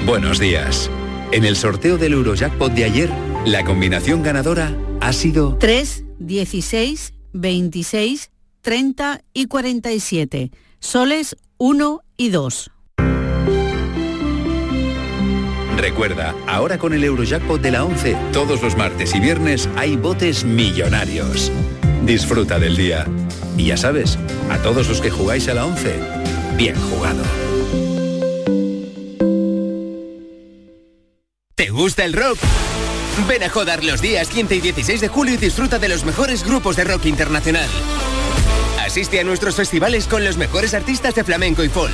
Buenos 0.05 0.39
días. 0.39 0.91
En 1.31 1.45
el 1.45 1.55
sorteo 1.55 1.97
del 1.97 2.11
Eurojackpot 2.13 2.73
de 2.73 2.84
ayer, 2.84 3.09
la 3.45 3.63
combinación 3.63 4.23
ganadora 4.23 4.75
ha 4.99 5.13
sido 5.13 5.57
3, 5.57 6.03
16, 6.19 7.13
26, 7.31 8.32
30 8.64 9.22
y 9.34 9.47
47, 9.47 10.51
soles 10.80 11.36
1 11.57 12.01
y 12.16 12.30
2. 12.30 12.72
Recuerda, 15.76 16.34
ahora 16.47 16.78
con 16.78 16.93
el 16.93 17.03
Eurojackpot 17.03 17.61
de 17.61 17.72
la 17.72 17.84
11, 17.84 18.16
todos 18.32 18.61
los 18.61 18.78
martes 18.78 19.14
y 19.16 19.20
viernes 19.20 19.68
hay 19.76 19.97
botes 19.97 20.45
millonarios. 20.45 21.51
Disfruta 22.05 22.57
del 22.57 22.78
día. 22.78 23.05
Y 23.57 23.66
ya 23.66 23.76
sabes, 23.76 24.18
a 24.49 24.57
todos 24.59 24.88
los 24.88 25.01
que 25.01 25.11
jugáis 25.11 25.49
a 25.49 25.55
la 25.55 25.66
11, 25.66 25.99
bien 26.55 26.76
jugado. 26.89 27.22
¿Te 31.55 31.70
gusta 31.70 32.05
el 32.05 32.14
rock? 32.14 32.38
Ven 33.28 33.43
a 33.43 33.49
Jodar 33.49 33.84
los 33.84 34.01
días 34.01 34.30
15 34.30 34.55
y 34.55 34.61
16 34.61 35.01
de 35.01 35.07
julio 35.09 35.34
y 35.34 35.38
disfruta 35.38 35.80
de 35.80 35.89
los 35.89 36.05
mejores 36.05 36.45
grupos 36.45 36.78
de 36.78 36.86
rock 36.86 37.07
internacional. 37.07 37.70
Asiste 38.94 39.20
a 39.20 39.24
nuestros 39.24 39.56
festivales 39.56 40.06
con 40.06 40.24
los 40.24 40.38
mejores 40.38 40.76
artistas 40.76 41.16
de 41.16 41.24
flamenco 41.24 41.64
y 41.64 41.68
folk. 41.68 41.91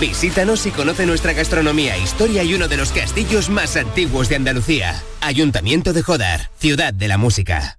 Visítanos 0.00 0.66
y 0.66 0.72
conoce 0.72 1.06
nuestra 1.06 1.34
gastronomía, 1.34 1.96
historia 1.98 2.42
y 2.42 2.52
uno 2.54 2.66
de 2.66 2.76
los 2.76 2.90
castillos 2.90 3.48
más 3.48 3.76
antiguos 3.76 4.28
de 4.28 4.34
Andalucía. 4.34 5.00
Ayuntamiento 5.20 5.92
de 5.92 6.02
Jodar, 6.02 6.50
ciudad 6.56 6.92
de 6.92 7.06
la 7.06 7.16
música. 7.16 7.78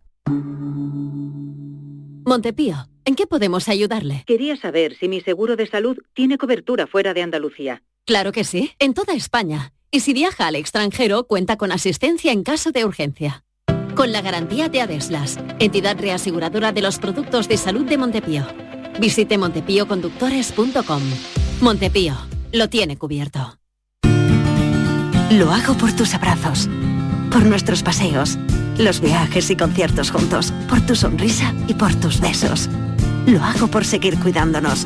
Montepío, 2.26 2.88
¿en 3.04 3.16
qué 3.16 3.28
podemos 3.28 3.68
ayudarle? 3.68 4.24
Quería 4.26 4.56
saber 4.56 4.96
si 4.98 5.10
mi 5.10 5.20
seguro 5.20 5.58
de 5.58 5.68
salud 5.68 5.98
tiene 6.14 6.38
cobertura 6.38 6.88
fuera 6.88 7.14
de 7.14 7.22
Andalucía. 7.22 7.84
Claro 8.06 8.32
que 8.32 8.46
sí, 8.46 8.72
en 8.80 8.94
toda 8.94 9.14
España. 9.14 9.74
Y 9.92 10.00
si 10.00 10.14
viaja 10.14 10.48
al 10.48 10.56
extranjero, 10.56 11.26
cuenta 11.26 11.58
con 11.58 11.74
asistencia 11.74 12.32
en 12.32 12.44
caso 12.44 12.72
de 12.72 12.86
urgencia 12.86 13.44
con 13.96 14.12
la 14.12 14.22
garantía 14.22 14.70
de 14.70 14.82
Adeslas, 14.82 15.38
entidad 15.60 15.98
reaseguradora 16.00 16.72
de 16.72 16.82
los 16.82 17.00
productos 17.00 17.48
de 17.48 17.58
salud 17.58 17.86
de 17.86 17.98
Montepío. 17.98 18.46
Visite 19.00 19.38
montepíoconductores.com. 19.38 21.02
Montepío, 21.62 22.16
lo 22.52 22.70
tiene 22.70 22.98
cubierto. 22.98 23.58
Lo 25.32 25.52
hago 25.52 25.74
por 25.76 25.92
tus 25.94 26.14
abrazos, 26.14 26.70
por 27.32 27.46
nuestros 27.46 27.82
paseos, 27.82 28.38
los 28.78 29.00
viajes 29.00 29.50
y 29.50 29.56
conciertos 29.56 30.12
juntos, 30.12 30.54
por 30.70 30.82
tu 30.82 30.96
sonrisa 30.96 31.54
y 31.68 31.74
por 31.74 31.96
tus 31.96 32.20
besos. 32.20 32.70
Lo 33.26 33.44
hago 33.44 33.68
por 33.68 33.86
seguir 33.86 34.20
cuidándonos 34.20 34.86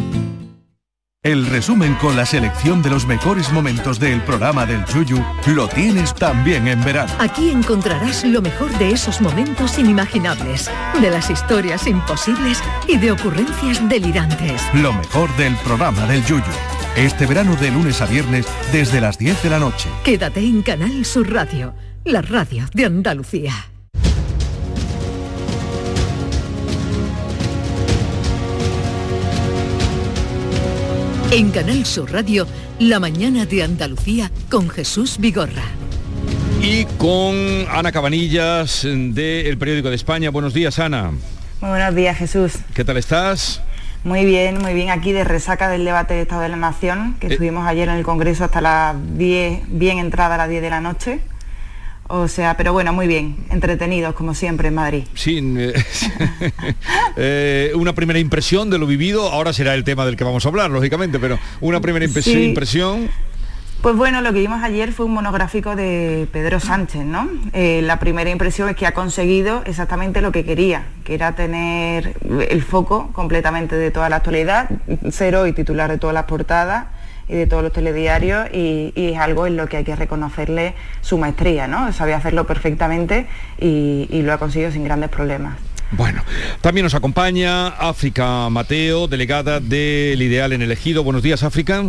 El 1.23 1.45
resumen 1.45 1.93
con 2.01 2.15
la 2.15 2.25
selección 2.25 2.81
de 2.81 2.89
los 2.89 3.05
mejores 3.05 3.51
momentos 3.51 3.99
del 3.99 4.21
programa 4.21 4.65
del 4.65 4.83
Yuyu 4.85 5.23
lo 5.53 5.67
tienes 5.67 6.15
también 6.15 6.67
en 6.67 6.83
verano. 6.83 7.13
Aquí 7.19 7.51
encontrarás 7.51 8.23
lo 8.23 8.41
mejor 8.41 8.75
de 8.79 8.89
esos 8.89 9.21
momentos 9.21 9.77
inimaginables, 9.77 10.71
de 10.99 11.11
las 11.11 11.29
historias 11.29 11.85
imposibles 11.85 12.59
y 12.87 12.97
de 12.97 13.11
ocurrencias 13.11 13.87
delirantes. 13.87 14.63
Lo 14.73 14.93
mejor 14.93 15.29
del 15.37 15.55
programa 15.57 16.07
del 16.07 16.25
Yuyu 16.25 16.41
este 16.97 17.25
verano 17.25 17.55
de 17.55 17.71
lunes 17.71 18.01
a 18.01 18.05
viernes 18.05 18.45
desde 18.71 18.99
las 18.99 19.17
10 19.17 19.43
de 19.43 19.49
la 19.49 19.59
noche. 19.59 19.89
Quédate 20.03 20.41
en 20.41 20.61
Canal 20.61 21.05
Sur 21.05 21.31
Radio, 21.31 21.73
la 22.03 22.21
radio 22.21 22.65
de 22.73 22.85
Andalucía. 22.85 23.70
En 31.33 31.49
Canal 31.51 31.85
Sur 31.85 32.11
Radio, 32.11 32.45
la 32.77 32.99
mañana 32.99 33.45
de 33.45 33.63
Andalucía 33.63 34.29
con 34.49 34.69
Jesús 34.69 35.17
Vigorra. 35.17 35.63
Y 36.61 36.83
con 36.97 37.33
Ana 37.71 37.93
Cabanillas 37.93 38.81
del 38.83 39.57
Periódico 39.57 39.89
de 39.89 39.95
España. 39.95 40.29
Buenos 40.29 40.53
días, 40.53 40.77
Ana. 40.77 41.11
Muy 41.61 41.69
buenos 41.69 41.95
días, 41.95 42.17
Jesús. 42.17 42.55
¿Qué 42.73 42.83
tal 42.83 42.97
estás? 42.97 43.61
Muy 44.03 44.25
bien, 44.25 44.57
muy 44.57 44.73
bien. 44.73 44.89
Aquí 44.89 45.13
de 45.13 45.23
resaca 45.23 45.69
del 45.69 45.85
debate 45.85 46.15
de 46.15 46.23
Estado 46.23 46.41
de 46.41 46.49
la 46.49 46.57
Nación, 46.57 47.15
que 47.21 47.27
eh. 47.27 47.29
estuvimos 47.31 47.65
ayer 47.65 47.87
en 47.87 47.95
el 47.95 48.03
Congreso 48.03 48.43
hasta 48.43 48.59
las 48.59 48.97
10, 49.17 49.61
bien 49.67 49.99
entrada 49.99 50.35
a 50.35 50.37
las 50.37 50.49
10 50.49 50.61
de 50.61 50.69
la 50.69 50.81
noche. 50.81 51.21
O 52.13 52.27
sea, 52.27 52.57
pero 52.57 52.73
bueno, 52.73 52.91
muy 52.91 53.07
bien, 53.07 53.37
entretenidos 53.49 54.13
como 54.15 54.35
siempre 54.35 54.67
en 54.67 54.73
Madrid. 54.75 55.03
Sí, 55.13 55.39
eh, 55.57 55.73
eh, 57.15 57.71
una 57.73 57.93
primera 57.93 58.19
impresión 58.19 58.69
de 58.69 58.77
lo 58.77 58.85
vivido, 58.85 59.31
ahora 59.31 59.53
será 59.53 59.75
el 59.75 59.85
tema 59.85 60.05
del 60.05 60.17
que 60.17 60.25
vamos 60.25 60.45
a 60.45 60.49
hablar, 60.49 60.71
lógicamente, 60.71 61.19
pero 61.19 61.39
una 61.61 61.79
primera 61.79 62.03
impresión. 62.03 63.09
Pues 63.81 63.95
bueno, 63.95 64.19
lo 64.19 64.33
que 64.33 64.39
vimos 64.39 64.61
ayer 64.61 64.91
fue 64.91 65.05
un 65.05 65.13
monográfico 65.13 65.77
de 65.77 66.27
Pedro 66.33 66.59
Sánchez, 66.59 67.05
¿no? 67.05 67.29
Eh, 67.53 67.81
la 67.81 67.97
primera 67.97 68.29
impresión 68.29 68.67
es 68.67 68.75
que 68.75 68.85
ha 68.85 68.93
conseguido 68.93 69.63
exactamente 69.65 70.21
lo 70.21 70.33
que 70.33 70.43
quería, 70.43 70.83
que 71.05 71.13
era 71.13 71.33
tener 71.33 72.13
el 72.49 72.61
foco 72.61 73.09
completamente 73.13 73.77
de 73.77 73.89
toda 73.89 74.09
la 74.09 74.17
actualidad, 74.17 74.69
ser 75.11 75.37
hoy 75.37 75.53
titular 75.53 75.89
de 75.89 75.97
todas 75.97 76.13
las 76.13 76.25
portadas 76.25 76.87
y 77.31 77.35
de 77.35 77.47
todos 77.47 77.63
los 77.63 77.71
telediarios 77.71 78.47
y, 78.53 78.91
es 78.95 79.17
algo 79.17 79.47
en 79.47 79.55
lo 79.55 79.67
que 79.67 79.77
hay 79.77 79.83
que 79.83 79.95
reconocerle 79.95 80.75
su 81.01 81.17
maestría, 81.17 81.67
¿no? 81.67 81.91
Sabía 81.93 82.17
hacerlo 82.17 82.45
perfectamente 82.45 83.25
y, 83.59 84.07
y 84.11 84.21
lo 84.21 84.33
ha 84.33 84.37
conseguido 84.37 84.71
sin 84.71 84.83
grandes 84.83 85.09
problemas. 85.09 85.57
Bueno, 85.91 86.23
también 86.61 86.83
nos 86.83 86.93
acompaña 86.93 87.67
África 87.69 88.49
Mateo, 88.49 89.07
delegada 89.07 89.59
del 89.59 90.21
Ideal 90.21 90.53
en 90.53 90.61
el 90.61 90.71
Ejido. 90.71 91.03
Buenos 91.03 91.23
días, 91.23 91.43
África. 91.43 91.83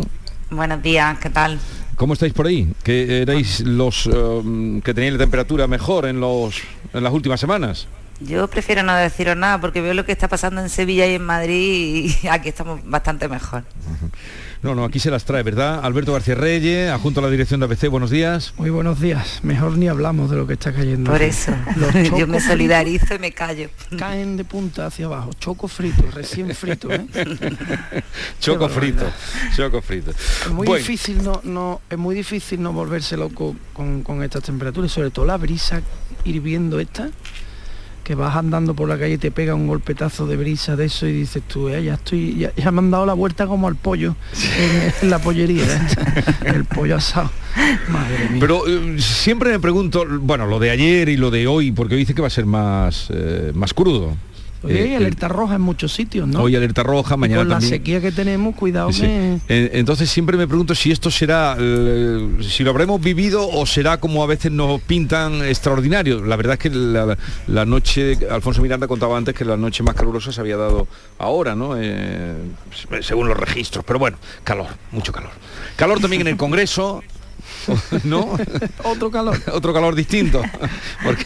Buenos 0.49 0.81
días, 0.81 1.17
¿qué 1.19 1.29
tal? 1.29 1.59
¿Cómo 1.95 2.13
estáis 2.13 2.33
por 2.33 2.47
ahí? 2.47 2.73
¿Que 2.83 3.21
erais 3.21 3.61
los 3.61 4.07
um, 4.07 4.81
que 4.81 4.93
teníais 4.93 5.13
la 5.13 5.19
temperatura 5.19 5.67
mejor 5.67 6.05
en, 6.05 6.19
los, 6.19 6.61
en 6.93 7.03
las 7.03 7.13
últimas 7.13 7.39
semanas? 7.39 7.87
Yo 8.19 8.47
prefiero 8.47 8.83
no 8.83 8.95
deciros 8.95 9.35
nada 9.35 9.59
porque 9.59 9.81
veo 9.81 9.93
lo 9.93 10.05
que 10.05 10.11
está 10.11 10.27
pasando 10.27 10.61
en 10.61 10.69
Sevilla 10.69 11.05
y 11.07 11.15
en 11.15 11.25
Madrid 11.25 12.13
y 12.23 12.27
aquí 12.31 12.49
estamos 12.49 12.81
bastante 12.83 13.27
mejor. 13.27 13.63
No, 14.63 14.75
no, 14.75 14.85
aquí 14.85 14.97
se 14.97 15.11
las 15.11 15.25
trae, 15.25 15.43
¿verdad? 15.43 15.81
Alberto 15.83 16.13
García 16.13 16.35
Reyes, 16.35 16.89
adjunto 16.89 17.19
a 17.19 17.23
la 17.23 17.29
dirección 17.29 17.59
de 17.59 17.65
ABC, 17.65 17.89
buenos 17.89 18.09
días. 18.09 18.53
Muy 18.57 18.69
buenos 18.69 19.01
días. 19.01 19.41
Mejor 19.43 19.77
ni 19.77 19.89
hablamos 19.89 20.29
de 20.29 20.37
lo 20.37 20.47
que 20.47 20.53
está 20.53 20.71
cayendo. 20.71 21.11
Por 21.11 21.21
eso, 21.21 21.53
yo 22.17 22.27
me 22.27 22.39
solidarizo 22.39 23.15
y 23.15 23.19
me 23.19 23.33
callo. 23.33 23.69
Caen 23.99 24.37
de 24.37 24.45
punta 24.45 24.85
hacia 24.85 25.07
abajo, 25.07 25.31
choco 25.37 25.67
frito, 25.67 26.03
recién 26.13 26.55
frito, 26.55 26.89
¿eh? 26.93 27.05
choco 28.39 28.69
frito, 28.69 29.05
choco 29.53 29.81
frito. 29.81 30.11
Es 30.11 30.49
muy 30.49 30.65
difícil 30.77 31.21
no, 31.21 31.41
no, 31.43 31.81
es 31.89 31.97
muy 31.97 32.15
difícil 32.15 32.61
no 32.61 32.71
volverse 32.71 33.17
loco 33.17 33.57
con, 33.73 34.01
con 34.01 34.23
estas 34.23 34.43
temperaturas, 34.43 34.93
sobre 34.93 35.11
todo 35.11 35.25
la 35.25 35.35
brisa 35.35 35.81
hirviendo 36.23 36.79
esta 36.79 37.09
que 38.03 38.15
vas 38.15 38.35
andando 38.35 38.73
por 38.73 38.89
la 38.89 38.97
calle 38.97 39.13
y 39.13 39.17
te 39.17 39.31
pega 39.31 39.55
un 39.55 39.67
golpetazo 39.67 40.27
de 40.27 40.35
brisa 40.35 40.75
de 40.75 40.85
eso 40.85 41.07
y 41.07 41.13
dices 41.13 41.43
tú, 41.47 41.69
eh, 41.69 41.83
ya 41.83 41.95
estoy, 41.95 42.49
ya, 42.55 42.71
me 42.71 42.79
han 42.79 42.91
dado 42.91 43.05
la 43.05 43.13
vuelta 43.13 43.47
como 43.47 43.67
al 43.67 43.75
pollo 43.75 44.15
en, 45.01 45.09
la 45.09 45.19
pollería, 45.19 45.63
¿eh? 45.63 46.25
el 46.45 46.65
pollo 46.65 46.97
asado. 46.97 47.31
Madre 47.89 48.29
mía. 48.29 48.39
Pero 48.39 48.67
eh, 48.67 48.99
siempre 48.99 49.51
me 49.51 49.59
pregunto, 49.59 50.05
bueno, 50.19 50.47
lo 50.47 50.59
de 50.59 50.69
ayer 50.69 51.09
y 51.09 51.17
lo 51.17 51.31
de 51.31 51.47
hoy, 51.47 51.71
porque 51.71 51.95
dice 51.95 52.13
que 52.13 52.21
va 52.21 52.27
a 52.27 52.31
ser 52.31 52.45
más, 52.45 53.09
más 53.53 53.73
crudo. 53.73 54.15
Hoy 54.63 54.77
hay 54.77 54.93
eh, 54.93 54.95
alerta 54.95 55.27
roja 55.27 55.55
en 55.55 55.61
muchos 55.61 55.93
sitios, 55.93 56.27
¿no? 56.27 56.41
Hoy 56.41 56.55
alerta 56.55 56.83
roja, 56.83 57.17
mañana 57.17 57.41
con 57.41 57.49
la 57.49 57.61
sequía 57.61 57.99
que 57.99 58.11
tenemos, 58.11 58.55
cuidado 58.55 58.89
Entonces 59.49 60.09
siempre 60.09 60.37
me 60.37 60.47
pregunto 60.47 60.73
si 60.73 60.91
esto 60.91 61.11
será, 61.11 61.57
eh, 61.59 62.37
si 62.41 62.63
lo 62.63 62.71
habremos 62.71 63.01
vivido 63.01 63.47
o 63.47 63.65
será 63.65 63.99
como 63.99 64.23
a 64.23 64.27
veces 64.27 64.51
nos 64.51 64.81
pintan 64.81 65.43
extraordinario. 65.43 66.23
La 66.23 66.37
verdad 66.37 66.53
es 66.53 66.59
que 66.59 66.69
la, 66.69 67.65
noche, 67.65 68.17
Alfonso 68.29 68.61
Miranda 68.61 68.87
contaba 68.87 69.17
antes 69.17 69.35
que 69.35 69.43
la 69.43 69.57
noche 69.57 69.83
más 69.83 69.95
calurosa 69.95 70.31
se 70.31 70.39
había 70.39 70.57
dado 70.57 70.87
ahora, 71.17 71.55
¿no? 71.55 71.75
Eh, 71.77 72.35
según 73.01 73.27
los 73.27 73.37
registros. 73.37 73.83
Pero 73.85 73.99
bueno, 73.99 74.17
calor, 74.43 74.67
mucho 74.91 75.11
calor. 75.11 75.31
Calor 75.75 75.99
también 75.99 76.21
en 76.21 76.27
el 76.29 76.37
Congreso. 76.37 77.03
¿no? 78.03 78.37
Otro 78.83 79.11
calor. 79.11 79.39
Otro 79.51 79.73
calor 79.73 79.95
distinto. 79.95 80.41
Porque, 81.03 81.25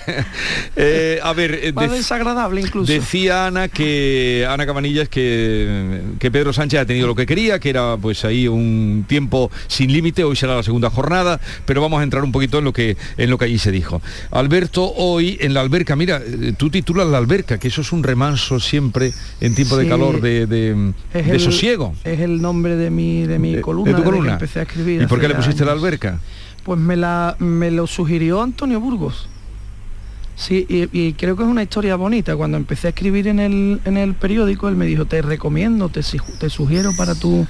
eh, 0.75 1.19
a 1.21 1.33
ver... 1.33 1.73
Más 1.73 1.91
desagradable 1.91 2.61
incluso. 2.61 2.91
Decía 2.91 3.47
Ana 3.47 3.67
que, 3.67 4.47
Ana 4.49 4.65
Cabanillas, 4.65 5.09
que, 5.09 6.01
que 6.19 6.31
Pedro 6.31 6.53
Sánchez 6.53 6.81
ha 6.81 6.85
tenido 6.85 7.07
lo 7.07 7.15
que 7.15 7.25
quería, 7.25 7.59
que 7.59 7.69
era 7.69 7.97
pues 7.97 8.25
ahí 8.25 8.47
un 8.47 9.05
tiempo 9.07 9.51
sin 9.67 9.91
límite, 9.91 10.23
hoy 10.23 10.35
será 10.35 10.55
la 10.55 10.63
segunda 10.63 10.89
jornada, 10.89 11.39
pero 11.65 11.81
vamos 11.81 11.99
a 11.99 12.03
entrar 12.03 12.23
un 12.23 12.31
poquito 12.31 12.59
en 12.59 12.65
lo 12.65 12.73
que, 12.73 12.97
en 13.17 13.29
lo 13.29 13.37
que 13.37 13.45
allí 13.45 13.57
se 13.57 13.71
dijo. 13.71 14.01
Alberto, 14.31 14.91
hoy 14.95 15.37
en 15.41 15.53
la 15.53 15.61
alberca, 15.61 15.95
mira, 15.95 16.21
eh, 16.25 16.53
tú 16.57 16.69
titulas 16.69 17.07
la 17.07 17.17
alberca, 17.17 17.57
que 17.57 17.67
eso 17.67 17.81
es 17.81 17.91
un 17.91 18.03
remanso 18.03 18.59
siempre 18.59 19.13
en 19.41 19.55
tiempo 19.55 19.77
de 19.77 19.87
calor, 19.87 20.21
de, 20.21 20.45
de, 20.45 21.39
sosiego. 21.39 21.93
Es 22.03 22.19
el 22.19 22.41
nombre 22.41 22.75
de 22.75 22.89
mi, 22.89 23.23
de 23.23 23.39
mi 23.39 23.59
columna, 23.61 23.91
de 23.91 23.97
tu 23.97 24.03
columna. 24.03 24.33
empecé 24.33 24.59
a 24.59 24.63
escribir. 24.63 25.01
¿Y 25.01 25.07
por 25.07 25.19
qué 25.19 25.27
le 25.27 25.35
pusiste 25.35 25.65
la 25.65 25.71
alberca? 25.71 26.19
Pues 26.67 26.77
me, 26.81 26.97
la, 26.97 27.37
me 27.39 27.71
lo 27.71 27.87
sugirió 27.87 28.41
Antonio 28.41 28.81
Burgos. 28.81 29.29
Sí, 30.35 30.67
y, 30.69 31.13
creo 31.13 31.37
que 31.37 31.43
es 31.43 31.49
una 31.49 31.63
historia 31.63 31.95
bonita. 31.95 32.35
Cuando 32.35 32.57
empecé 32.57 32.87
a 32.87 32.89
escribir 32.89 33.29
en 33.29 33.39
el, 33.39 33.79
en 33.85 33.95
el 33.95 34.15
periódico, 34.15 34.67
él 34.67 34.75
me 34.75 34.85
dijo, 34.85 35.05
te 35.05 35.21
recomiendo, 35.21 35.87
te, 35.87 36.01
te 36.01 36.49
sugiero 36.49 36.91
para 36.97 37.15
tu 37.15 37.47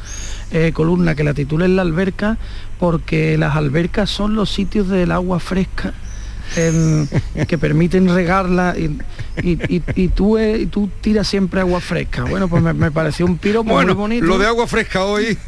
eh, 0.51 0.71
columna 0.71 1.15
que 1.15 1.23
la 1.23 1.33
titules 1.33 1.67
La 1.71 1.81
alberca, 1.81 2.37
porque 2.79 3.39
las 3.39 3.55
albercas 3.55 4.11
son 4.11 4.35
los 4.35 4.51
sitios 4.51 4.87
del 4.87 5.11
agua 5.11 5.39
fresca 5.39 5.95
que 7.47 7.57
permiten 7.57 8.07
regarla 8.07 8.75
y, 8.77 10.09
tú, 10.09 10.37
eh, 10.37 10.67
tú 10.69 10.91
tiras 11.01 11.27
siempre 11.27 11.61
agua 11.61 11.81
fresca. 11.81 12.25
Bueno, 12.25 12.47
pues 12.47 12.61
me, 12.61 12.91
pareció 12.91 13.25
un 13.25 13.39
piropo 13.39 13.81
muy 13.81 13.93
bonito. 13.95 14.27
Lo 14.27 14.37
de 14.37 14.45
agua 14.45 14.67
fresca 14.67 15.03
hoy 15.03 15.39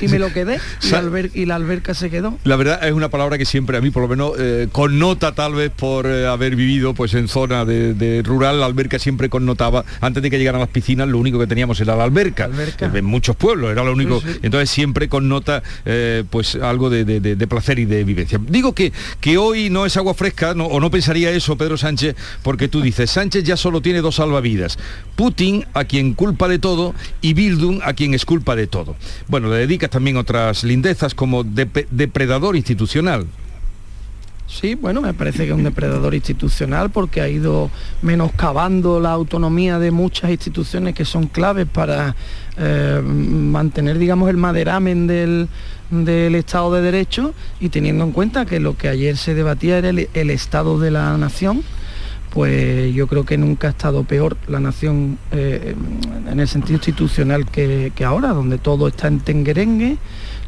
y 0.00 0.08
me 0.08 0.18
lo 0.18 0.32
quedé 0.32 0.58
y, 1.34 1.46
la 1.46 1.56
alberca 1.56 1.94
se 1.94 2.10
quedó. 2.10 2.38
La 2.44 2.56
verdad 2.56 2.86
es 2.86 2.92
una 2.92 3.08
palabra 3.08 3.38
que 3.38 3.44
siempre 3.44 3.76
a 3.76 3.80
mí 3.80 3.90
por 3.90 4.02
lo 4.02 4.08
menos 4.08 4.32
eh, 4.38 4.68
connota 4.72 5.32
tal 5.32 5.54
vez 5.54 5.70
por 5.70 6.06
eh, 6.06 6.26
haber 6.26 6.56
vivido 6.56 6.94
pues 6.94 7.14
en 7.14 7.28
zona 7.28 7.64
de, 7.64 8.22
rural, 8.24 8.60
la 8.60 8.66
alberca 8.66 8.98
siempre 8.98 9.28
connotaba, 9.28 9.84
antes 10.00 10.22
de 10.22 10.30
que 10.30 10.38
llegaran 10.38 10.60
las 10.60 10.70
piscinas 10.70 11.08
lo 11.08 11.18
único 11.18 11.38
que 11.38 11.46
teníamos 11.46 11.80
era 11.80 11.96
la 11.96 12.04
alberca. 12.04 12.48
En 12.80 13.04
muchos 13.04 13.36
pueblos 13.36 13.70
era 13.70 13.84
lo 13.84 13.92
único. 13.92 14.22
Entonces 14.42 14.70
siempre 14.70 15.08
connota 15.08 15.62
eh, 15.84 16.24
pues 16.30 16.56
algo 16.56 16.90
de, 16.90 17.46
placer 17.48 17.78
y 17.78 17.84
de 17.84 18.04
vivencia. 18.04 18.40
Digo 18.48 18.74
que, 18.74 18.92
que 19.20 19.38
hoy 19.38 19.70
no 19.70 19.84
es 19.86 19.96
agua 19.96 20.14
fresca, 20.14 20.52
o 20.52 20.80
no 20.80 20.90
pensaría 20.90 21.30
eso 21.30 21.56
Pedro 21.56 21.76
Sánchez, 21.76 22.16
porque 22.42 22.68
tú 22.68 22.80
dices, 22.80 23.10
Sánchez 23.10 23.44
ya 23.44 23.56
solo 23.56 23.82
tiene 23.82 24.00
dos 24.00 24.16
salvavidas. 24.16 24.78
Putin, 25.16 25.66
a 25.74 25.84
quien 25.84 26.14
culpa 26.14 26.48
de 26.48 26.58
todo, 26.58 26.94
y 27.20 27.34
Bildung, 27.34 27.80
a 27.82 27.92
quien 27.92 28.14
es 28.14 28.24
culpa 28.24 28.56
de 28.56 28.66
todo. 28.66 28.71
Bueno, 29.28 29.48
le 29.48 29.56
dedicas 29.56 29.90
también 29.90 30.16
otras 30.16 30.64
lindezas 30.64 31.14
como 31.14 31.44
depredador 31.44 32.56
institucional. 32.56 33.26
Sí, 34.46 34.74
bueno, 34.74 35.00
me 35.00 35.14
parece 35.14 35.44
que 35.44 35.50
es 35.50 35.56
un 35.56 35.64
depredador 35.64 36.14
institucional 36.14 36.90
porque 36.90 37.22
ha 37.22 37.28
ido 37.28 37.70
menoscabando 38.02 39.00
la 39.00 39.10
autonomía 39.10 39.78
de 39.78 39.90
muchas 39.90 40.30
instituciones 40.30 40.94
que 40.94 41.06
son 41.06 41.26
claves 41.26 41.66
para 41.66 42.14
eh, 42.58 43.00
mantener, 43.02 43.98
digamos, 43.98 44.28
el 44.28 44.36
maderamen 44.36 45.06
del, 45.06 45.48
Estado 46.34 46.74
de 46.74 46.82
Derecho 46.82 47.34
y 47.60 47.70
teniendo 47.70 48.04
en 48.04 48.12
cuenta 48.12 48.44
que 48.44 48.60
lo 48.60 48.76
que 48.76 48.88
ayer 48.88 49.16
se 49.16 49.34
debatía 49.34 49.78
era 49.78 49.88
el 49.88 50.30
Estado 50.30 50.78
de 50.78 50.90
la 50.90 51.16
Nación 51.16 51.62
pues 52.32 52.94
yo 52.94 53.06
creo 53.08 53.24
que 53.24 53.36
nunca 53.36 53.68
ha 53.68 53.70
estado 53.70 54.04
peor 54.04 54.38
la 54.48 54.58
nación 54.58 55.18
eh, 55.32 55.74
en 56.30 56.40
el 56.40 56.48
sentido 56.48 56.76
institucional 56.76 57.46
que, 57.46 57.92
ahora, 58.06 58.28
donde 58.28 58.56
todo 58.56 58.88
está 58.88 59.08
en 59.08 59.20
tenguerengue, 59.20 59.98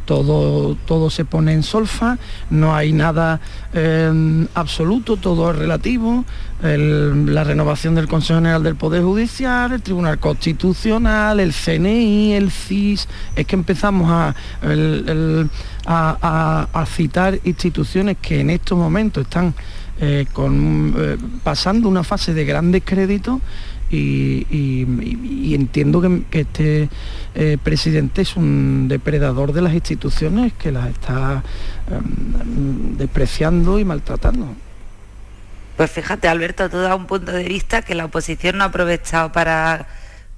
todo, 0.06 0.76
todo 0.86 1.10
se 1.10 1.26
pone 1.26 1.52
en 1.52 1.62
solfa, 1.62 2.16
no 2.48 2.74
hay 2.74 2.92
nada 2.92 3.40
eh, 3.74 4.46
absoluto, 4.54 5.18
todo 5.18 5.50
es 5.50 5.58
relativo, 5.58 6.24
la 6.62 7.44
renovación 7.44 7.94
del 7.94 8.08
Consejo 8.08 8.38
General 8.38 8.62
del 8.62 8.76
Poder 8.76 9.02
Judicial, 9.02 9.70
el 9.72 9.82
Tribunal 9.82 10.18
Constitucional, 10.18 11.38
el 11.38 11.52
CNI, 11.52 12.32
el 12.32 12.50
CIS, 12.50 13.06
es 13.36 13.46
que 13.46 13.56
empezamos 13.56 14.10
a, 14.10 14.34
a 15.84 16.86
citar 16.86 17.38
instituciones 17.44 18.16
que 18.22 18.40
en 18.40 18.48
estos 18.48 18.78
momentos 18.78 19.24
están 19.24 19.54
eh, 20.00 20.26
con, 20.32 20.92
eh, 20.98 21.16
pasando 21.44 21.88
una 21.88 22.02
fase 22.02 22.34
de 22.34 22.44
gran 22.44 22.72
descrédito 22.72 23.40
y, 23.90 25.54
entiendo 25.54 26.00
que, 26.00 26.40
este 26.40 26.88
eh, 27.36 27.58
presidente 27.62 28.22
es 28.22 28.34
un 28.34 28.88
depredador 28.88 29.52
de 29.52 29.62
las 29.62 29.72
instituciones 29.72 30.52
que 30.54 30.72
las 30.72 30.88
está 30.88 31.44
em, 31.88 32.96
despreciando 32.96 33.78
y 33.78 33.84
maltratando. 33.84 34.48
Pues 35.76 35.92
fíjate, 35.92 36.26
Alberto, 36.26 36.68
tú 36.68 36.78
das 36.78 36.96
un 36.96 37.06
punto 37.06 37.30
de 37.30 37.44
vista 37.44 37.82
que 37.82 37.94
la 37.94 38.06
oposición 38.06 38.58
no 38.58 38.64
ha 38.64 38.68
aprovechado 38.68 39.30
para, 39.30 39.86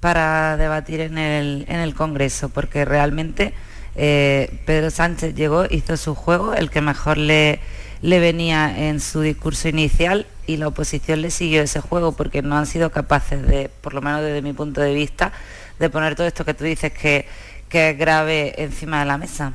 para 0.01 0.59
debatir 0.59 1.01
en 1.01 1.17
el, 1.17 1.65
en 1.69 1.81
el 1.81 1.95
Congreso, 1.95 2.51
porque 2.51 2.85
realmente 2.85 3.55
Pedro 3.95 4.91
Sánchez 4.91 5.35
llegó, 5.35 5.65
hizo 5.71 5.97
su 5.97 6.15
juego, 6.15 6.53
el 6.53 6.69
que 6.69 6.83
mejor 6.83 7.17
le, 7.17 7.61
le 8.07 8.21
venía 8.21 8.87
en 8.87 9.01
su 9.01 9.21
discurso 9.21 9.69
inicial 9.69 10.29
y 10.47 10.59
la 10.59 10.69
oposición 10.69 11.23
le 11.23 11.33
siguió 11.33 11.61
ese 11.61 11.81
juego 11.81 12.13
porque 12.13 12.41
no 12.41 12.57
han 12.57 12.67
sido 12.67 12.93
capaces 12.93 13.45
de, 13.45 13.69
por 13.69 13.95
lo 13.95 14.01
menos 14.01 14.23
desde 14.23 14.43
mi 14.43 14.53
punto 14.53 14.81
de 14.81 14.95
vista, 14.95 15.33
de 15.81 15.91
poner 15.91 16.15
todo 16.15 16.25
esto 16.25 16.45
que 16.45 16.55
tú 16.55 16.63
dices 16.63 16.93
que, 16.93 17.27
que 17.69 17.91
es 17.91 17.99
grave 17.99 18.63
encima 18.63 19.01
de 19.01 19.07
la 19.07 19.19
mesa. 19.19 19.55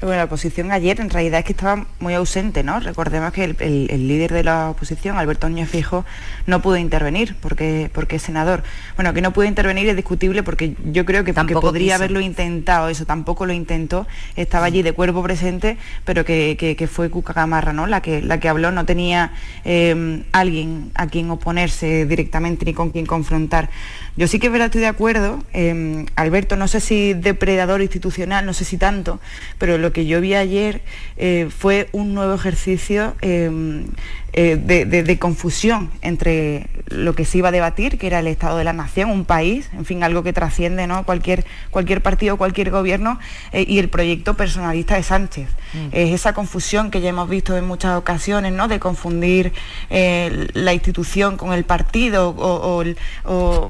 Bueno, 0.00 0.16
la 0.16 0.24
oposición 0.24 0.72
ayer 0.72 1.00
en 1.00 1.10
realidad 1.10 1.40
es 1.40 1.44
que 1.44 1.52
estaba 1.52 1.86
muy 2.00 2.14
ausente, 2.14 2.62
¿no? 2.62 2.80
Recordemos 2.80 3.32
que 3.32 3.44
el, 3.44 4.08
líder 4.08 4.32
de 4.32 4.44
la 4.44 4.70
oposición, 4.70 5.16
Alberto 5.16 5.48
Núñez 5.48 5.68
Fijo, 5.68 6.04
no 6.46 6.62
pudo 6.62 6.76
intervenir 6.76 7.36
porque, 7.40 7.90
porque 7.92 8.16
es 8.16 8.22
senador. 8.22 8.62
Bueno, 8.96 9.12
que 9.14 9.20
no 9.20 9.32
pudo 9.32 9.44
intervenir 9.44 9.88
es 9.88 9.96
discutible 9.96 10.42
porque 10.42 10.74
yo 10.84 11.04
creo 11.04 11.24
que, 11.24 11.34
porque 11.34 11.54
podría 11.54 11.96
haberlo 11.96 12.20
intentado, 12.20 12.88
eso 12.88 13.04
tampoco 13.04 13.46
lo 13.46 13.52
intentó, 13.52 14.06
estaba 14.36 14.66
allí 14.66 14.82
de 14.82 14.92
cuerpo 14.92 15.22
presente, 15.22 15.76
pero 16.04 16.24
que, 16.24 16.88
fue 16.90 17.10
Cuca 17.10 17.32
Gamarra, 17.32 17.72
¿no? 17.72 17.86
La 17.86 18.02
que, 18.02 18.22
la 18.22 18.40
que 18.40 18.48
habló 18.48 18.72
no 18.72 18.84
tenía 18.84 19.32
eh, 19.64 20.24
alguien 20.32 20.90
a 20.94 21.06
quien 21.06 21.30
oponerse 21.30 22.06
directamente 22.06 22.64
ni 22.64 22.74
con 22.74 22.90
quien 22.90 23.06
confrontar. 23.06 23.70
Yo 24.16 24.28
sí 24.28 24.38
que 24.38 24.50
verdad 24.50 24.66
estoy 24.66 24.82
de 24.82 24.88
acuerdo, 24.88 25.42
em, 25.52 26.06
Alberto, 26.16 26.56
no 26.56 26.68
sé 26.68 26.80
si 26.80 27.14
depredador 27.14 27.80
institucional, 27.80 28.44
no 28.44 28.52
sé 28.52 28.64
si 28.64 28.76
tanto, 28.76 29.20
pero 29.58 29.78
lo 29.78 29.92
que 29.92 30.06
yo 30.06 30.20
vi 30.20 30.34
ayer 30.34 30.82
eh, 31.16 31.48
fue 31.50 31.88
un 31.92 32.14
nuevo 32.14 32.34
ejercicio 32.34 33.14
em, 33.20 33.86
eh, 34.34 34.56
de, 34.56 35.18
confusión 35.18 35.90
entre 36.00 36.66
lo 36.86 37.14
que 37.14 37.26
se 37.26 37.36
iba 37.36 37.48
a 37.48 37.52
debatir, 37.52 37.98
que 37.98 38.06
era 38.06 38.20
el 38.20 38.26
Estado 38.26 38.56
de 38.56 38.64
la 38.64 38.72
Nación, 38.72 39.10
un 39.10 39.26
país, 39.26 39.68
en 39.74 39.84
fin, 39.84 40.02
algo 40.02 40.22
que 40.22 40.32
trasciende 40.32 40.86
¿no? 40.86 41.04
cualquier, 41.04 41.44
cualquier 41.70 42.02
partido, 42.02 42.38
cualquier 42.38 42.70
gobierno, 42.70 43.18
eh, 43.52 43.66
y 43.68 43.78
el 43.78 43.90
proyecto 43.90 44.34
personalista 44.34 44.96
de 44.96 45.02
Sánchez. 45.02 45.48
Mm. 45.74 45.88
Es 45.92 46.14
esa 46.14 46.32
confusión 46.32 46.90
que 46.90 47.02
ya 47.02 47.10
hemos 47.10 47.28
visto 47.28 47.56
en 47.58 47.66
muchas 47.66 47.98
ocasiones, 47.98 48.54
¿no? 48.54 48.68
de 48.68 48.80
confundir 48.80 49.52
eh, 49.90 50.48
la 50.54 50.72
institución 50.72 51.36
con 51.36 51.52
el 51.52 51.64
partido. 51.64 52.34
O, 52.34 53.68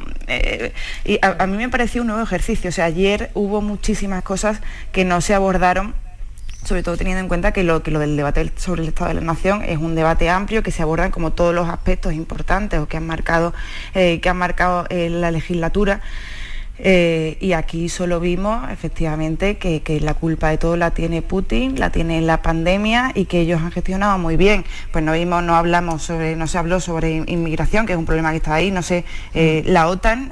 y 1.05 1.19
a, 1.23 1.47
mí 1.47 1.57
me 1.57 1.69
pareció 1.71 2.03
un 2.03 2.07
nuevo 2.07 2.23
ejercicio. 2.23 2.71
O 2.71 2.73
sea, 2.73 2.85
ayer 2.85 3.31
hubo 3.35 3.63
muchísimas 3.63 4.23
cosas 4.23 4.61
que 4.93 5.05
no 5.05 5.21
se 5.21 5.35
abordaron 5.35 5.95
sobre 6.65 6.83
todo 6.83 6.97
teniendo 6.97 7.21
en 7.21 7.29
cuenta 7.29 7.53
que 7.53 7.65
lo, 7.65 7.83
que 7.83 7.91
lo 7.91 7.99
del 7.99 8.17
debate 8.17 8.53
sobre 8.57 8.83
el 8.83 8.89
Estado 8.89 9.09
de 9.09 9.15
la 9.15 9.21
Nación 9.21 9.63
es 9.63 9.79
un 9.79 9.95
debate 9.95 10.31
amplio 10.31 10.63
que 10.63 10.71
se 10.71 10.83
abordan 10.83 11.11
como 11.11 11.33
todos 11.33 11.55
los 11.55 11.69
aspectos 11.69 12.13
importantes 12.13 12.81
o 12.81 12.87
que 12.87 12.97
han 12.97 13.07
marcado, 13.07 13.53
eh, 13.95 14.21
que 14.21 14.29
han 14.29 14.37
marcado 14.37 14.87
eh, 14.89 15.09
la 15.11 15.31
legislatura. 15.31 16.01
Eh, 16.85 17.37
y 17.41 17.53
aquí 17.53 17.89
solo 17.89 18.19
vimos 18.19 18.69
efectivamente 18.71 19.57
que, 19.57 20.01
la 20.03 20.15
culpa 20.15 20.49
de 20.49 20.59
todo 20.59 20.77
la 20.77 20.91
tiene 20.91 21.23
Putin, 21.23 21.79
la 21.79 21.91
tiene 21.91 22.21
la 22.23 22.43
pandemia 22.43 23.13
y 23.15 23.27
que 23.27 23.41
ellos 23.41 23.63
han 23.63 23.71
gestionado 23.71 24.19
muy 24.19 24.37
bien. 24.37 24.65
Pues 24.91 25.05
no 25.05 25.13
vimos, 25.13 25.45
no 25.45 25.55
hablamos 25.55 26.03
sobre, 26.03 26.35
no 26.35 26.49
se 26.49 26.59
habló 26.59 26.81
sobre 26.81 27.13
inmigración, 27.13 27.87
que 27.87 27.93
es 27.93 27.99
un 27.99 28.05
problema 28.05 28.33
que 28.33 28.39
está 28.39 28.55
ahí, 28.55 28.73
no 28.73 28.83
sé, 28.83 29.05
eh, 29.33 29.63
la 29.65 29.87
OTAN, 29.87 30.31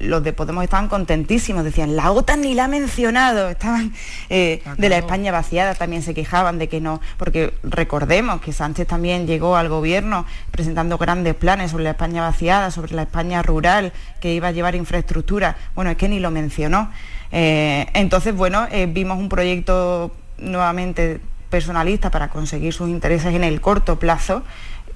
los 0.00 0.24
de 0.24 0.32
Podemos 0.32 0.64
estaban 0.64 0.88
contentísimos, 0.88 1.62
decían, 1.62 1.94
la 1.94 2.10
OTAN 2.10 2.40
ni 2.40 2.54
la 2.54 2.64
ha 2.64 2.68
mencionado, 2.68 3.48
estaban 3.48 3.92
eh, 4.28 4.60
de 4.76 4.88
la 4.88 4.98
España 4.98 5.30
vaciada, 5.30 5.76
también 5.76 6.02
se 6.02 6.14
quejaban 6.14 6.58
de 6.58 6.68
que 6.68 6.80
no, 6.80 7.00
porque 7.16 7.54
recordemos 7.62 8.40
que 8.40 8.52
Sánchez 8.52 8.88
también 8.88 9.28
llegó 9.28 9.56
al 9.56 9.68
gobierno 9.68 10.26
presentando 10.50 10.98
grandes 10.98 11.34
planes 11.36 11.70
sobre 11.70 11.84
la 11.84 11.90
España 11.90 12.22
vaciada, 12.22 12.72
sobre 12.72 12.94
la 12.94 13.02
España 13.02 13.40
rural, 13.42 13.92
que 14.20 14.34
iba 14.34 14.48
a 14.48 14.52
llevar 14.52 14.74
infraestructura. 14.74 15.56
Bueno, 15.74 15.91
es 15.92 15.98
que 15.98 16.08
ni 16.08 16.20
lo 16.20 16.30
mencionó. 16.30 16.90
Eh, 17.30 17.86
entonces, 17.94 18.34
bueno, 18.34 18.66
eh, 18.70 18.86
vimos 18.86 19.18
un 19.18 19.28
proyecto 19.28 20.12
nuevamente 20.38 21.20
personalista 21.50 22.10
para 22.10 22.28
conseguir 22.28 22.72
sus 22.72 22.88
intereses 22.88 23.34
en 23.34 23.44
el 23.44 23.60
corto 23.60 23.98
plazo 23.98 24.42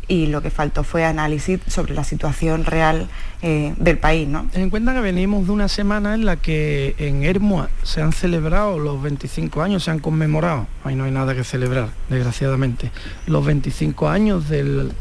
y 0.08 0.26
lo 0.26 0.40
que 0.40 0.50
faltó 0.50 0.84
fue 0.84 1.04
análisis 1.04 1.60
sobre 1.66 1.94
la 1.94 2.04
situación 2.04 2.64
real 2.64 3.08
eh, 3.42 3.74
del 3.76 3.98
país. 3.98 4.28
¿no? 4.28 4.46
Ten 4.52 4.62
en 4.62 4.70
cuenta 4.70 4.94
que 4.94 5.00
venimos 5.00 5.46
de 5.46 5.52
una 5.52 5.68
semana 5.68 6.14
en 6.14 6.24
la 6.24 6.36
que 6.36 6.94
en 6.98 7.24
Hermoa 7.24 7.68
se 7.82 8.02
han 8.02 8.12
celebrado 8.12 8.78
los 8.78 9.02
25 9.02 9.62
años, 9.62 9.84
se 9.84 9.90
han 9.90 9.98
conmemorado, 9.98 10.66
ahí 10.84 10.94
no 10.94 11.04
hay 11.04 11.10
nada 11.10 11.34
que 11.34 11.44
celebrar, 11.44 11.90
desgraciadamente, 12.08 12.90
los 13.26 13.44
25 13.44 14.08
años 14.08 14.48
del 14.48 14.92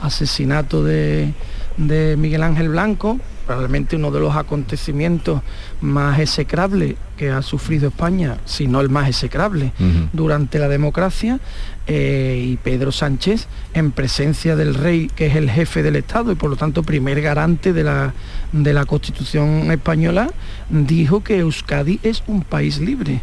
asesinato 0.00 0.82
de, 0.82 1.32
de 1.76 2.16
Miguel 2.16 2.42
Ángel 2.42 2.70
Blanco, 2.70 3.18
probablemente 3.46 3.96
uno 3.96 4.10
de 4.10 4.20
los 4.20 4.34
acontecimientos 4.36 5.40
más 5.80 6.18
execrables 6.18 6.96
que 7.16 7.30
ha 7.30 7.40
sufrido 7.42 7.88
España, 7.88 8.38
si 8.44 8.66
no 8.66 8.80
el 8.80 8.90
más 8.90 9.08
execrable, 9.08 9.72
durante 10.12 10.58
la 10.58 10.68
democracia, 10.68 11.40
eh, 11.86 12.42
y 12.44 12.56
Pedro 12.56 12.92
Sánchez, 12.92 13.46
en 13.72 13.92
presencia 13.92 14.56
del 14.56 14.74
rey, 14.74 15.08
que 15.14 15.26
es 15.26 15.36
el 15.36 15.48
jefe 15.48 15.82
del 15.82 15.96
Estado 15.96 16.32
y 16.32 16.34
por 16.34 16.50
lo 16.50 16.56
tanto 16.56 16.82
primer 16.82 17.22
garante 17.22 17.72
de 17.72 17.84
la, 17.84 18.12
de 18.52 18.72
la 18.72 18.84
Constitución 18.84 19.70
española, 19.70 20.30
dijo 20.68 21.22
que 21.22 21.38
Euskadi 21.38 22.00
es 22.02 22.22
un 22.26 22.42
país 22.42 22.80
libre. 22.80 23.22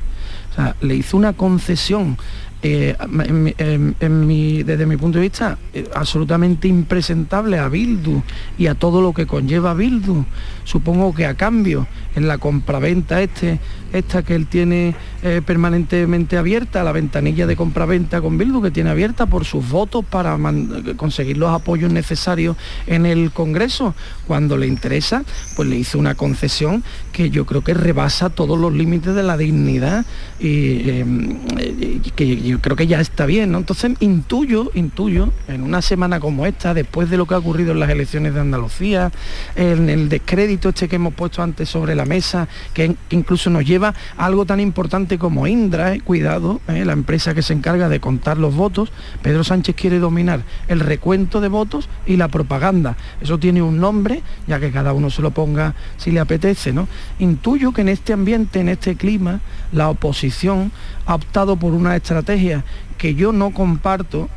O 0.51 0.55
sea, 0.55 0.75
le 0.81 0.95
hizo 0.95 1.17
una 1.17 1.33
concesión 1.33 2.17
eh, 2.65 2.95
desde 4.65 4.85
mi 4.85 4.97
punto 4.97 5.17
de 5.17 5.21
vista, 5.21 5.57
eh, 5.73 5.85
absolutamente 5.93 6.69
impresentable 6.69 7.59
a 7.59 7.67
Bildu 7.67 8.21
y 8.57 8.67
a 8.67 8.75
todo 8.75 9.01
lo 9.01 9.13
que 9.13 9.27
conlleva 9.27 9.73
Bildu. 9.73 10.23
Supongo 10.63 11.13
que 11.13 11.25
a 11.25 11.35
cambio, 11.35 11.87
en 12.15 12.27
la 12.27 12.37
compraventa 12.37 13.21
este, 13.21 13.59
esta 13.91 14.23
que 14.23 14.35
él 14.35 14.47
tiene 14.47 14.95
eh, 15.23 15.41
permanentemente 15.45 16.37
abierta, 16.37 16.83
la 16.83 16.93
ventanilla 16.93 17.45
de 17.47 17.57
compraventa 17.57 18.21
con 18.21 18.37
Bildu 18.37 18.61
que 18.61 18.71
tiene 18.71 18.89
abierta 18.89 19.25
por 19.25 19.43
sus 19.43 19.69
votos 19.69 20.05
para 20.05 20.37
conseguir 20.95 21.37
los 21.37 21.49
apoyos 21.49 21.91
necesarios 21.91 22.55
en 22.87 23.05
el 23.05 23.31
Congreso, 23.31 23.93
cuando 24.25 24.57
le 24.57 24.67
interesa, 24.67 25.23
pues 25.57 25.67
le 25.67 25.75
hizo 25.75 25.99
una 25.99 26.15
concesión 26.15 26.83
que 27.13 27.29
yo 27.29 27.45
creo 27.45 27.63
que 27.63 27.73
rebasa 27.73 28.29
todos 28.29 28.59
los 28.59 28.73
límites 28.73 29.15
de 29.15 29.23
la 29.23 29.37
dignidad 29.37 30.05
y 30.39 30.89
em, 30.89 31.37
que 32.15 32.41
yo 32.41 32.59
creo 32.59 32.75
que 32.75 32.87
ya 32.87 32.99
está 32.99 33.25
bien, 33.25 33.51
¿no? 33.51 33.59
Entonces 33.59 33.93
intuyo, 33.99 34.71
intuyo, 34.73 35.31
en 35.47 35.61
una 35.61 35.81
semana 35.81 36.19
como 36.19 36.45
esta, 36.45 36.73
después 36.73 37.09
de 37.09 37.17
lo 37.17 37.27
que 37.27 37.35
ha 37.35 37.37
ocurrido 37.37 37.71
en 37.71 37.79
las 37.79 37.89
elecciones 37.89 38.33
de 38.33 38.41
Andalucía, 38.41 39.11
en 39.55 39.89
el 39.89 40.09
descrédito 40.09 40.69
este 40.69 40.89
que 40.89 40.95
hemos 40.97 41.13
puesto 41.13 41.41
antes 41.43 41.69
sobre 41.69 41.95
la 41.95 42.05
mesa, 42.05 42.47
que, 42.73 42.95
incluso 43.11 43.49
nos 43.49 43.63
lleva 43.63 43.93
algo 44.17 44.45
tan 44.45 44.59
importante 44.59 45.17
como 45.17 45.45
Indra, 45.45 45.93
eh, 45.93 46.01
cuidado, 46.01 46.61
eh, 46.67 46.83
la 46.83 46.93
empresa 46.93 47.35
que 47.35 47.43
se 47.43 47.53
encarga 47.53 47.89
de 47.89 47.99
contar 47.99 48.37
los 48.37 48.55
votos, 48.55 48.91
Pedro 49.21 49.43
Sánchez 49.43 49.75
quiere 49.75 49.99
dominar 49.99 50.43
el 50.67 50.79
recuento 50.79 51.41
de 51.41 51.47
votos 51.47 51.89
y 52.07 52.17
la 52.17 52.27
propaganda. 52.27 52.97
Eso 53.21 53.37
tiene 53.37 53.61
un 53.61 53.79
nombre, 53.79 54.23
ya 54.47 54.59
que 54.59 54.71
cada 54.71 54.93
uno 54.93 55.11
se 55.11 55.21
lo 55.21 55.31
ponga 55.31 55.75
si 55.97 56.11
le 56.11 56.19
apetece, 56.19 56.73
¿no? 56.73 56.87
Intuyo 57.19 57.71
que 57.71 57.81
en 57.81 57.89
este 57.89 58.13
ambiente, 58.13 58.59
en 58.59 58.69
este 58.69 58.95
clima, 58.95 59.39
la 59.71 59.89
oposición 59.89 60.71
ha 61.05 61.15
optado 61.15 61.57
por 61.57 61.73
una 61.73 61.95
estrategia 61.95 62.63
que 62.97 63.15
yo 63.15 63.31
no 63.31 63.51
comparto, 63.51 64.29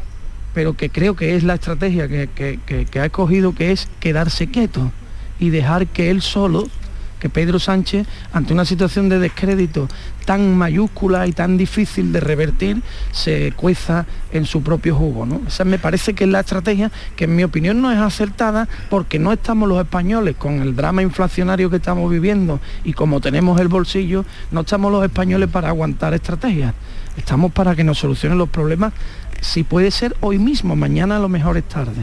pero 0.54 0.74
que 0.74 0.90
creo 0.90 1.16
que 1.16 1.36
es 1.36 1.44
la 1.44 1.54
estrategia 1.54 2.08
que, 2.08 2.88
ha 2.98 3.04
escogido, 3.04 3.54
que 3.54 3.72
es 3.72 3.88
quedarse 4.00 4.46
quieto 4.48 4.90
y 5.38 5.50
dejar 5.50 5.86
que 5.86 6.10
él 6.10 6.22
solo, 6.22 6.66
que 7.20 7.28
Pedro 7.28 7.58
Sánchez, 7.58 8.06
ante 8.32 8.52
una 8.52 8.64
situación 8.64 9.08
de 9.08 9.18
descrédito 9.18 9.88
tan 10.24 10.56
mayúscula 10.56 11.26
y 11.26 11.32
tan 11.32 11.56
difícil 11.56 12.12
de 12.12 12.20
revertir, 12.20 12.82
se 13.12 13.52
cueza 13.52 14.06
en 14.32 14.44
su 14.44 14.62
propio 14.62 14.96
jugo. 14.96 15.24
¿no? 15.24 15.40
Esa 15.46 15.64
me 15.64 15.78
parece 15.78 16.14
que 16.14 16.24
es 16.24 16.30
la 16.30 16.40
estrategia 16.40 16.90
que 17.14 17.24
en 17.24 17.36
mi 17.36 17.44
opinión 17.44 17.80
no 17.80 17.92
es 17.92 17.98
acertada 17.98 18.68
porque 18.90 19.18
no 19.18 19.32
estamos 19.32 19.68
los 19.68 19.78
españoles 19.78 20.36
con 20.36 20.60
el 20.60 20.74
drama 20.74 21.02
inflacionario 21.02 21.70
que 21.70 21.76
estamos 21.76 22.10
viviendo 22.10 22.60
y 22.84 22.92
como 22.92 23.20
tenemos 23.20 23.60
el 23.60 23.68
bolsillo, 23.68 24.24
no 24.50 24.60
estamos 24.60 24.90
los 24.90 25.04
españoles 25.04 25.48
para 25.48 25.68
aguantar 25.68 26.12
estrategias. 26.12 26.74
Estamos 27.16 27.52
para 27.52 27.74
que 27.74 27.84
nos 27.84 27.98
solucionen 27.98 28.36
los 28.36 28.50
problemas, 28.50 28.92
si 29.40 29.62
puede 29.62 29.90
ser 29.90 30.16
hoy 30.20 30.38
mismo, 30.38 30.76
mañana 30.76 31.16
a 31.16 31.18
lo 31.20 31.28
mejor 31.28 31.56
es 31.56 31.64
tarde. 31.64 32.02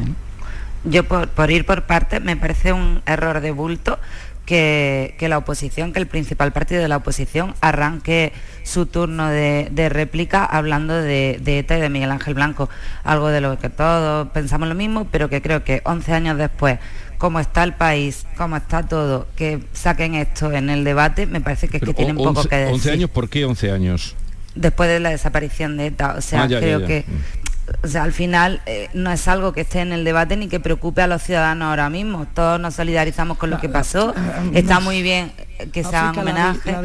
Yo 0.85 1.03
por, 1.05 1.29
por 1.29 1.51
ir 1.51 1.65
por 1.65 1.83
partes 1.83 2.21
me 2.21 2.35
parece 2.35 2.73
un 2.73 3.01
error 3.05 3.39
de 3.39 3.51
bulto 3.51 3.99
que, 4.45 5.15
la 5.21 5.37
oposición, 5.37 5.93
que 5.93 5.99
el 5.99 6.07
principal 6.07 6.51
partido 6.51 6.81
de 6.81 6.87
la 6.87 6.97
oposición 6.97 7.55
arranque 7.61 8.33
su 8.63 8.85
turno 8.85 9.29
de, 9.29 9.89
réplica 9.89 10.45
hablando 10.45 10.95
de, 10.95 11.39
ETA 11.45 11.77
y 11.77 11.81
de 11.81 11.89
Miguel 11.89 12.11
Ángel 12.11 12.33
Blanco, 12.33 12.69
algo 13.03 13.29
de 13.29 13.41
lo 13.41 13.57
que 13.57 13.69
todos 13.69 14.29
pensamos 14.29 14.67
lo 14.67 14.75
mismo, 14.75 15.07
pero 15.11 15.29
que 15.29 15.41
creo 15.41 15.63
que 15.63 15.81
11 15.85 16.13
años 16.13 16.37
después, 16.37 16.79
como 17.17 17.39
está 17.39 17.63
el 17.63 17.73
país, 17.73 18.25
como 18.37 18.57
está 18.57 18.83
todo, 18.83 19.27
que 19.35 19.63
saquen 19.73 20.15
esto 20.15 20.51
en 20.51 20.69
el 20.69 20.83
debate, 20.83 21.25
me 21.25 21.41
parece 21.41 21.67
que 21.69 21.77
es 21.77 21.83
que 21.83 21.93
tienen 21.93 22.17
poco 22.17 22.43
que 22.43 22.55
decir. 22.55 22.91
¿11 22.91 22.93
años 22.93 23.09
por 23.09 23.29
qué 23.29 23.45
11 23.45 23.71
años? 23.71 24.15
Después 24.55 24.89
de 24.89 24.99
la 24.99 25.09
desaparición 25.09 25.77
de 25.77 25.87
ETA, 25.87 26.15
o 26.17 26.21
sea, 26.21 26.43
ah, 26.43 26.47
creo 26.47 26.85
que... 26.85 27.05
Mm 27.07 27.42
o 27.81 27.87
sea, 27.87 28.03
al 28.03 28.13
final 28.13 28.61
eh, 28.65 28.89
no 28.93 29.11
es 29.11 29.27
algo 29.27 29.53
que 29.53 29.61
esté 29.61 29.79
en 29.81 29.91
el 29.91 30.03
debate 30.03 30.37
ni 30.37 30.47
que 30.47 30.59
preocupe 30.59 31.01
a 31.01 31.07
los 31.07 31.21
ciudadanos 31.21 31.67
ahora 31.67 31.89
mismo. 31.89 32.27
Todos 32.33 32.59
nos 32.59 32.75
solidarizamos 32.75 33.37
con 33.37 33.49
lo 33.49 33.59
que 33.59 33.69
pasó. 33.69 34.13
Está 34.53 34.79
muy 34.79 35.01
bien 35.01 35.31
que 35.71 35.83
se 35.83 35.95
hagan 35.95 36.17
homenajes. 36.17 36.75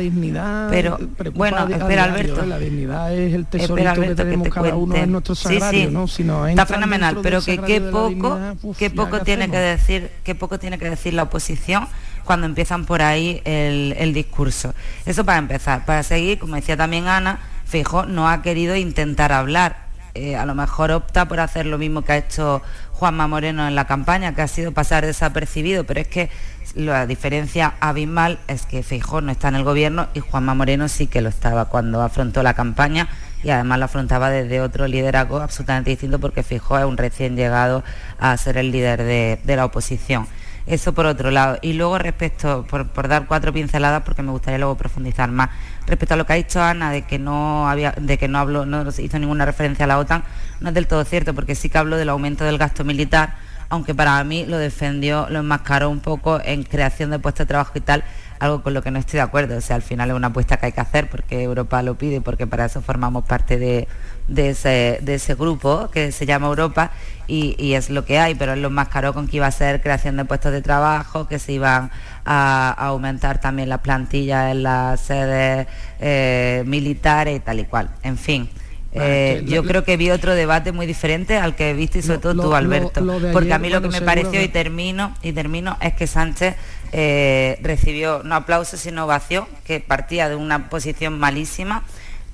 pero 0.71 0.99
bueno, 1.35 1.67
espera 1.69 2.05
Alberto. 2.05 2.45
La 2.45 2.59
dignidad 2.59 3.15
es 3.15 3.35
el 3.35 3.47
tesorito 3.47 4.01
que 4.01 4.15
tenemos 4.15 4.49
cada 4.49 4.75
uno 4.75 4.95
en 4.95 5.13
nuestro 5.13 5.35
sagrario, 5.35 5.91
¿no? 5.91 6.47
Está 6.47 6.67
fenomenal, 6.67 7.19
pero 7.23 7.41
que 7.43 7.59
qué 7.59 7.81
poco, 7.81 8.39
qué 8.79 8.91
poco 8.91 9.21
tiene 9.21 9.51
que 9.51 9.59
decir, 9.59 10.11
qué 10.25 10.35
poco 10.35 10.59
tiene 10.59 10.79
que 10.79 10.91
decir 10.91 11.15
la 11.15 11.25
oposición 11.25 11.87
cuando 12.25 12.47
empiezan 12.47 12.85
por 12.85 13.03
ahí 13.03 13.41
el, 13.45 13.95
el 13.99 14.13
discurso. 14.13 14.75
Eso 15.07 15.25
para 15.25 15.39
empezar. 15.39 15.87
Para 15.87 16.03
seguir, 16.03 16.39
como 16.39 16.57
decía 16.57 16.77
también 16.77 17.09
Ana, 17.09 17.41
Fijo 17.65 18.05
no 18.05 18.29
ha 18.29 18.43
querido 18.43 18.77
intentar 18.77 19.33
hablar 19.33 19.88
eh, 20.19 20.37
a 20.37 20.45
lo 20.45 20.55
mejor 20.55 20.91
opta 20.91 21.29
por 21.29 21.41
hacer 21.41 21.67
lo 21.67 21.79
mismo 21.79 22.03
que 22.03 22.13
ha 22.13 22.17
hecho 22.17 22.61
Juanma 22.93 23.29
Moreno 23.29 23.69
en 23.69 23.75
la 23.75 23.87
campaña, 23.87 24.35
que 24.35 24.43
ha 24.43 24.49
sido 24.49 24.73
pasar 24.73 25.07
desapercibido, 25.07 25.85
pero 25.85 26.01
es 26.01 26.09
que 26.09 26.31
la 26.75 27.07
diferencia 27.07 27.75
abismal 27.81 28.39
es 28.49 28.67
que 28.67 28.83
Feijó 28.83 29.21
no 29.21 29.33
está 29.33 29.49
en 29.49 29.55
el 29.55 29.65
gobierno 29.65 30.09
y 30.15 30.21
Juanma 30.21 30.55
Moreno 30.55 30.89
sí 30.89 31.07
que 31.07 31.21
lo 31.21 31.29
estaba 31.29 31.67
cuando 31.67 32.03
afrontó 32.03 32.43
la 32.43 32.55
campaña 32.55 33.09
y 33.43 33.51
además 33.51 33.79
lo 33.79 33.85
afrontaba 33.85 34.31
desde 34.31 34.61
otro 34.61 34.89
liderazgo 34.89 35.41
absolutamente 35.41 35.91
distinto 35.91 36.19
porque 36.19 36.43
Feijó 36.43 36.79
es 36.79 36.85
un 36.85 36.97
recién 36.97 37.37
llegado 37.37 37.85
a 38.19 38.37
ser 38.37 38.59
el 38.59 38.73
líder 38.73 39.05
de, 39.05 39.57
la 39.57 39.65
oposición. 39.65 40.27
Eso 40.69 40.93
por 40.93 41.07
otro 41.07 41.31
lado. 41.31 41.59
Y 41.63 41.73
luego 41.73 41.99
respecto, 41.99 42.67
por, 42.69 43.09
dar 43.09 43.27
cuatro 43.27 43.55
pinceladas, 43.55 44.03
porque 44.03 44.23
me 44.23 44.31
gustaría 44.31 44.59
luego 44.59 44.77
profundizar 44.77 45.31
más, 45.31 45.49
respecto 45.87 46.13
a 46.13 46.17
lo 46.19 46.27
que 46.27 46.35
ha 46.35 46.37
dicho 46.37 46.63
Ana 46.63 46.91
de 46.91 47.03
que 47.03 47.19
no 47.19 47.69
había, 47.69 47.93
de 47.93 48.19
que 48.19 48.29
no 48.29 48.39
habló, 48.39 48.67
no 48.67 48.87
hizo 48.91 49.19
ninguna 49.19 49.47
referencia 49.47 49.87
a 49.87 49.89
la 49.89 49.99
OTAN, 49.99 50.25
no 50.61 50.69
es 50.69 50.75
del 50.75 50.87
todo 50.87 51.05
cierto, 51.05 51.35
porque 51.35 51.55
sí 51.55 51.71
que 51.71 51.79
habló 51.79 51.97
del 51.97 52.11
aumento 52.11 52.45
del 52.45 52.59
gasto 52.59 52.85
militar, 52.85 53.37
aunque 53.71 53.95
para 53.95 54.23
mí 54.25 54.45
lo 54.45 54.59
defendió, 54.59 55.27
lo 55.31 55.39
enmascaró 55.39 55.89
un 55.89 56.01
poco 56.01 56.39
en 56.45 56.65
creación 56.65 57.11
de 57.11 57.19
puestos 57.19 57.47
de 57.47 57.49
trabajo 57.49 57.73
y 57.75 57.81
tal, 57.81 58.05
algo 58.39 58.63
con 58.63 58.75
lo 58.75 58.83
que 58.83 58.91
no 58.91 58.99
estoy 58.99 59.19
de 59.19 59.23
acuerdo. 59.23 59.57
O 59.57 59.61
sea, 59.63 59.77
al 59.77 59.83
final 59.83 60.11
es 60.11 60.17
una 60.17 60.29
apuesta 60.29 60.59
que 60.59 60.67
hay 60.67 60.73
que 60.73 60.81
hacer 60.81 61.09
porque 61.09 61.43
Europa 61.43 61.83
lo 61.83 61.97
pide 61.97 62.21
porque 62.21 62.47
para 62.47 62.67
eso 62.67 62.83
formamos 62.83 63.25
parte 63.25 63.59
de, 63.59 63.89
ese, 64.37 65.35
grupo 65.35 65.91
que 65.91 66.13
se 66.13 66.27
llama 66.27 66.47
Europa 66.49 66.91
y, 67.27 67.75
es 67.75 67.91
lo 67.91 68.05
que 68.05 68.19
hay, 68.19 68.35
pero 68.35 68.55
él 68.55 68.63
lo 68.63 68.69
enmascaró 68.69 69.13
con 69.13 69.29
que 69.29 69.37
iba 69.37 69.47
a 69.47 69.51
ser 69.51 69.83
creación 69.83 70.17
de 70.17 70.25
puestos 70.25 70.53
de 70.53 70.63
trabajo, 70.63 71.29
que 71.29 71.39
se 71.39 71.53
iban 71.53 71.91
a, 72.25 72.71
aumentar 72.71 73.41
también 73.41 73.69
las 73.69 73.81
plantillas 73.81 74.53
en 74.53 74.63
las 74.63 75.01
sedes 75.01 75.67
eh, 76.01 76.63
militares 76.67 77.37
y 77.37 77.41
tal 77.41 77.61
y 77.61 77.65
cual. 77.65 77.91
En 78.03 78.17
fin. 78.17 78.49
Eh, 78.93 79.45
yo 79.47 79.65
creo 79.65 79.85
que 79.85 79.97
vi 79.99 80.11
otro 80.11 80.35
debate 80.35 80.73
muy 80.73 80.87
diferente 80.87 81.37
al 81.37 81.55
que 81.55 81.75
viste 81.75 81.99
y 81.99 82.03
sobre 82.03 82.19
todo 82.19 82.43
tú, 82.43 82.55
Alberto. 82.55 83.07
porque 83.33 83.53
a 83.53 83.59
mí 83.59 83.69
lo 83.69 83.83
que 83.83 83.89
me 83.89 84.01
pareció 84.01 84.43
y 84.43 84.49
termino 84.49 85.15
y 85.23 85.33
termino 85.33 85.77
es 85.81 85.93
que 85.93 86.07
Sánchez 86.07 86.57
eh, 86.93 87.59
recibió 87.63 88.23
no 88.25 88.35
aplausos 88.35 88.81
sino 88.81 89.05
ovación, 89.05 89.47
que 89.65 89.81
partía 89.81 90.29
de 90.31 90.37
una 90.37 90.71
posición 90.71 91.19
malísima, 91.19 91.85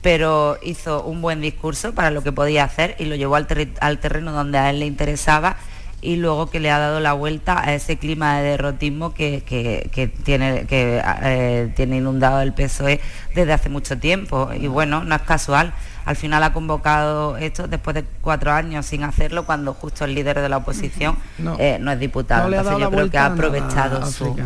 pero 0.05 0.59
hizo 0.63 1.03
un 1.03 1.23
buen 1.23 1.41
discurso 1.41 1.95
para 1.95 2.11
lo 2.11 2.23
que 2.23 2.31
podía 2.31 2.65
hacer 2.65 2.95
y 2.99 3.07
lo 3.07 3.17
llevó 3.17 3.37
al, 3.37 3.47
terreno 3.47 4.33
donde 4.33 4.59
a 4.59 4.69
él 4.69 4.81
le 4.81 4.87
interesaba 4.87 5.57
y 6.03 6.17
luego 6.17 6.51
que 6.51 6.61
le 6.61 6.71
ha 6.71 6.79
dado 6.79 7.01
la 7.01 7.15
vuelta 7.15 7.59
a 7.59 7.73
ese 7.73 7.97
clima 7.97 8.37
de 8.37 8.51
derrotismo 8.51 9.15
que, 9.15 9.43
tiene, 10.23 10.67
que 10.67 11.03
eh, 11.23 11.73
tiene 11.75 11.97
inundado 11.97 12.43
el 12.43 12.53
PSOE 12.53 13.01
desde 13.35 13.55
hace 13.55 13.71
mucho 13.71 13.97
tiempo. 13.97 14.51
Y 14.53 14.67
bueno, 14.67 15.05
no 15.05 15.15
es 15.15 15.23
casual 15.23 15.73
al 16.05 16.17
final 16.17 16.43
ha 16.43 16.53
convocado 16.53 17.37
esto 17.37 17.67
después 17.67 17.95
de 17.95 18.05
cuatro 18.21 18.53
años 18.53 18.87
sin 18.87 19.05
hacerlo 19.05 19.45
cuando 19.45 19.75
justo 19.75 20.05
el 20.05 20.15
líder 20.15 20.41
de 20.41 20.49
la 20.49 20.59
oposición 20.59 21.17
no, 21.39 21.57
eh, 21.59 21.81
es 21.83 22.01
diputado. 22.01 22.49
No 22.49 22.57
Entonces 22.57 22.81
yo 22.81 22.91
creo 22.91 23.11
que 23.11 23.19
ha 23.19 23.27
aprovechado 23.27 24.01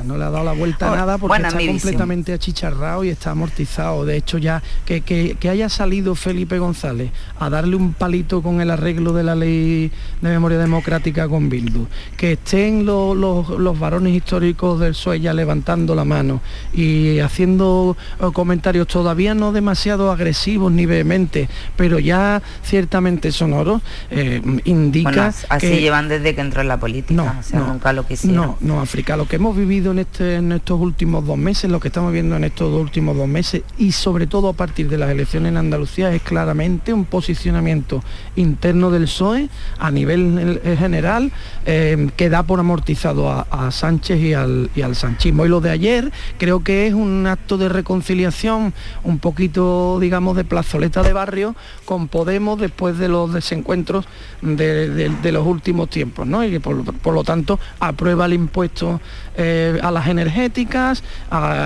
No 0.04 0.16
le 0.16 0.24
ha 0.24 0.30
dado 0.30 0.44
la 0.44 0.52
vuelta 0.52 0.92
a 0.92 0.96
nada 0.96 1.18
porque 1.18 1.42
está 1.42 1.58
completamente 1.58 2.32
achicharrado 2.32 3.04
y 3.04 3.10
está 3.10 3.30
amortizado. 3.30 4.04
De 4.04 4.16
hecho 4.16 4.38
ya 4.38 4.62
que, 4.84 5.36
haya 5.48 5.68
salido 5.68 6.14
Felipe 6.14 6.58
González 6.58 7.10
a 7.38 7.48
darle 7.50 7.76
un 7.76 7.94
palito 7.94 8.42
con 8.42 8.60
el 8.60 8.70
arreglo 8.70 9.12
de 9.12 9.24
la 9.24 9.34
ley 9.34 9.90
de 10.20 10.28
memoria 10.28 10.58
democrática 10.58 11.28
con 11.28 11.48
Bildu, 11.48 11.86
que 12.16 12.32
estén 12.32 12.84
los, 12.84 13.16
los, 13.16 13.78
varones 13.78 14.14
históricos 14.14 14.80
del 14.80 14.92
PSOE 14.92 15.20
ya 15.20 15.32
levantando 15.32 15.94
la 15.94 16.04
mano 16.04 16.40
y 16.72 17.20
haciendo 17.20 17.96
eh, 18.20 18.26
comentarios 18.32 18.86
todavía 18.86 19.34
no 19.34 19.52
demasiado 19.52 20.12
agresivos 20.12 20.72
ni 20.72 20.86
vehementes 20.86 21.47
pero 21.76 21.98
ya 21.98 22.42
ciertamente 22.62 23.32
sonoro 23.32 23.80
eh, 24.10 24.40
indica 24.64 25.32
así 25.48 25.80
llevan 25.80 26.08
desde 26.08 26.34
que 26.34 26.40
entró 26.40 26.60
en 26.60 26.68
la 26.68 26.78
política, 26.78 27.14
no, 27.14 27.36
o 27.38 27.42
sea, 27.42 27.60
nunca 27.60 27.92
lo 27.92 28.06
quisieron. 28.06 28.36
No, 28.36 28.58
no, 28.60 28.80
África, 28.80 29.16
lo 29.16 29.26
que 29.26 29.36
hemos 29.36 29.56
vivido 29.56 29.92
en, 29.92 30.00
este, 30.00 30.36
en 30.36 30.52
estos 30.52 30.80
últimos 30.80 31.26
dos 31.26 31.38
meses, 31.38 31.70
lo 31.70 31.80
que 31.80 31.88
estamos 31.88 32.12
viendo 32.12 32.36
en 32.36 32.44
estos 32.44 32.72
últimos 32.72 33.16
dos 33.16 33.28
meses 33.28 33.62
y 33.78 33.92
sobre 33.92 34.26
todo 34.26 34.48
a 34.48 34.52
partir 34.52 34.88
de 34.88 34.98
las 34.98 35.10
elecciones 35.10 35.50
en 35.50 35.56
Andalucía 35.56 36.12
es 36.14 36.22
claramente 36.22 36.92
un 36.92 37.04
posicionamiento 37.04 38.02
interno 38.36 38.90
del 38.90 39.04
PSOE 39.04 39.48
a 39.78 39.90
nivel 39.90 40.60
general 40.78 41.32
eh, 41.66 42.08
que 42.16 42.28
da 42.28 42.42
por 42.42 42.60
amortizado 42.60 43.30
a, 43.30 43.68
Sánchez 43.70 44.20
y 44.20 44.34
al, 44.34 44.70
y 44.74 44.82
al 44.82 44.96
sanchismo. 44.96 45.44
Y 45.44 45.48
lo 45.48 45.60
de 45.60 45.70
ayer 45.70 46.10
creo 46.38 46.62
que 46.64 46.86
es 46.86 46.94
un 46.94 47.26
acto 47.26 47.58
de 47.58 47.68
reconciliación, 47.68 48.72
un 49.04 49.18
poquito, 49.18 49.98
digamos, 50.00 50.36
de 50.36 50.44
plazoleta 50.44 51.02
de 51.02 51.12
barrio 51.12 51.37
con 51.84 52.08
Podemos 52.08 52.58
después 52.58 52.98
de 52.98 53.08
los 53.08 53.32
desencuentros 53.32 54.06
de, 54.42 55.32
los 55.32 55.46
últimos 55.46 55.90
tiempos, 55.90 56.26
¿no? 56.26 56.44
Y 56.44 56.50
que 56.50 56.60
por, 56.60 57.12
lo 57.12 57.24
tanto 57.24 57.58
aprueba 57.80 58.26
el 58.26 58.32
impuesto 58.32 59.00
eh, 59.36 59.78
a 59.82 59.90
las 59.90 60.06
energéticas 60.08 61.02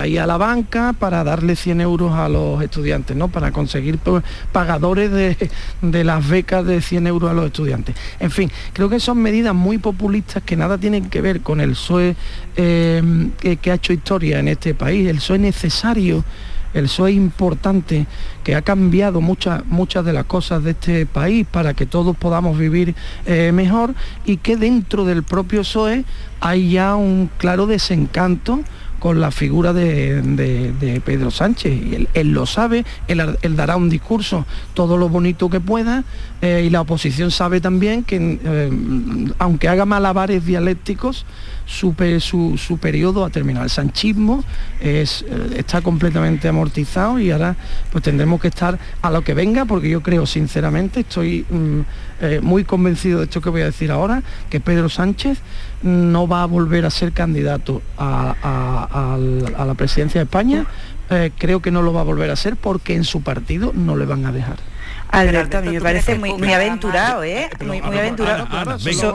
y 0.05 0.17
a 0.17 0.25
la 0.25 0.37
banca 0.37 0.93
para 0.93 1.23
darle 1.23 1.55
100 1.55 1.81
euros 1.81 2.13
a 2.13 2.29
los 2.29 2.61
estudiantes, 2.61 3.15
¿no? 3.15 3.29
Para 3.29 3.51
conseguir 3.51 3.99
pagadores 4.51 5.11
de, 5.11 6.03
las 6.03 6.27
becas 6.27 6.65
de 6.65 6.81
100 6.81 7.07
euros 7.07 7.31
a 7.31 7.33
los 7.33 7.45
estudiantes. 7.45 7.95
En 8.19 8.31
fin, 8.31 8.51
creo 8.73 8.89
que 8.89 8.99
son 8.99 9.19
medidas 9.19 9.55
muy 9.55 9.77
populistas 9.77 10.43
que 10.43 10.55
nada 10.55 10.77
tienen 10.77 11.09
que 11.09 11.21
ver 11.21 11.41
con 11.41 11.61
el 11.61 11.71
PSOE 11.71 12.15
eh, 12.55 13.29
que, 13.39 13.57
que 13.57 13.71
ha 13.71 13.75
hecho 13.75 13.93
historia 13.93 14.39
en 14.39 14.47
este 14.47 14.73
país. 14.73 15.07
El 15.07 15.17
PSOE 15.17 15.39
necesario 15.39 16.23
el 16.73 16.85
PSOE 16.85 17.13
importante, 17.13 18.07
que 18.43 18.55
ha 18.55 18.61
cambiado 18.61 19.21
muchas, 19.21 19.65
muchas 19.65 20.05
de 20.05 20.13
las 20.13 20.25
cosas 20.25 20.63
de 20.63 20.71
este 20.71 21.05
país 21.05 21.45
para 21.49 21.73
que 21.73 21.85
todos 21.85 22.15
podamos 22.15 22.57
vivir 22.57 22.95
eh, 23.25 23.51
mejor 23.51 23.93
y 24.25 24.37
que 24.37 24.57
dentro 24.57 25.05
del 25.05 25.23
propio 25.23 25.61
PSOE 25.61 26.05
hay 26.39 26.71
ya 26.71 26.95
un 26.95 27.29
claro 27.37 27.67
desencanto 27.67 28.61
con 29.03 29.19
la 29.19 29.31
figura 29.31 29.73
de, 29.73 31.01
Pedro 31.03 31.29
Sánchez. 31.29 31.73
Y 31.73 32.07
él, 32.13 32.31
lo 32.31 32.45
sabe, 32.45 32.85
él, 33.09 33.55
dará 33.57 33.75
un 33.75 33.89
discurso 33.89 34.45
todo 34.73 34.95
lo 34.97 35.09
bonito 35.09 35.49
que 35.49 35.59
pueda 35.59 36.05
eh, 36.41 36.63
y 36.65 36.69
la 36.69 36.79
oposición 36.79 37.29
sabe 37.29 37.59
también 37.59 38.05
que 38.05 38.39
eh, 38.41 38.71
aunque 39.39 39.67
haga 39.67 39.83
malabares 39.83 40.45
dialécticos, 40.45 41.25
su, 41.65 41.95
periodo 42.79 43.25
ha 43.25 43.29
terminado. 43.29 43.65
El 43.65 43.71
sanchismo 43.71 44.41
eh, 44.79 45.05
está 45.57 45.81
completamente 45.81 46.47
amortizado 46.47 47.19
y 47.19 47.29
ahora 47.29 47.57
pues 47.91 48.05
tendremos 48.05 48.39
que 48.39 48.47
estar 48.47 48.79
a 49.01 49.11
lo 49.11 49.21
que 49.21 49.33
venga 49.33 49.65
porque 49.65 49.89
yo 49.89 50.01
creo 50.01 50.25
sinceramente, 50.25 51.01
estoy 51.01 51.45
mm, 51.49 51.81
eh, 52.23 52.39
muy 52.41 52.63
convencido 52.63 53.19
de 53.19 53.25
esto 53.25 53.41
que 53.41 53.49
voy 53.49 53.63
a 53.63 53.65
decir 53.65 53.91
ahora, 53.91 54.23
que 54.49 54.61
Pedro 54.61 54.87
Sánchez 54.87 55.39
no 55.81 56.25
va 56.25 56.43
a 56.43 56.45
volver 56.45 56.85
a 56.85 56.89
ser 56.89 57.11
candidato 57.11 57.81
a, 57.97 59.17
la 59.19 59.73
presidencia 59.73 60.21
de 60.21 60.23
España. 60.23 60.65
Eh, 61.09 61.31
creo 61.37 61.61
que 61.61 61.69
no 61.69 61.81
lo 61.81 61.91
va 61.91 61.99
a 61.99 62.05
volver 62.05 62.31
a 62.31 62.37
ser 62.37 62.55
porque 62.55 62.95
en 62.95 63.03
su 63.03 63.23
partido 63.23 63.73
no 63.75 63.97
le 63.97 64.05
van 64.05 64.25
a 64.25 64.31
dejar. 64.31 64.55
Alberto, 65.13 65.59
a 65.59 65.61
mí 65.61 65.69
me 65.69 65.81
parece 65.81 66.15
muy, 66.15 66.33
muy 66.33 66.51
aventurado, 66.51 67.23
¿eh? 67.23 67.49
Muy, 67.63 67.79
aventurado. 67.79 68.47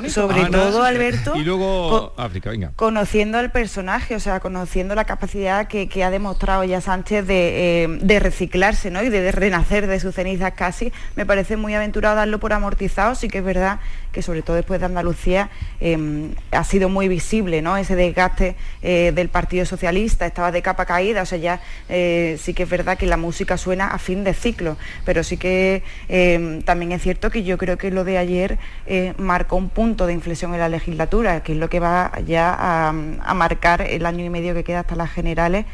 sobre 0.08 0.44
todo, 0.46 0.84
Alberto, 0.84 1.34
y 1.36 1.42
luego 1.42 2.14
África, 2.16 2.50
venga. 2.50 2.72
conociendo 2.76 3.38
al 3.38 3.50
personaje, 3.50 4.14
o 4.14 4.20
sea, 4.20 4.40
conociendo 4.40 4.94
la 4.94 5.04
capacidad 5.04 5.66
que, 5.66 5.88
ha 5.98 6.10
demostrado 6.10 6.62
ya 6.62 6.80
Sánchez 6.80 7.24
eh, 7.28 7.98
de, 8.00 8.20
reciclarse, 8.20 8.90
¿no? 8.90 9.02
Y 9.02 9.08
de, 9.08 9.32
renacer 9.32 9.88
de 9.88 9.98
sus 9.98 10.14
cenizas 10.14 10.52
casi, 10.52 10.92
me 11.16 11.26
parece 11.26 11.56
muy 11.56 11.74
aventurado 11.74 12.14
darlo 12.14 12.38
por 12.38 12.52
amortizado, 12.52 13.16
sí 13.16 13.28
que 13.28 13.38
es 13.38 13.44
verdad 13.44 13.80
que 14.18 14.22
sobre 14.22 14.42
todo 14.42 14.56
después 14.56 14.80
de 14.80 14.86
Andalucía 14.86 15.48
em, 15.78 16.32
ha 16.50 16.64
sido 16.64 16.88
muy 16.88 17.06
visible. 17.06 17.62
Ese 17.78 17.94
desgaste 17.94 18.56
eh, 18.82 19.12
del 19.14 19.28
Partido 19.28 19.64
Socialista, 19.64 20.26
estaba 20.26 20.50
de 20.50 20.60
capa 20.60 20.86
caída, 20.86 21.22
o 21.22 21.26
sea, 21.26 21.38
ya 21.38 21.60
eh, 21.88 22.36
sí 22.40 22.52
que 22.52 22.64
es 22.64 22.68
verdad 22.68 22.98
que 22.98 23.06
la 23.06 23.16
música 23.16 23.56
suena 23.56 23.88
a 23.88 23.98
fin 23.98 24.24
de 24.24 24.34
ciclo, 24.34 24.76
pero 25.04 25.22
sí 25.22 25.36
que 25.36 25.82
Em, 26.08 26.62
también 26.62 26.92
es 26.92 27.02
cierto 27.02 27.30
que 27.30 27.42
yo 27.44 27.58
creo 27.58 27.76
que 27.76 27.90
lo 27.90 28.04
de 28.04 28.18
ayer 28.18 28.58
eh, 28.86 29.14
marcó 29.18 29.56
un 29.56 29.68
punto 29.68 30.06
de 30.06 30.12
inflexión 30.12 30.54
en 30.54 30.60
la 30.60 30.68
legislatura, 30.68 31.42
que 31.42 31.52
es 31.52 31.58
lo 31.58 31.68
que 31.68 31.80
va 31.80 32.12
ya 32.26 32.54
a, 32.58 33.34
marcar 33.34 33.82
el 33.82 34.04
año 34.06 34.24
y 34.24 34.30
medio 34.30 34.54
que 34.54 34.64
queda 34.64 34.80
hasta 34.80 34.96
las 34.96 35.10
generales 35.10 35.64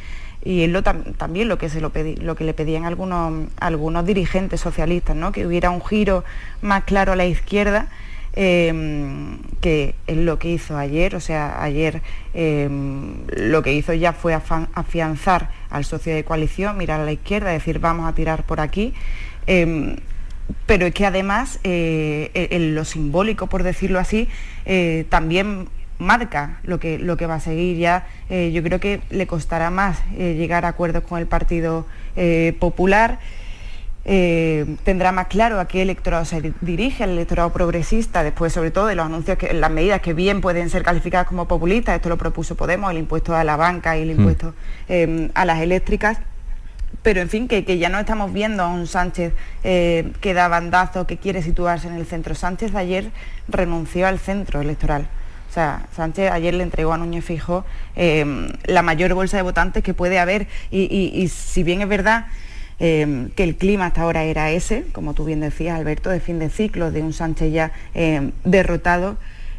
y 0.45 0.65
es 0.65 0.69
lo, 0.69 0.83
también 0.83 1.49
lo 1.49 1.57
que, 1.57 1.71
se 1.71 1.81
lo, 1.81 1.91
lo 2.21 2.37
que 2.37 2.45
le 2.45 2.53
pedían 2.53 2.85
algunos, 2.85 3.49
algunos 3.59 4.05
dirigentes 4.05 4.61
socialistas, 4.61 5.17
que 5.33 5.47
hubiera 5.47 5.71
un 5.71 5.83
giro 5.83 6.25
más 6.61 6.85
claro 6.85 7.13
a 7.13 7.17
la 7.17 7.25
izquierda. 7.25 7.89
Em, 8.37 9.39
que 9.61 9.95
es 10.09 10.16
lo 10.16 10.41
que 10.41 10.51
hizo 10.51 10.76
ayer, 10.76 11.14
o 11.14 11.20
sea, 11.20 11.62
ayer 11.62 12.03
em, 12.35 13.18
lo 13.28 13.62
que 13.62 13.72
hizo 13.72 13.93
ya 13.93 14.12
fue 14.12 14.35
afianzar 14.35 15.51
al 15.70 15.85
socio 15.85 16.12
de 16.12 16.24
coalición, 16.24 16.76
mirar 16.76 17.01
a 17.01 17.05
la 17.05 17.12
izquierda, 17.12 17.51
decir 17.51 17.78
vamos 17.78 18.09
a 18.09 18.14
tirar 18.14 18.43
por 18.43 18.61
aquí. 18.61 18.93
Em, 19.47 19.97
pero 20.66 20.87
es 20.87 20.95
que 20.95 21.07
además 21.07 21.61
eh, 21.64 22.30
en 22.35 22.74
lo 22.74 22.85
simbólico, 22.85 23.47
por 23.47 23.62
decirlo 23.62 23.99
así, 23.99 24.28
eh, 24.66 25.07
también 25.09 25.68
marca 25.99 26.59
lo 26.64 26.80
que, 26.80 26.99
lo 26.99 27.16
que 27.16 27.26
va 27.26 27.37
a 27.37 27.41
seguir 27.41 27.78
ya. 27.78 28.07
Eh, 28.30 28.51
yo 28.53 28.62
creo 28.62 28.80
que 28.80 29.01
le 29.11 29.26
costará 29.26 29.70
más 29.70 30.03
llegar 30.16 30.64
a 30.64 30.68
acuerdos 30.68 31.05
con 31.05 31.20
el 31.20 31.26
Partido 31.26 31.87
Popular. 32.59 33.18
Tendrá 34.05 35.13
más 35.13 35.29
claro 35.29 35.59
a 35.61 35.67
qué 35.67 35.81
electorado 35.81 36.25
se 36.25 36.53
dirige, 36.61 37.05
el 37.05 37.11
electorado 37.11 37.53
progresista, 37.53 38.23
después 38.23 38.53
sobre 38.53 38.71
todo 38.71 38.87
de 38.87 38.95
los 38.95 39.07
anuncios, 39.07 39.39
que 39.39 39.55
las 39.55 39.71
medidas 39.71 40.01
que 40.03 40.13
bien 40.13 40.41
pueden 40.41 40.69
ser 40.69 40.83
calificadas 40.83 41.27
como 41.27 41.49
populistas, 41.49 41.97
esto 41.97 42.11
lo 42.11 42.19
propuso 42.19 42.55
Podemos, 42.55 42.91
el 42.91 42.99
impuesto 42.99 43.35
a 43.35 43.45
la 43.45 43.57
banca 43.57 43.97
y 43.97 44.03
el 44.03 44.09
mm. 44.09 44.21
impuesto 44.21 44.55
a 45.35 45.45
las 45.45 45.61
eléctricas, 45.61 46.19
pero 47.05 47.21
en 47.21 47.29
fin, 47.29 47.49
que, 47.49 47.63
ya 47.79 47.91
no 47.91 47.99
estamos 47.99 48.33
viendo 48.33 48.63
a 48.63 48.69
un 48.69 48.87
Sánchez 48.87 49.35
eh, 49.63 50.11
que 50.23 50.33
da 50.33 50.49
bandazo, 50.49 51.07
que 51.07 51.19
quiere 51.19 51.43
situarse 51.43 51.87
en 51.87 51.97
el 51.97 52.07
centro. 52.07 52.35
Sánchez 52.35 52.75
ayer 52.75 53.11
renunció 53.47 54.07
al 54.07 54.19
centro 54.19 54.63
electoral. 54.63 55.07
O 55.51 55.53
sea, 55.53 55.87
Sánchez 55.95 56.33
ayer 56.33 56.55
le 56.55 56.63
entregó 56.63 56.95
a 56.95 56.99
Núñez 56.99 57.23
Fijo 57.23 57.67
em, 57.95 58.49
la 58.65 58.81
mayor 58.81 59.13
bolsa 59.13 59.37
de 59.37 59.43
votantes 59.43 59.85
que 59.85 59.93
puede 59.93 60.19
haber 60.19 60.49
y, 60.71 61.29
si 61.29 61.63
bien 61.63 61.83
es 61.83 61.89
verdad 61.89 62.27
em, 62.79 63.31
que 63.31 63.45
el 63.45 63.57
clima 63.57 63.87
hasta 63.87 64.03
ahora 64.03 64.25
era 64.25 64.51
ese, 64.51 64.85
como 64.93 65.14
tú 65.14 65.25
bien 65.25 65.41
decías, 65.41 65.79
Alberto, 65.79 66.11
de 66.11 66.20
fin 66.20 66.39
de 66.39 66.51
ciclo, 66.51 66.91
de 66.91 67.03
un 67.03 67.12
Sánchez 67.12 67.53
ya 67.53 67.72
em, 67.95 68.33
derrotado, 68.45 69.16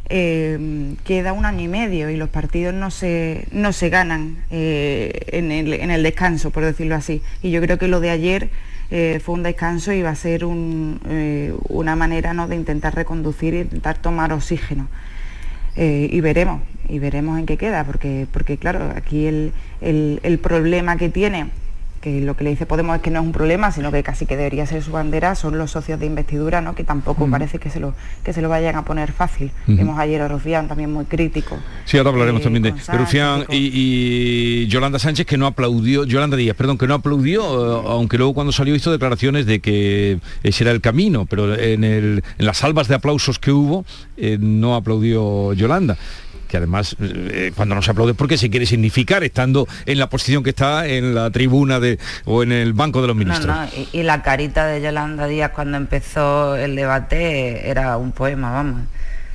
queda 0.07 1.33
un 1.33 1.45
año 1.45 1.61
y 1.61 1.67
medio 1.67 2.09
y 2.09 2.17
los 2.17 2.29
partidos 2.29 2.73
no 2.73 2.91
se, 2.91 3.47
no 3.51 3.73
se 3.73 3.89
ganan 3.89 4.37
eh, 4.51 5.11
en, 5.27 5.51
el, 5.51 6.03
descanso, 6.03 6.51
por 6.51 6.63
decirlo 6.63 6.95
así. 6.95 7.21
Y 7.41 7.51
yo 7.51 7.61
creo 7.61 7.77
que 7.77 7.87
lo 7.87 7.99
de 7.99 8.11
ayer 8.11 8.49
eh, 8.91 9.19
fue 9.23 9.35
un 9.35 9.43
descanso 9.43 9.91
y 9.93 10.01
va 10.01 10.11
a 10.11 10.15
ser 10.15 10.43
eh, 10.43 11.53
una 11.69 11.95
manera 11.95 12.33
¿no? 12.33 12.47
de 12.47 12.55
intentar 12.55 12.95
reconducir 12.95 13.53
y 13.55 13.61
intentar 13.61 13.97
tomar 13.97 14.31
oxígeno. 14.31 14.87
y 15.75 16.21
veremos, 16.21 16.61
y 16.87 16.99
veremos 16.99 17.37
en 17.39 17.45
qué 17.45 17.57
queda, 17.57 17.83
porque, 17.83 18.27
porque 18.31 18.57
claro, 18.57 18.93
aquí 18.95 19.25
el, 19.25 19.51
el 19.81 20.39
problema 20.39 20.95
que 20.97 21.09
tiene 21.09 21.49
que 22.05 22.21
lo 22.21 22.37
que 22.37 22.43
le 22.43 22.51
dice 22.51 22.67
Podemos 22.67 22.95
es 22.97 23.01
que 23.01 23.09
no 23.09 23.19
es 23.19 23.25
un 23.25 23.31
problema, 23.31 23.71
sino 23.71 23.91
que 23.91 24.03
casi 24.03 24.27
que 24.27 24.37
debería 24.37 24.67
ser 24.67 24.83
su 24.83 24.91
bandera, 24.91 25.33
son 25.33 25.57
los 25.57 25.71
socios 25.71 25.99
de 25.99 26.05
investidura, 26.05 26.61
¿no? 26.61 26.75
que 26.75 26.83
tampoco 26.83 27.27
parece 27.27 27.57
que 27.57 27.71
se, 27.71 27.79
lo, 27.79 27.95
que 28.23 28.31
se 28.31 28.43
lo 28.43 28.49
vayan 28.49 28.75
a 28.75 28.85
poner 28.85 29.11
fácil. 29.11 29.49
Vimos 29.65 29.97
ayer 29.97 30.21
a 30.21 30.27
Rufián 30.27 30.67
también 30.67 30.93
muy 30.93 31.05
crítico. 31.05 31.57
Sí, 31.85 31.97
ahora 31.97 32.11
hablaremos 32.11 32.41
eh, 32.41 32.43
también 32.43 32.61
de 32.61 32.73
Rufián 32.95 33.45
y, 33.49 34.67
Yolanda 34.67 34.99
Sánchez 34.99 35.25
que 35.25 35.35
no 35.35 35.47
aplaudió, 35.47 36.03
Yolanda 36.03 36.37
Díaz, 36.37 36.55
perdón, 36.55 36.77
que 36.77 36.85
no 36.85 36.93
aplaudió, 36.93 37.41
eh, 37.41 37.83
aunque 37.87 38.19
luego 38.19 38.35
cuando 38.35 38.53
salió 38.53 38.75
hizo 38.75 38.91
declaraciones 38.91 39.47
de 39.47 39.59
que 39.59 40.19
ese 40.43 40.63
era 40.63 40.71
el 40.71 40.81
camino, 40.81 41.25
pero 41.25 41.55
en, 41.55 41.83
el, 41.83 42.23
en 42.37 42.45
las 42.45 42.57
salvas 42.57 42.87
de 42.87 42.93
aplausos 42.95 43.39
que 43.39 43.51
hubo 43.51 43.83
eh, 44.17 44.37
no 44.39 44.75
aplaudió 44.75 45.53
Yolanda 45.53 45.97
que 46.55 46.59
además 46.59 46.95
eh, 47.01 47.51
cuando 47.53 47.75
no 47.75 47.81
se 47.81 47.91
aplaude 47.91 48.13
porque 48.13 48.37
se 48.37 48.49
quiere 48.49 48.65
significar 48.65 49.25
estando 49.25 49.67
en 49.85 49.99
la 49.99 50.09
posición 50.09 50.41
que 50.41 50.51
está 50.51 50.87
en 50.87 51.13
la 51.13 51.29
tribuna 51.29 51.81
de 51.81 51.99
o 52.23 52.43
en 52.43 52.53
el 52.53 52.71
banco 52.71 53.01
de 53.01 53.07
los 53.07 53.15
ministros. 53.15 53.53
y, 53.91 54.03
la 54.03 54.21
carita 54.21 54.65
de 54.65 54.81
Yolanda 54.81 55.27
Díaz 55.27 55.51
cuando 55.51 55.75
empezó 55.75 56.55
el 56.55 56.77
debate 56.77 57.69
era 57.69 57.97
un 57.97 58.13
poema, 58.13 58.51
vamos. 58.51 58.83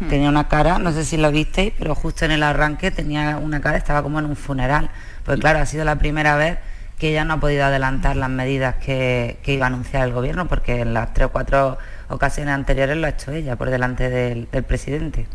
Hmm. 0.01 0.09
Tenía 0.09 0.31
una 0.31 0.49
cara, 0.49 0.79
no 0.79 0.93
sé 0.93 1.05
si 1.05 1.19
lo 1.19 1.31
visteis, 1.31 1.75
pero 1.79 1.95
justo 1.95 2.25
en 2.25 2.31
el 2.31 2.43
arranque 2.43 2.91
tenía 2.91 3.37
una 3.37 3.61
cara, 3.61 3.77
estaba 3.77 4.03
como 4.03 4.19
en 4.19 4.25
un 4.25 4.37
funeral. 4.37 4.89
Pues 5.25 5.39
claro, 5.41 5.59
ha 5.59 5.67
sido 5.67 5.85
la 5.85 5.97
primera 5.97 6.37
vez 6.37 6.57
que 6.99 7.11
ella 7.11 7.27
no 7.27 7.35
ha 7.35 7.41
podido 7.41 7.65
adelantar 7.65 8.17
las 8.17 8.31
medidas 8.31 8.77
que, 8.77 9.39
iba 9.45 9.67
a 9.67 9.69
anunciar 9.69 10.09
el 10.09 10.15
gobierno, 10.15 10.49
porque 10.49 10.81
en 10.81 10.95
las 10.95 11.13
tres 11.13 11.27
o 11.27 11.33
cuatro 11.33 11.77
ocasiones 12.09 12.55
anteriores 12.55 12.97
lo 12.97 13.07
ha 13.07 13.11
hecho 13.11 13.31
ella 13.31 13.57
por 13.57 13.69
delante 13.69 14.09
del 14.09 14.47
presidente. 14.65 15.27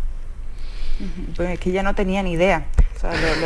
Pues 1.35 1.49
es 1.49 1.59
que 1.59 1.71
ya 1.71 1.83
no 1.83 1.95
tenía 1.95 2.23
ni 2.23 2.33
idea. 2.33 2.65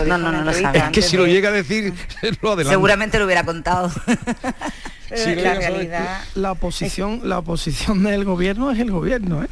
no, 0.05 0.17
no, 0.17 0.31
no, 0.31 0.51
Es 0.51 0.89
que 0.91 1.01
si 1.01 1.17
lo 1.17 1.25
llega 1.25 1.49
a 1.49 1.51
decir, 1.51 1.93
lo 2.41 2.49
adelante. 2.49 2.73
Seguramente 2.73 3.19
lo 3.19 3.25
hubiera 3.25 3.43
contado. 3.43 3.91
la 5.09 5.53
realidad... 5.55 6.21
La 6.35 6.51
oposición, 6.51 7.21
la 7.23 7.39
oposición 7.39 8.03
del 8.03 8.23
gobierno 8.23 8.71
es 8.71 8.79
el 8.79 8.91
gobierno, 8.91 9.43
¿eh? 9.43 9.47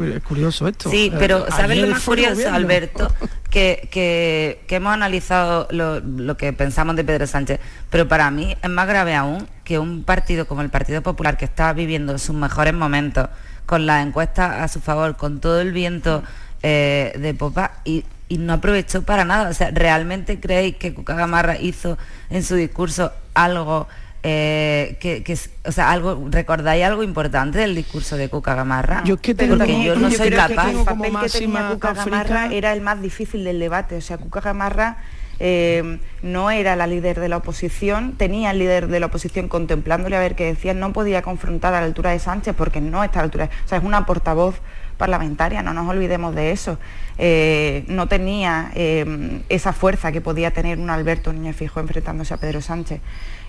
Es 0.00 0.22
curioso 0.22 0.68
esto. 0.68 0.90
Sí, 0.90 1.10
pero 1.18 1.50
¿sabes 1.50 1.78
lo 1.78 1.86
más 1.86 2.02
curioso, 2.02 2.48
Alberto? 2.52 3.12
Que, 3.46 3.88
que, 3.90 4.76
hemos 4.76 4.92
analizado 4.92 5.66
lo, 5.70 6.00
lo, 6.00 6.36
que 6.36 6.52
pensamos 6.52 6.94
de 6.94 7.04
Pedro 7.04 7.26
Sánchez, 7.26 7.58
pero 7.88 8.06
para 8.06 8.30
mí 8.30 8.54
es 8.62 8.68
más 8.68 8.86
grave 8.86 9.14
aún 9.14 9.48
que 9.64 9.78
un 9.78 10.04
partido 10.04 10.46
como 10.46 10.60
el 10.60 10.68
Partido 10.68 11.00
Popular, 11.00 11.38
que 11.38 11.46
está 11.46 11.72
viviendo 11.72 12.18
sus 12.18 12.36
mejores 12.36 12.74
momentos, 12.74 13.30
con 13.64 13.86
las 13.86 14.06
encuestas 14.06 14.60
a 14.60 14.68
su 14.68 14.80
favor, 14.80 15.16
con 15.16 15.40
todo 15.40 15.62
el 15.62 15.72
viento 15.72 16.22
eh, 16.62 17.12
de 17.18 17.34
popa 17.34 17.72
y, 17.84 18.04
no 18.28 18.54
aprovechó 18.54 19.02
para 19.02 19.24
nada. 19.24 19.48
O 19.50 19.54
sea, 19.54 19.70
¿realmente 19.70 20.40
creéis 20.40 20.76
que 20.76 20.92
Cuca 20.92 21.14
Gamarra 21.14 21.58
hizo 21.58 21.96
en 22.28 22.42
su 22.42 22.56
discurso 22.56 23.12
algo 23.34 23.86
eh, 24.24 24.96
que, 24.98 25.38
o 25.64 25.70
sea, 25.70 25.92
algo, 25.92 26.26
¿recordáis 26.28 26.84
algo 26.84 27.04
importante 27.04 27.58
del 27.60 27.76
discurso 27.76 28.16
de 28.16 28.28
Cuca 28.28 28.56
Gamarra? 28.56 29.04
Yo 29.04 29.18
que 29.18 29.36
tengo 29.36 29.56
Porque 29.56 29.84
yo 29.84 29.94
no 29.94 30.10
soy 30.10 30.30
capaz. 30.30 30.70
el 30.70 30.84
papel 30.84 31.12
que 31.22 31.28
tenía 31.28 31.68
Cuca 31.68 31.92
Gamarra 31.92 32.46
era 32.52 32.72
el 32.72 32.80
más 32.80 33.00
difícil 33.00 33.44
del 33.44 33.60
debate. 33.60 33.96
O 33.96 34.00
sea, 34.00 34.18
Cuca 34.18 34.40
Gamarra 34.40 34.98
eh, 35.38 35.98
no 36.22 36.50
era 36.50 36.76
la 36.76 36.86
líder 36.86 37.20
de 37.20 37.28
la 37.28 37.36
oposición, 37.36 38.14
tenía 38.16 38.50
el 38.50 38.58
líder 38.58 38.88
de 38.88 39.00
la 39.00 39.06
oposición 39.06 39.48
contemplándole 39.48 40.16
a 40.16 40.20
ver 40.20 40.34
qué 40.34 40.46
decía, 40.46 40.72
no 40.72 40.92
podía 40.92 41.20
confrontar 41.22 41.74
a 41.74 41.80
la 41.80 41.86
altura 41.86 42.10
de 42.10 42.18
Sánchez 42.18 42.54
porque 42.56 42.80
no 42.80 43.04
está 43.04 43.20
a 43.20 43.22
la 43.22 43.24
altura, 43.24 43.50
o 43.64 43.68
sea, 43.68 43.78
es 43.78 43.84
una 43.84 44.06
portavoz 44.06 44.60
parlamentaria, 44.96 45.62
no 45.62 45.72
nos 45.72 45.88
olvidemos 45.88 46.34
de 46.34 46.52
eso. 46.52 46.78
Eh, 47.18 47.84
no 47.88 48.08
tenía 48.08 48.70
eh, 48.74 49.40
esa 49.48 49.72
fuerza 49.72 50.12
que 50.12 50.20
podía 50.20 50.50
tener 50.50 50.78
un 50.78 50.90
Alberto 50.90 51.32
Núñez 51.32 51.56
Fijo 51.56 51.80
enfrentándose 51.80 52.34
a 52.34 52.36
Pedro 52.36 52.60
Sánchez. 52.60 53.00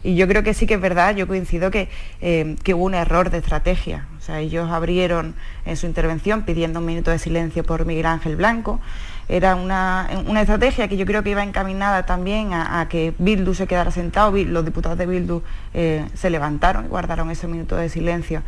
Y 0.03 0.15
yo 0.15 0.27
creo 0.27 0.43
que 0.43 0.53
sí 0.53 0.67
que 0.67 0.75
es 0.75 0.81
verdad, 0.81 1.15
yo 1.15 1.27
coincido 1.27 1.69
que, 1.69 1.89
eh, 2.21 2.55
que 2.63 2.73
hubo 2.73 2.85
un 2.85 2.93
error 2.93 3.29
de 3.29 3.39
estrategia. 3.39 4.07
O 4.19 4.21
sea, 4.21 4.39
ellos 4.39 4.69
abrieron 4.69 5.35
en 5.65 5.75
su 5.75 5.85
intervención 5.85 6.43
pidiendo 6.43 6.79
un 6.79 6.85
minuto 6.85 7.11
de 7.11 7.19
silencio 7.19 7.63
por 7.63 7.85
Miguel 7.85 8.05
Ángel 8.05 8.35
Blanco. 8.35 8.79
Era 9.27 9.55
una, 9.55 10.07
estrategia 10.39 10.87
que 10.87 10.95
yo 10.95 11.05
creo 11.05 11.23
que 11.23 11.31
iba 11.31 11.43
encaminada 11.43 12.05
también 12.05 12.53
a, 12.53 12.87
que 12.89 13.13
Bildu 13.17 13.53
se 13.53 13.67
quedara 13.67 13.91
sentado. 13.91 14.31
Los 14.31 14.63
diputados 14.63 14.97
de 14.97 15.05
Bildu 15.05 15.41
se 15.73 16.29
levantaron 16.29 16.85
y 16.85 16.87
guardaron 16.87 17.29
ese 17.29 17.47
minuto 17.47 17.75
de 17.75 17.89
silencio. 17.89 18.41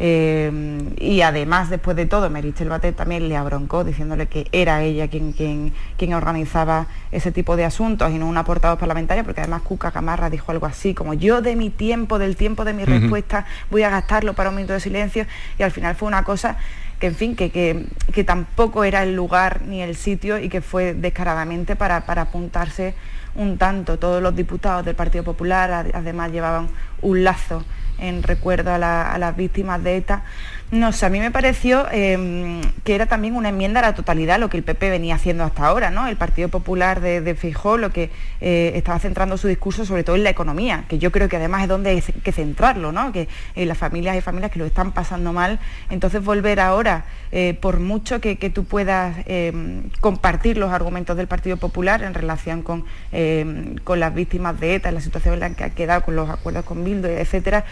Eh, 0.00 0.78
y 0.98 1.22
además, 1.22 1.70
después 1.70 1.96
de 1.96 2.06
todo, 2.06 2.30
Merichel 2.30 2.68
Batet 2.68 2.94
también 2.94 3.28
le 3.28 3.36
abroncó 3.36 3.82
diciéndole 3.82 4.26
que 4.26 4.46
era 4.52 4.82
ella 4.82 5.08
quien, 5.08 5.32
quien, 5.32 5.72
quien 5.96 6.14
organizaba 6.14 6.86
ese 7.10 7.32
tipo 7.32 7.56
de 7.56 7.64
asuntos 7.64 8.12
y 8.12 8.18
no 8.18 8.28
una 8.28 8.44
portavoz 8.44 8.78
parlamentaria, 8.78 9.24
porque 9.24 9.40
además 9.40 9.62
Cuca 9.62 9.90
Camarra 9.90 10.30
dijo 10.30 10.52
algo 10.52 10.66
así, 10.66 10.94
como 10.94 11.14
yo 11.14 11.42
de 11.42 11.56
mi 11.56 11.70
tiempo, 11.70 12.20
del 12.20 12.36
tiempo 12.36 12.64
de 12.64 12.74
mi 12.74 12.84
respuesta, 12.84 13.44
voy 13.70 13.82
a 13.82 13.90
gastarlo 13.90 14.34
para 14.34 14.50
un 14.50 14.56
minuto 14.56 14.72
de 14.72 14.80
silencio, 14.80 15.26
y 15.58 15.64
al 15.64 15.72
final 15.72 15.96
fue 15.96 16.06
una 16.06 16.22
cosa 16.22 16.56
que 17.00 17.08
en 17.08 17.14
fin, 17.14 17.36
que, 17.36 17.50
que, 17.50 18.24
tampoco 18.24 18.82
era 18.82 19.04
el 19.04 19.14
lugar 19.14 19.62
ni 19.62 19.82
el 19.82 19.94
sitio 19.94 20.38
y 20.38 20.48
que 20.48 20.60
fue 20.60 20.94
descaradamente 20.94 21.76
para, 21.76 22.06
para 22.06 22.22
apuntarse 22.22 22.94
un 23.36 23.56
tanto. 23.56 24.00
Todos 24.00 24.20
los 24.20 24.34
diputados 24.34 24.84
del 24.84 24.96
Partido 24.96 25.22
Popular 25.22 25.86
además 25.94 26.32
llevaban 26.32 26.68
un 27.00 27.22
lazo 27.22 27.64
en 27.98 28.22
recuerdo 28.22 28.72
a, 28.72 28.78
las 29.18 29.36
víctimas 29.36 29.82
de 29.82 29.96
ETA. 29.96 30.24
No 30.70 30.92
sé, 30.92 31.06
a 31.06 31.08
mí 31.08 31.18
me 31.18 31.30
pareció 31.30 31.86
em, 31.90 32.60
que 32.84 32.94
era 32.94 33.06
también 33.06 33.36
una 33.36 33.48
enmienda 33.48 33.80
a 33.80 33.84
la 33.84 33.94
totalidad 33.94 34.38
lo 34.38 34.50
que 34.50 34.58
el 34.58 34.64
PP 34.64 34.90
venía 34.90 35.14
haciendo 35.14 35.42
hasta 35.42 35.64
ahora, 35.64 35.90
¿no? 35.90 36.06
El 36.06 36.16
Partido 36.16 36.50
Popular 36.50 37.00
de, 37.00 37.22
de 37.22 37.54
lo 37.78 37.90
que 37.90 38.10
eh, 38.42 38.72
estaba 38.74 38.98
centrando 38.98 39.38
su 39.38 39.48
discurso 39.48 39.86
sobre 39.86 40.04
todo 40.04 40.16
en 40.16 40.24
la 40.24 40.30
economía, 40.30 40.84
que 40.86 40.98
yo 40.98 41.10
creo 41.10 41.26
que 41.30 41.36
además 41.36 41.62
es 41.62 41.68
donde 41.68 41.90
hay 41.90 42.02
que 42.02 42.32
centrarlo, 42.32 42.92
¿no? 42.92 43.12
Que 43.12 43.28
en 43.54 43.66
las 43.66 43.78
familias 43.78 44.14
hay 44.14 44.20
familias 44.20 44.52
que 44.52 44.58
lo 44.58 44.66
están 44.66 44.92
pasando 44.92 45.32
mal, 45.32 45.58
entonces 45.88 46.22
volver 46.22 46.60
ahora, 46.60 47.06
eh, 47.32 47.56
por 47.58 47.80
mucho 47.80 48.20
que, 48.20 48.36
tú 48.36 48.64
puedas 48.64 49.16
em, 49.24 49.88
compartir 50.00 50.58
los 50.58 50.70
argumentos 50.70 51.16
del 51.16 51.28
Partido 51.28 51.56
Popular 51.56 52.02
en 52.02 52.12
relación 52.12 52.62
con, 52.62 52.84
em, 53.12 53.76
con 53.84 54.00
las 54.00 54.14
víctimas 54.14 54.60
de 54.60 54.74
ETA, 54.74 54.92
la 54.92 55.00
situación 55.00 55.32
en 55.34 55.40
la 55.40 55.50
que 55.50 55.64
ha 55.64 55.70
quedado 55.70 56.02
con 56.02 56.14
los 56.14 56.28
acuerdos 56.28 56.66
con 56.66 56.84
Bildu, 56.84 57.08
etcétera, 57.08 57.64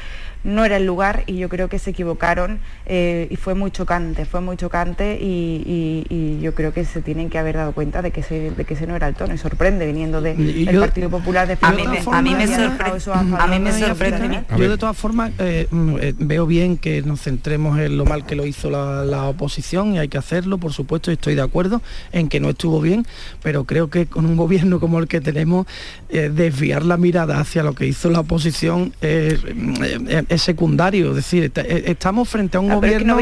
no 0.46 0.64
era 0.64 0.76
el 0.76 0.86
lugar 0.86 1.24
y 1.26 1.36
yo 1.36 1.48
creo 1.48 1.68
que 1.68 1.78
se 1.78 1.90
equivocaron 1.90 2.60
eh, 2.86 3.26
y 3.30 3.36
fue 3.36 3.54
muy 3.54 3.72
chocante, 3.72 4.24
fue 4.24 4.40
muy 4.40 4.56
chocante 4.56 5.18
y, 5.20 6.06
yo 6.40 6.54
creo 6.54 6.72
que 6.72 6.84
se 6.84 7.02
tienen 7.02 7.30
que 7.30 7.38
haber 7.38 7.56
dado 7.56 7.72
cuenta 7.72 8.02
de 8.02 8.10
que 8.10 8.20
ese, 8.20 8.50
de 8.50 8.64
que 8.64 8.74
ese 8.74 8.86
no 8.86 8.94
era 8.94 9.08
el 9.08 9.14
tono 9.14 9.34
y 9.34 9.38
sorprende 9.38 9.86
viniendo 9.86 10.20
del 10.20 10.78
Partido 10.78 11.10
Popular 11.10 11.48
de 11.48 11.58
a 11.60 11.72
mí, 11.72 11.84
me, 11.86 11.98
a 11.98 12.22
mí 12.22 12.34
me 12.34 12.46
sorprende 12.46 13.16
a 13.38 13.48
mí. 13.48 13.58
me 13.58 13.72
sorprende 13.72 14.44
yo 14.56 14.70
de 14.70 14.78
todas 14.78 14.96
formas 14.96 15.32
eh, 15.38 15.66
mm, 15.70 15.96
eh, 16.00 16.14
veo 16.18 16.46
bien 16.46 16.76
que 16.76 17.02
nos 17.02 17.22
centremos 17.22 17.78
en 17.80 17.96
lo 17.96 18.04
mal 18.04 18.24
que 18.26 18.36
lo 18.36 18.46
hizo 18.46 18.70
la, 18.70 19.24
oposición 19.26 19.94
y 19.94 19.98
hay 19.98 20.08
que 20.08 20.18
hacerlo 20.18 20.58
por 20.58 20.72
supuesto 20.72 21.10
y 21.10 21.14
estoy 21.14 21.34
de 21.34 21.42
acuerdo 21.42 21.82
en 22.12 22.28
que 22.28 22.38
no 22.38 22.50
estuvo 22.50 22.80
bien 22.80 23.06
pero 23.42 23.64
creo 23.64 23.90
que 23.90 24.06
con 24.06 24.26
un 24.26 24.36
gobierno 24.36 24.78
como 24.78 24.98
el 25.00 25.08
que 25.08 25.20
tenemos 25.20 25.66
desviar 26.08 26.84
la 26.84 26.96
mirada 26.96 27.40
hacia 27.40 27.62
lo 27.62 27.74
que 27.74 27.86
hizo 27.86 28.10
la 28.10 28.20
oposición 28.20 28.92
es 29.00 30.35
secundario, 30.38 31.10
es 31.10 31.16
decir, 31.16 31.52
eh, 31.54 31.84
estamos 31.86 32.28
frente 32.28 32.56
a 32.56 32.60
un 32.60 32.68
gobierno 32.68 33.16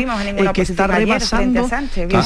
que, 0.52 0.62
está 0.62 0.86
rebasando. 0.86 1.68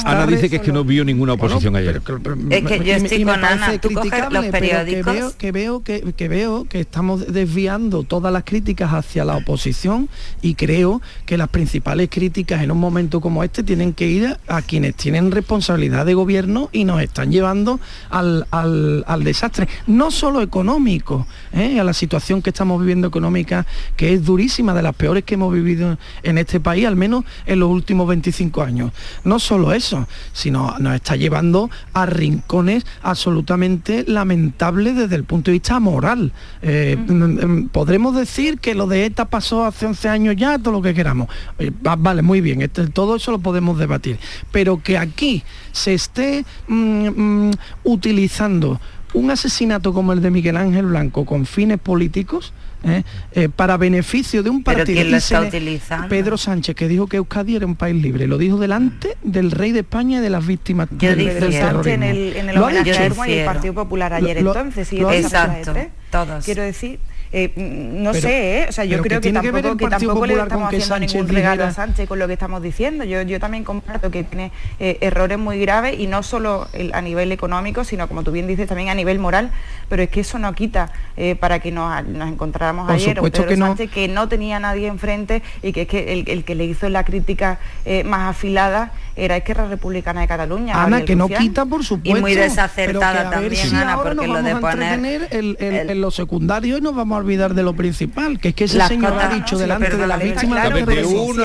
Ana 0.05 0.27
dice 0.27 0.49
que 0.49 0.57
es 0.57 0.61
que 0.61 0.71
no 0.71 0.83
vio 0.83 1.03
ninguna 1.05 1.33
oposición 1.33 1.75
ayer. 1.75 2.01
es 2.49 2.65
que 2.65 2.83
yo 2.83 2.93
estoy 2.93 3.23
con 3.23 3.43
Ana, 3.43 3.77
tú 3.79 3.89
los 3.89 4.45
periódicos. 4.45 5.33
Que 5.35 5.51
veo 5.51 5.83
que, 5.83 6.01
veo 6.01 6.15
que, 6.15 6.27
veo 6.27 6.65
que 6.65 6.79
estamos 6.79 7.31
desviando 7.31 8.03
todas 8.03 8.31
las 8.31 8.43
críticas 8.43 8.93
hacia 8.93 9.25
la 9.25 9.37
oposición 9.37 10.09
y 10.41 10.55
creo 10.55 11.01
que 11.25 11.37
las 11.37 11.49
principales 11.49 12.09
críticas 12.09 12.61
en 12.61 12.71
un 12.71 12.79
momento 12.79 13.21
como 13.21 13.43
este 13.43 13.63
tienen 13.63 13.93
que 13.93 14.07
ir 14.07 14.37
a 14.47 14.61
quienes 14.61 14.95
tienen 14.95 15.31
responsabilidad 15.31 16.05
de 16.05 16.13
gobierno 16.13 16.69
y 16.71 16.85
nos 16.85 17.01
están 17.01 17.31
llevando 17.31 17.79
al, 18.09 18.45
al, 18.51 19.23
desastre, 19.23 19.67
no 19.87 20.11
solo 20.11 20.41
económico, 20.41 21.27
¿eh? 21.53 21.79
a 21.79 21.83
la 21.83 21.93
situación 21.93 22.41
que 22.41 22.49
estamos 22.49 22.79
viviendo 22.79 23.07
económica, 23.07 23.65
que 23.95 24.13
es 24.13 24.23
durísima 24.23 24.73
de 24.79 24.83
las 24.83 24.95
peores 24.95 25.23
que 25.23 25.35
hemos 25.35 25.53
vivido 25.53 25.97
en 26.23 26.37
este 26.37 26.59
país, 26.59 26.85
al 26.87 26.95
menos 26.95 27.23
en 27.45 27.59
los 27.59 27.69
últimos 27.69 28.07
25 28.07 28.61
años. 28.63 28.91
No 29.23 29.39
solo 29.39 29.73
eso, 29.73 30.07
sino 30.33 30.75
nos 30.79 30.95
está 30.95 31.15
llevando 31.15 31.69
a 31.93 32.05
rincones 32.05 32.85
absolutamente 33.01 34.05
lamentables 34.07 34.95
desde 34.95 35.15
el 35.15 35.23
punto 35.25 35.51
de 35.51 35.53
vista 35.53 35.79
moral. 35.79 36.31
Eh, 36.61 36.97
mm, 36.97 37.67
Podremos 37.69 38.15
decir 38.15 38.59
que 38.59 38.73
lo 38.75 38.87
de 38.87 39.05
ETA 39.05 39.25
pasó 39.25 39.65
hace 39.65 39.85
11 39.85 40.09
años 40.09 40.35
ya, 40.37 40.57
todo 40.57 40.73
lo 40.73 40.81
que 40.81 40.93
queramos. 40.93 41.27
Eh, 41.59 41.71
va- 41.85 41.95
vale, 41.97 42.21
muy 42.21 42.41
bien, 42.41 42.61
este- 42.61 42.87
todo 42.87 43.15
eso 43.17 43.31
lo 43.31 43.39
podemos 43.39 43.77
debatir. 43.77 44.17
Pero 44.51 44.81
que 44.81 44.97
aquí 44.97 45.43
se 45.71 45.93
esté 45.93 46.45
mm, 46.67 47.07
mm, 47.09 47.51
utilizando 47.83 48.79
un 49.13 49.31
asesinato 49.31 49.93
como 49.93 50.13
el 50.13 50.21
de 50.21 50.31
Miguel 50.31 50.55
Ángel 50.57 50.85
Blanco 50.85 51.25
con 51.25 51.45
fines 51.45 51.79
políticos 51.79 52.53
¿eh? 52.83 53.03
Eh, 53.33 53.49
para 53.49 53.77
beneficio 53.77 54.43
de 54.43 54.49
un 54.49 54.63
Pero 54.63 54.79
partido. 54.79 54.95
¿quién 54.97 55.11
lo 55.11 55.17
y 55.17 55.19
está 55.19 55.41
utilizando? 55.41 56.07
Pedro 56.07 56.37
Sánchez, 56.37 56.75
que 56.75 56.87
dijo 56.87 57.07
que 57.07 57.17
Euskadi 57.17 57.55
era 57.55 57.65
un 57.65 57.75
país 57.75 58.01
libre, 58.01 58.27
lo 58.27 58.37
dijo 58.37 58.57
delante 58.57 59.17
del 59.23 59.51
rey 59.51 59.71
de 59.71 59.79
España 59.81 60.19
y 60.19 60.21
de 60.21 60.29
las 60.29 60.45
víctimas 60.45 60.87
Yo 60.91 61.09
del, 61.09 61.25
del 61.25 61.49
terrorismo. 61.51 61.93
En 61.93 62.03
el, 62.03 62.35
en 62.37 62.49
el 62.49 62.55
Lo 62.55 62.61
ha 62.65 62.69
homenaje 62.69 62.91
dicho. 63.09 63.25
y 63.27 63.31
el. 63.33 63.45
Partido 63.45 63.73
Popular 63.73 64.13
ayer 64.13 64.37
Lo- 64.37 64.53
lo- 64.53 64.59
entonces, 64.59 64.87
sí, 64.87 64.97
lo 64.99 65.09
frase, 65.09 65.19
Exacto, 65.25 65.75
¿eh? 65.75 65.89
todos. 66.11 66.45
Quiero 66.45 66.63
decir, 66.63 66.99
eh, 67.31 67.51
mm, 67.55 68.03
no 68.03 68.11
Pero- 68.11 68.21
sé, 68.27 68.61
¿eh? 68.61 68.65
o 68.69 68.71
sea, 68.71 68.85
yo 68.85 69.01
creo 69.01 69.21
que 69.21 69.31
tampoco, 69.31 69.77
que 69.77 69.87
tampoco 69.87 70.25
le 70.25 70.33
estamos 70.33 70.67
haciendo 70.67 70.85
Sánchez 70.87 71.13
ningún 71.13 71.29
regalo 71.29 71.63
a 71.65 71.71
Sánchez 71.71 72.07
con 72.07 72.19
lo 72.19 72.27
que 72.27 72.33
estamos 72.33 72.61
diciendo. 72.63 73.03
Yo, 73.03 73.21
yo 73.21 73.39
también 73.39 73.63
comparto 73.63 74.09
que 74.11 74.23
tiene 74.23 74.51
eh, 74.79 74.97
errores 75.01 75.37
muy 75.37 75.59
graves 75.59 75.99
y 75.99 76.07
no 76.07 76.23
solo 76.23 76.67
el- 76.73 76.93
a 76.93 77.01
nivel 77.01 77.31
económico, 77.31 77.83
sino 77.83 78.07
como 78.07 78.23
tú 78.23 78.31
bien 78.31 78.47
dices, 78.47 78.67
también 78.67 78.89
a 78.89 78.95
nivel 78.95 79.19
moral, 79.19 79.51
pero 79.89 80.01
es 80.03 80.09
que 80.09 80.21
eso 80.21 80.39
no 80.39 80.53
quita 80.53 80.91
para 81.39 81.59
que 81.59 81.71
nos, 81.71 82.05
nos 82.07 82.29
encontráramos 82.29 82.85
Por 82.87 82.95
ayer 82.95 83.19
a 83.19 83.21
un 83.21 83.27
supuesto 83.27 83.41
Pedro 83.41 83.49
que 83.49 83.57
no. 83.57 83.67
Sánchez 83.67 83.91
que 83.91 84.07
no 84.07 84.27
tenía 84.29 84.59
nadie 84.59 84.87
enfrente 84.87 85.41
y 85.61 85.73
que 85.73 85.81
es 85.81 85.87
que 85.87 86.13
el, 86.13 86.29
el 86.29 86.43
que 86.43 86.55
le 86.55 86.65
hizo 86.65 86.87
la 86.89 87.03
crítica 87.03 87.59
más 88.05 88.29
afilada 88.29 88.91
era 89.19 89.37
Esquerra 89.37 89.67
Republicana 89.67 90.21
de 90.21 90.27
Cataluña. 90.27 90.81
Ana, 90.83 91.03
que 91.03 91.15
no 91.15 91.27
quita, 91.27 91.65
por 91.65 91.83
supuesto. 91.83 92.19
muy 92.21 92.31
pero 92.33 92.43
que 92.43 92.49
desacertada 92.49 93.27
a 93.27 93.29
también, 93.31 93.55
si 93.69 93.75
Ana, 93.75 93.93
ahora 93.93 94.09
porque 94.11 94.27
nos 94.27 94.37
lo 94.37 94.43
de 94.43 94.53
vamos 94.53 94.69
a 94.69 94.71
poner 94.71 94.93
entretener 94.93 95.27
el- 95.31 95.57
el- 95.59 95.89
en 95.89 96.01
lo 96.01 96.11
secundario 96.11 96.77
y 96.77 96.81
nos 96.81 96.95
vamos 96.95 97.15
a 97.15 97.19
olvidar 97.19 97.53
de 97.53 97.63
lo 97.63 97.73
principal, 97.75 98.39
que 98.39 98.49
es 98.49 98.55
que 98.55 98.63
ese 98.65 98.79
señor 98.87 99.13
ha 99.19 99.29
dicho 99.29 99.55
no, 99.55 99.61
delante 99.61 99.95
de 99.97 100.07
las 100.07 100.19
víctimas 100.21 100.59
claro, 100.61 100.75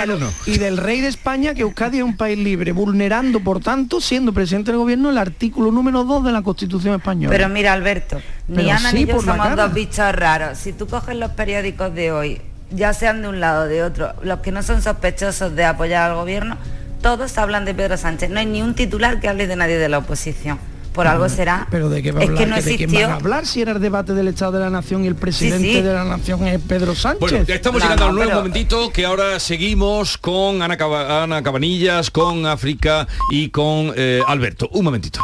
a 0.01 0.07
lo- 0.07 0.31
y 0.47 0.59
del 0.59 0.77
rey 0.77 1.01
de 1.01 1.09
España 1.09 1.55
que 1.55 1.63
Euskadi 1.63 1.99
es 1.99 2.05
un 2.05 2.17
país 2.17 2.39
libre, 2.39 2.73
vulnerando, 2.73 3.41
por 3.41 3.61
tanto, 3.61 4.01
siendo 4.01 4.33
presidente 4.33 4.71
del 4.71 4.79
gobierno 4.79 5.11
el 5.11 5.19
artículo 5.19 5.71
número 5.73 6.05
2 6.05 6.25
de 6.25 6.33
la 6.33 6.43
Constitución 6.43 6.95
española. 6.95 7.31
Pero 7.35 7.49
mira, 7.49 7.73
Alberto, 7.73 8.21
ni 8.49 8.57
Pero 8.57 8.71
Ana 8.71 8.91
sí, 8.91 8.97
ni 8.97 9.05
yo 9.07 9.21
somos 9.21 9.57
dos 9.57 9.73
bichos 9.75 10.13
raros. 10.13 10.59
Si 10.59 10.73
tú 10.73 10.87
coges 10.87 11.17
los 11.17 11.31
periódicos 11.33 11.95
de 11.95 12.13
hoy, 12.13 12.41
ya 12.71 12.93
sean 12.93 13.23
de 13.23 13.29
un 13.29 13.41
lado 13.41 13.65
o 13.65 13.67
de 13.67 13.83
otro, 13.83 14.13
los 14.23 14.41
que 14.41 14.51
no 14.53 14.63
son 14.63 14.83
sospechosos 14.83 15.55
de 15.55 15.65
apoyar 15.65 16.11
al 16.11 16.17
gobierno, 16.17 16.57
todos 17.05 17.37
hablan 17.37 17.67
de 17.67 17.75
Pedro 17.75 17.99
Sánchez. 17.99 18.31
No 18.31 18.41
hay 18.41 18.47
ni 18.47 18.63
un 18.63 18.75
titular 18.75 19.21
que 19.21 19.29
hable 19.29 19.47
de 19.47 19.57
nadie 19.57 19.77
de 19.77 19.91
la 19.91 19.99
oposición. 19.99 20.59
Por 20.95 21.07
algo 21.07 21.29
será. 21.29 21.67
Pero 21.71 21.91
de 21.91 22.03
qué 22.03 22.13
va 22.13 22.21
a 22.21 22.23
es 22.23 22.29
hablar, 22.31 22.45
que 22.45 22.49
no 22.51 22.57
¿Que 22.57 22.63
de 22.63 22.77
quién 22.77 22.91
van 22.91 22.95
existió. 22.95 23.09
a 23.09 23.15
hablar 23.17 23.47
si 23.47 23.61
era 23.61 23.73
el 23.73 23.81
debate 23.81 24.15
del 24.15 24.29
Estado 24.29 24.53
de 24.53 24.61
la 24.61 24.71
Nación 24.71 25.05
y 25.05 25.09
el 25.09 25.17
presidente 25.17 25.73
sí. 25.75 25.83
de 25.83 25.93
la 25.93 26.05
Nación 26.05 26.47
es 26.47 26.61
Pedro 26.63 26.95
Sánchez? 26.95 27.21
Bueno, 27.21 27.45
ya 27.45 27.55
estamos 27.57 27.81
No, 27.83 27.85
llegando 27.85 28.05
no, 28.05 28.09
al 28.11 28.15
nuevo 28.17 28.31
pero- 28.31 28.39
momentito 28.41 28.91
que 28.91 29.05
ahora 29.05 29.39
seguimos 29.39 30.17
con 30.17 30.63
Ana, 30.63 30.79
Ana 31.25 31.43
Cabanillas, 31.43 32.11
con 32.11 32.47
África 32.47 33.07
y 33.31 33.51
con 33.51 33.93
eh, 33.97 34.23
Alberto. 34.27 34.69
Un 34.73 34.85
momentito. 34.85 35.21